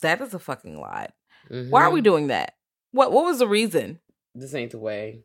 [0.00, 1.12] that is a fucking lot.
[1.50, 2.04] Why are we Mhm.
[2.04, 2.54] doing that?
[2.92, 4.00] What what was the reason?
[4.34, 5.24] This ain't the way.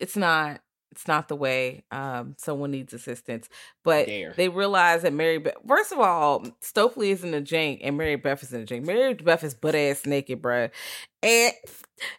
[0.00, 0.60] It's not
[0.92, 3.48] it's not the way um someone needs assistance.
[3.84, 4.32] But Dare.
[4.36, 8.42] they realize that Mary Beth first of all, Stokely isn't a jank and Mary Beth
[8.42, 8.86] is in the jank.
[8.86, 10.70] Mary Beth is butt ass naked, bruh.
[11.22, 11.52] And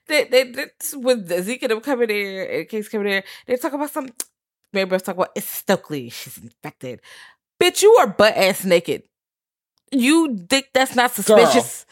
[0.08, 0.66] they they, they
[0.96, 4.10] with Ezekiel coming there and Case coming there, they talk about some
[4.74, 7.02] Mary Beth talk about it's Stokely, she's infected.
[7.62, 9.04] Bitch, you are butt ass naked.
[9.92, 11.86] You think that's not suspicious?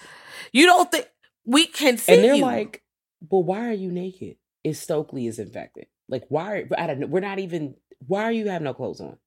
[0.52, 1.08] You don't think
[1.46, 2.42] we can see And they're you.
[2.44, 2.84] like,
[3.22, 4.36] but why are you naked?
[4.64, 5.88] If Stokely is infected.
[6.08, 6.52] Like, why?
[6.52, 7.08] Are, I don't know.
[7.08, 7.76] We're not even.
[8.06, 9.18] Why are you have no clothes on?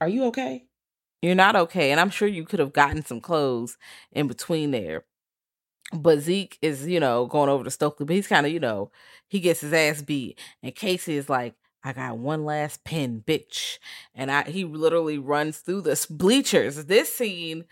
[0.00, 0.66] Are you okay?
[1.22, 1.90] You're not okay.
[1.90, 3.78] And I'm sure you could have gotten some clothes
[4.12, 5.04] in between there.
[5.92, 8.90] But Zeke is, you know, going over to Stokely, but he's kind of, you know,
[9.28, 10.38] he gets his ass beat.
[10.62, 11.54] And Casey is like,
[11.84, 13.78] I got one last pin, bitch.
[14.14, 16.86] And I he literally runs through the bleachers.
[16.86, 17.64] This scene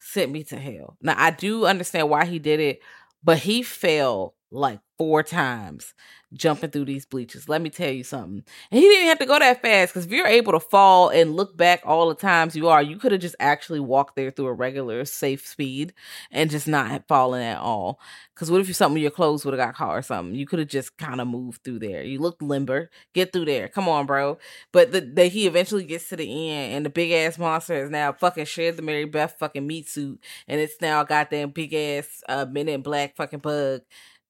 [0.00, 0.96] sent me to hell.
[1.02, 2.80] Now I do understand why he did it,
[3.22, 5.94] but he fell like four times
[6.34, 7.48] jumping through these bleachers.
[7.48, 8.44] Let me tell you something.
[8.70, 11.36] And he didn't have to go that fast because if you're able to fall and
[11.36, 14.46] look back all the times you are, you could have just actually walked there through
[14.46, 15.94] a regular safe speed
[16.30, 18.00] and just not fallen at all.
[18.34, 20.34] Because what if you something your clothes would have got caught or something?
[20.34, 22.02] You could have just kind of moved through there.
[22.02, 22.90] You look limber.
[23.14, 23.68] Get through there.
[23.68, 24.38] Come on, bro.
[24.72, 27.90] But the, the he eventually gets to the end, and the big ass monster has
[27.90, 32.22] now fucking shared the Mary Beth fucking meat suit, and it's now goddamn big ass
[32.28, 33.80] uh, Men in Black fucking bug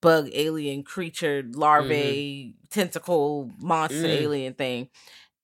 [0.01, 4.13] bug alien creature larvae tentacle monster Mm.
[4.13, 4.89] alien thing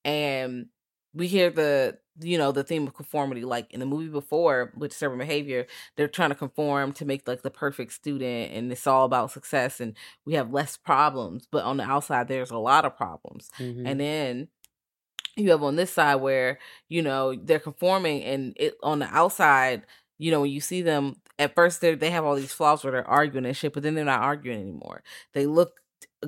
[0.04, 0.66] and
[1.14, 4.90] we hear the you know the theme of conformity like in the movie before with
[4.92, 5.66] disturbing behavior
[5.96, 9.80] they're trying to conform to make like the perfect student and it's all about success
[9.80, 13.82] and we have less problems but on the outside there's a lot of problems Mhm.
[13.86, 14.48] and then
[15.36, 16.58] you have on this side where
[16.88, 19.82] you know they're conforming and it on the outside
[20.18, 22.92] you know when you see them at first they they have all these flaws where
[22.92, 25.02] they're arguing and shit but then they're not arguing anymore
[25.32, 25.80] they look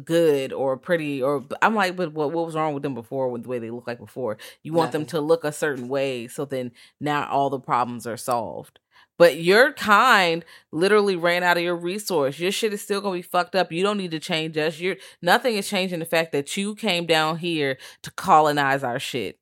[0.05, 3.45] good or pretty or i'm like but what, what was wrong with them before with
[3.45, 6.45] the way they look like before you want them to look a certain way so
[6.45, 6.71] then
[7.01, 8.79] now all the problems are solved
[9.19, 12.39] but your kind literally ran out of your resource.
[12.39, 13.73] Your shit is still gonna be fucked up.
[13.73, 14.79] You don't need to change us.
[14.79, 19.39] You're nothing is changing the fact that you came down here to colonize our shit.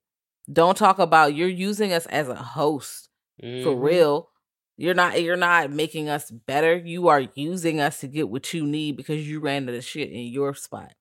[0.51, 3.81] Don't talk about you're using us as a host for Mhm.
[3.83, 4.29] real.
[4.77, 6.75] You're not you're not making us better.
[6.75, 10.11] You are using us to get what you need because you ran to the shit
[10.11, 10.93] in your spot.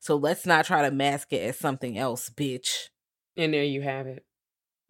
[0.00, 2.88] So let's not try to mask it as something else, bitch.
[3.36, 4.24] And there you have it.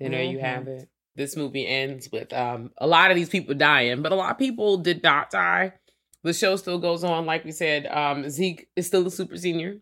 [0.01, 0.43] And there you Mhm.
[0.43, 0.89] have it.
[1.17, 4.39] This movie ends with um a lot of these people dying, but a lot of
[4.39, 5.75] people did not die.
[6.23, 7.27] The show still goes on.
[7.27, 9.81] Like we said, um, Zeke is still a super senior.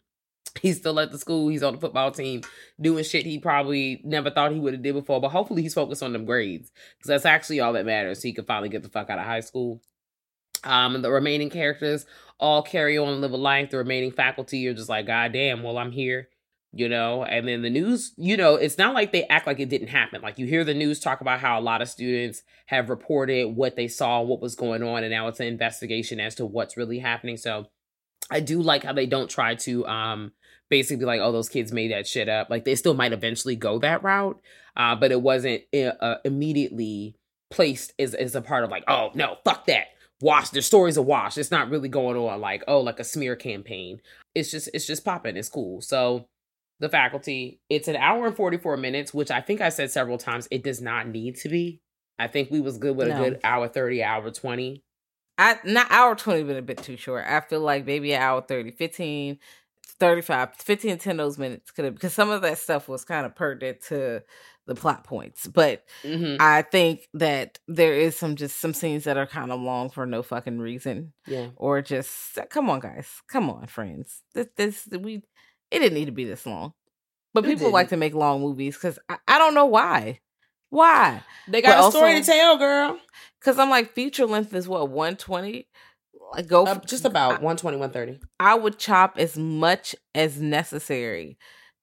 [0.63, 1.49] He's still at the school.
[1.49, 2.43] He's on the football team
[2.81, 5.21] doing shit he probably never thought he would have did before.
[5.21, 8.21] But hopefully he's focused on them grades because that's actually all that matters.
[8.21, 9.81] So he can finally get the fuck out of high school.
[10.65, 12.05] Um, and the remaining characters
[12.41, 13.71] all carry on and live a life.
[13.71, 16.29] The remaining faculty are just like, God damn, well, I'm here,
[16.73, 17.25] you know.
[17.25, 20.21] And then the news, you know, it's not like they act like it didn't happen.
[20.21, 23.77] Like you hear the news talk about how a lot of students have reported what
[23.77, 26.99] they saw, what was going on, and now it's an investigation as to what's really
[26.99, 27.37] happening.
[27.37, 27.67] So
[28.31, 30.33] I do like how they don't try to um
[30.71, 32.51] basically like, oh, those kids made that shit up.
[32.51, 34.41] Like they still might eventually go that route,
[34.77, 37.17] uh, but it wasn't uh, immediately
[37.51, 39.89] placed as, as a part of like, oh no, fuck that.
[40.21, 41.39] Wash their stories a wash.
[41.39, 44.01] It's not really going on like, oh, like a smear campaign.
[44.35, 45.37] It's just it's just popping.
[45.37, 45.81] It's cool.
[45.81, 46.27] So
[46.81, 50.49] the faculty, it's an hour and 44 minutes, which I think I said several times,
[50.51, 51.81] it does not need to be.
[52.19, 53.23] I think we was good with no.
[53.23, 54.83] a good hour 30, hour 20.
[55.39, 57.25] I not hour 20 been a bit too short.
[57.27, 59.39] I feel like maybe an hour 30, 15,
[59.93, 63.35] 35, 15, 10 those minutes could have because some of that stuff was kind of
[63.35, 64.23] pertinent to
[64.67, 65.47] the plot points.
[65.47, 66.37] But mm-hmm.
[66.41, 70.07] I think that there is some just some scenes that are kind of long for
[70.07, 71.13] no fucking reason.
[71.27, 71.49] Yeah.
[71.57, 73.09] Or just come on, guys.
[73.29, 74.23] Come on, friends.
[74.35, 75.23] This this we
[75.71, 76.75] it didn't need to be this long.
[77.35, 77.75] But it people didn't.
[77.75, 80.21] like to make long movies because I, I, don't know why.
[80.71, 81.23] Why?
[81.47, 82.99] They got but a also, story to tell, girl.
[83.39, 85.69] Because I'm like, feature length is what, 120?
[86.33, 88.21] Like, go uh, just about I, 120, 130.
[88.39, 91.39] I would chop as much as necessary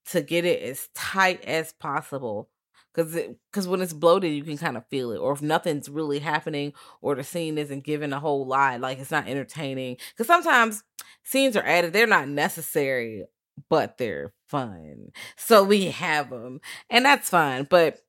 [0.07, 2.49] to get it as tight as possible.
[2.93, 3.13] Because
[3.51, 5.17] because when it's bloated you can kind of feel it.
[5.17, 9.11] Or if nothing's really happening or the scene isn't given a whole lot like it's
[9.11, 9.97] not entertaining.
[10.11, 10.83] Because sometimes
[11.23, 13.25] scenes are added they're not necessary
[13.69, 15.09] but they're fun.
[15.35, 17.99] So we have them and that's fine but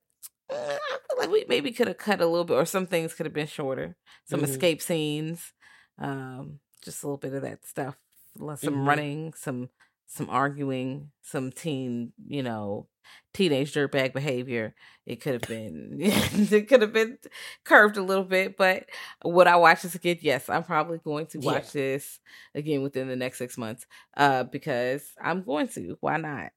[0.49, 3.13] uh, i feel like we maybe could have cut a little bit or some things
[3.13, 3.97] could have been shorter.
[4.23, 4.51] Some mm-hmm.
[4.51, 5.51] escape scenes
[5.99, 7.95] um just a little bit of that stuff
[8.37, 8.87] some mm-hmm.
[8.87, 9.69] running some
[10.05, 12.87] some arguing some teen you know
[13.33, 14.73] teenage dirtbag behavior.
[15.05, 17.17] It could have been it could have been
[17.63, 18.85] curved a little bit, but
[19.23, 20.17] would I watch this again?
[20.21, 21.81] Yes, I'm probably going to watch yeah.
[21.81, 22.19] this
[22.55, 23.85] again within the next six months.
[24.15, 25.97] Uh, because I'm going to.
[26.01, 26.51] Why not?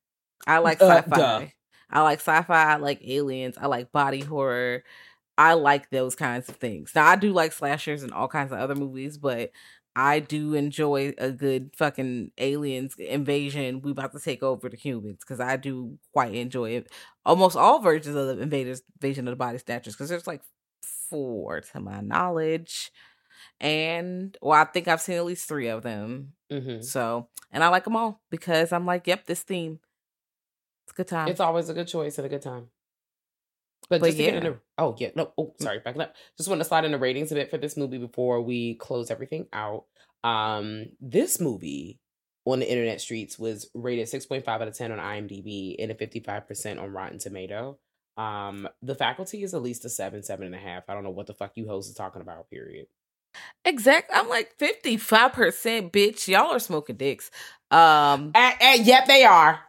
[0.46, 1.20] I like uh, sci-fi.
[1.20, 1.46] Uh,
[1.90, 2.72] I like sci-fi.
[2.72, 3.56] I like aliens.
[3.58, 4.84] I like body horror.
[5.40, 6.92] I like those kinds of things.
[6.94, 9.52] Now I do like slashers and all kinds of other movies, but
[9.96, 13.80] I do enjoy a good fucking aliens invasion.
[13.80, 16.92] We about to take over the humans because I do quite enjoy it.
[17.24, 20.42] Almost all versions of the invaders invasion of the body snatchers because there's like
[21.08, 22.92] four to my knowledge,
[23.60, 26.34] and well, I think I've seen at least three of them.
[26.52, 26.82] Mm-hmm.
[26.82, 29.80] So, and I like them all because I'm like, yep, this theme,
[30.84, 31.28] it's a good time.
[31.28, 32.68] It's always a good choice and a good time.
[33.90, 34.26] But, but just yeah.
[34.26, 36.92] to get into oh yeah no oh sorry backing up just want to slide in
[36.92, 39.84] the ratings a bit for this movie before we close everything out.
[40.22, 41.98] Um, this movie
[42.44, 45.90] on the internet streets was rated six point five out of ten on IMDb and
[45.90, 47.78] a fifty five percent on Rotten Tomato.
[48.16, 50.84] Um, the faculty is at least a seven seven and a half.
[50.88, 52.48] I don't know what the fuck you hosts are talking about.
[52.48, 52.86] Period.
[53.64, 54.10] Exact.
[54.12, 56.26] I'm like 55%, bitch.
[56.28, 57.30] Y'all are smoking dicks.
[57.70, 59.60] Um and, and yep, they are.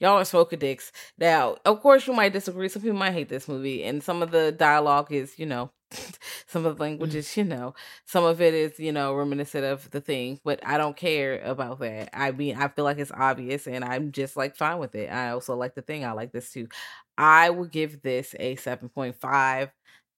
[0.00, 0.92] Y'all are smoking dicks.
[1.18, 2.68] Now, of course, you might disagree.
[2.68, 5.70] Some people might hate this movie, and some of the dialogue is, you know,
[6.46, 9.90] some of the language is, you know, some of it is, you know, reminiscent of
[9.90, 10.40] the thing.
[10.44, 12.10] But I don't care about that.
[12.12, 15.10] I mean, I feel like it's obvious, and I'm just like fine with it.
[15.10, 16.04] I also like the thing.
[16.04, 16.68] I like this too.
[17.16, 19.70] I would give this a seven point five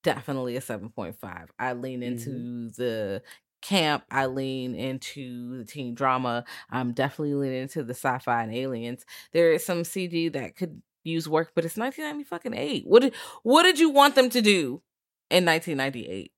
[0.07, 1.49] definitely a 7.5.
[1.59, 2.69] I lean into mm-hmm.
[2.77, 3.23] the
[3.67, 6.45] camp, I lean into the teen drama.
[6.71, 9.05] I'm definitely leaning into the sci-fi and aliens.
[9.33, 12.85] There is some CG that could use work, but it's 1998.
[12.87, 14.83] What did what did you want them to do
[15.31, 16.33] in 1998?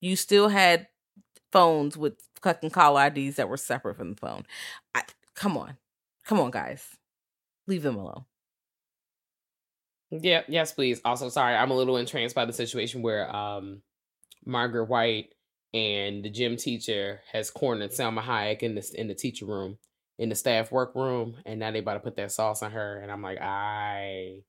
[0.00, 0.88] You still had
[1.52, 4.44] phones with fucking call IDs that were separate from the phone.
[4.94, 5.02] I,
[5.34, 5.76] come on,
[6.24, 6.96] come on, guys,
[7.66, 8.24] leave them alone.
[10.10, 11.02] Yeah, yes, please.
[11.04, 13.82] Also, sorry, I'm a little entranced by the situation where um
[14.46, 15.34] Margaret White
[15.74, 19.78] and the gym teacher has cornered Salma Hayek in the in the teacher room,
[20.18, 23.00] in the staff work room, and now they about to put that sauce on her,
[23.00, 24.42] and I'm like, I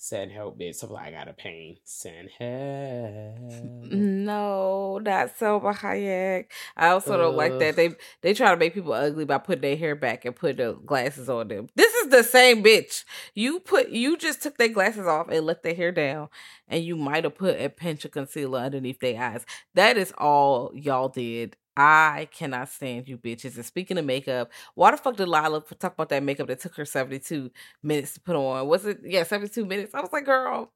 [0.00, 0.76] send help, bitch.
[0.76, 1.76] So I got a pain.
[1.84, 3.92] Send help.
[3.92, 6.46] No, not Salma Hayek.
[6.76, 7.90] I also don't like that they
[8.22, 11.28] they try to make people ugly by putting their hair back and putting the glasses
[11.28, 11.68] on them.
[11.76, 13.04] This is the same bitch.
[13.34, 16.30] You put you just took their glasses off and let their hair down,
[16.66, 19.44] and you might have put a pinch of concealer underneath their eyes.
[19.74, 21.56] That is all y'all did.
[21.76, 23.56] I cannot stand you bitches.
[23.56, 26.74] And speaking of makeup, why the fuck did Lila talk about that makeup that took
[26.76, 27.50] her 72
[27.82, 28.66] minutes to put on?
[28.66, 29.94] Was it, yeah, 72 minutes?
[29.94, 30.72] I was like, girl,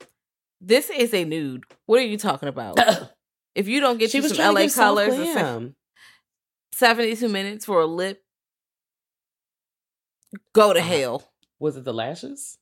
[0.60, 1.64] this is a nude.
[1.86, 2.78] What are you talking about?
[3.54, 5.74] if you don't get she you some LA colors, some
[6.72, 8.22] 72 minutes for a lip,
[10.52, 11.30] go to uh, hell.
[11.58, 12.58] Was it the lashes?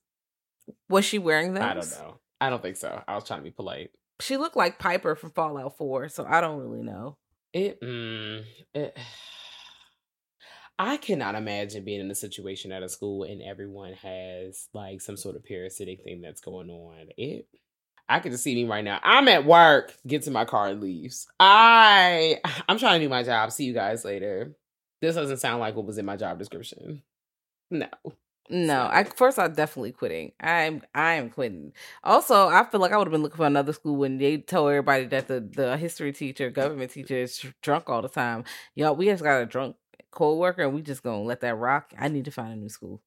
[0.89, 1.63] Was she wearing those?
[1.63, 2.19] I don't know.
[2.41, 3.01] I don't think so.
[3.07, 3.91] I was trying to be polite.
[4.19, 7.17] She looked like Piper from Fallout 4, so I don't really know.
[7.53, 8.43] It, mm,
[8.73, 8.97] it
[10.79, 15.15] I cannot imagine being in a situation at a school and everyone has like some
[15.15, 17.09] sort of parasitic thing that's going on.
[17.15, 17.47] It
[18.09, 18.99] I can just see me right now.
[19.03, 21.27] I'm at work, gets in my car and leaves.
[21.39, 23.51] I I'm trying to do my job.
[23.51, 24.55] See you guys later.
[25.01, 27.03] This doesn't sound like what was in my job description.
[27.69, 27.87] No.
[28.49, 30.33] No, I first I'm definitely quitting.
[30.39, 31.71] I'm I am quitting.
[32.03, 34.69] Also, I feel like I would have been looking for another school when they told
[34.69, 38.43] everybody that the the history teacher, government teacher is drunk all the time.
[38.75, 39.77] Y'all, we just got a drunk
[40.11, 41.93] co-worker and we just gonna let that rock.
[41.97, 43.01] I need to find a new school.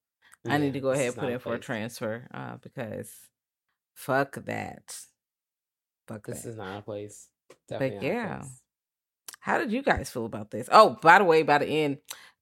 [0.48, 3.12] I need to go ahead and put in for a transfer uh, because
[3.94, 4.96] fuck that.
[6.06, 6.50] Fuck This that.
[6.50, 7.28] is not a place.
[7.68, 8.42] Definitely a yeah.
[9.40, 10.68] How did you guys feel about this?
[10.72, 11.98] Oh, by the way, by the end,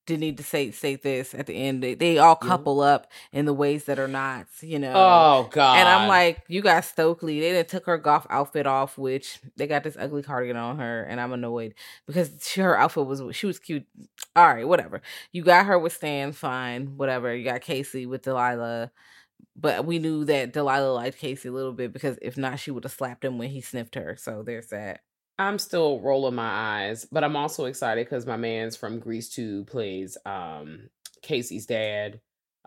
[0.06, 1.82] did need to say say this at the end.
[1.82, 2.48] They, they all Yeah.
[2.48, 4.94] couple up in the ways that are not, you know.
[4.94, 5.76] Oh God.
[5.76, 7.40] And I'm like, you got Stokely.
[7.40, 11.20] They took her golf outfit off, which they got this ugly cardigan on her, and
[11.20, 11.74] I'm annoyed
[12.06, 13.86] because she, her outfit was she was cute.
[14.36, 15.00] All right, whatever.
[15.32, 17.34] You got her with Stan, fine, whatever.
[17.34, 18.90] You got Casey with Delilah,
[19.56, 22.84] but we knew that Delilah liked Casey a little bit because if not, she would
[22.84, 24.16] have slapped him when he sniffed her.
[24.16, 25.00] So there's that.
[25.38, 26.48] I'm still rolling my
[26.86, 30.88] eyes, but I'm also excited because my man's from Grease 2 plays um
[31.22, 32.20] Casey's dad.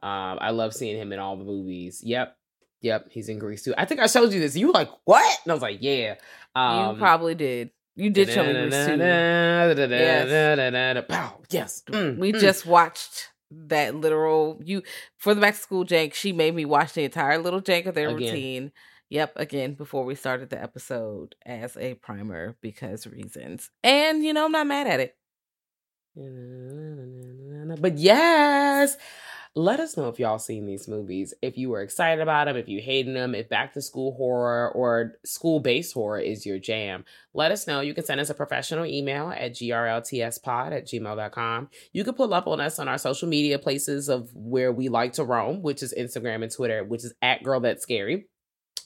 [0.04, 2.02] Um, I love seeing him in all the movies.
[2.04, 2.36] Yep.
[2.82, 3.74] Yep, he's in Grease 2.
[3.78, 4.56] I think I showed you this.
[4.56, 5.40] You were like, what?
[5.44, 6.16] And I was like, yeah.
[6.56, 7.72] Um you probably did.
[7.96, 8.98] You did show me Grease 2.
[10.00, 10.30] Yes.
[11.08, 11.40] Pow.
[11.50, 11.84] Yes.
[11.88, 12.40] Mm, We mm.
[12.40, 14.84] just watched that literal you
[15.18, 16.14] for the back to school jank.
[16.14, 18.20] She made me watch the entire little jank of their Again.
[18.20, 18.72] routine.
[19.10, 23.70] Yep, again before we started the episode as a primer because reasons.
[23.84, 25.16] And you know, I'm not mad at it.
[27.80, 28.96] But yes,
[29.56, 31.34] let us know if y'all seen these movies.
[31.42, 34.70] If you were excited about them, if you hated them, if back to school horror
[34.70, 37.06] or school based horror is your jam.
[37.34, 37.82] Let us know.
[37.82, 41.70] You can send us a professional email at grltspod at gmail.com.
[41.92, 45.14] You can pull up on us on our social media places of where we like
[45.14, 48.28] to roam, which is Instagram and Twitter, which is at girl that's scary.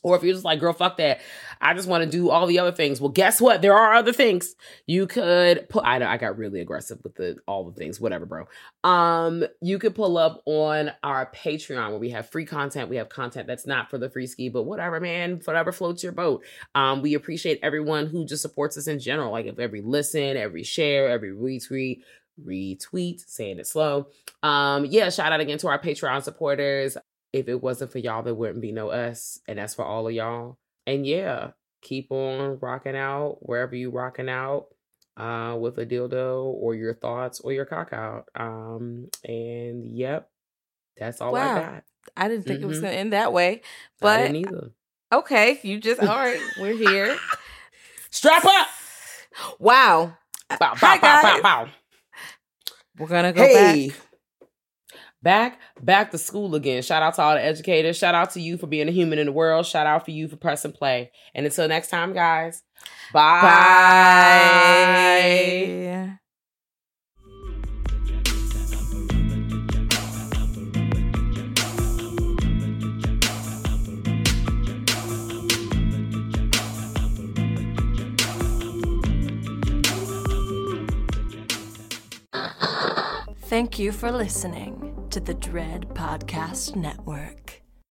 [0.04, 1.22] Or if you're just like, girl, fuck that.
[1.62, 3.00] I just want to do all the other things.
[3.00, 3.62] Well, guess what?
[3.62, 4.56] There are other things.
[4.88, 8.26] You could put I know I got really aggressive with the all the things, whatever,
[8.26, 8.48] bro.
[8.84, 12.90] Um, you could pull up on our Patreon where we have free content.
[12.90, 16.14] We have content that's not for the free ski, but whatever, man, whatever floats your
[16.14, 16.44] boat.
[16.74, 20.64] Um, we appreciate everyone who just supports us in general, like if every listen, every
[20.64, 22.02] share, every retweet,
[22.44, 24.08] retweet, saying it slow.
[24.42, 26.98] Um, yeah, shout out again to our Patreon supporters
[27.34, 29.40] if it wasn't for y'all, there wouldn't be no us.
[29.48, 30.58] And that's for all of y'all.
[30.88, 31.52] And yeah,
[31.82, 34.68] keep on rocking out wherever you rocking out
[35.18, 38.30] uh with a dildo or your thoughts or your cock out.
[38.36, 40.30] Um and yep,
[40.98, 41.40] that's all Wow.
[41.40, 41.84] I got.
[42.18, 42.82] I didn't think it was Mhm.
[42.82, 43.62] gonna end that way.
[44.02, 44.72] I But didn't either.
[45.14, 47.24] okay, you just all right, we're here.
[48.12, 48.68] Strap up!
[49.60, 50.18] Wow.
[50.60, 51.42] Bow, bow, Hi guys.
[51.42, 51.68] bow.
[52.98, 53.50] We're gonna go Hey.
[53.50, 53.96] back.
[55.24, 56.82] Back, back to school again.
[56.82, 57.96] Shout out to all the educators.
[57.96, 59.68] Shout out to you for being a human in the world.
[59.68, 61.12] Shout out for you for pressing play.
[61.36, 62.64] And until next time, guys.
[63.14, 63.42] Bye.
[63.42, 63.52] Bye.
[83.44, 87.61] Thank you for listening to the Dread Podcast Network.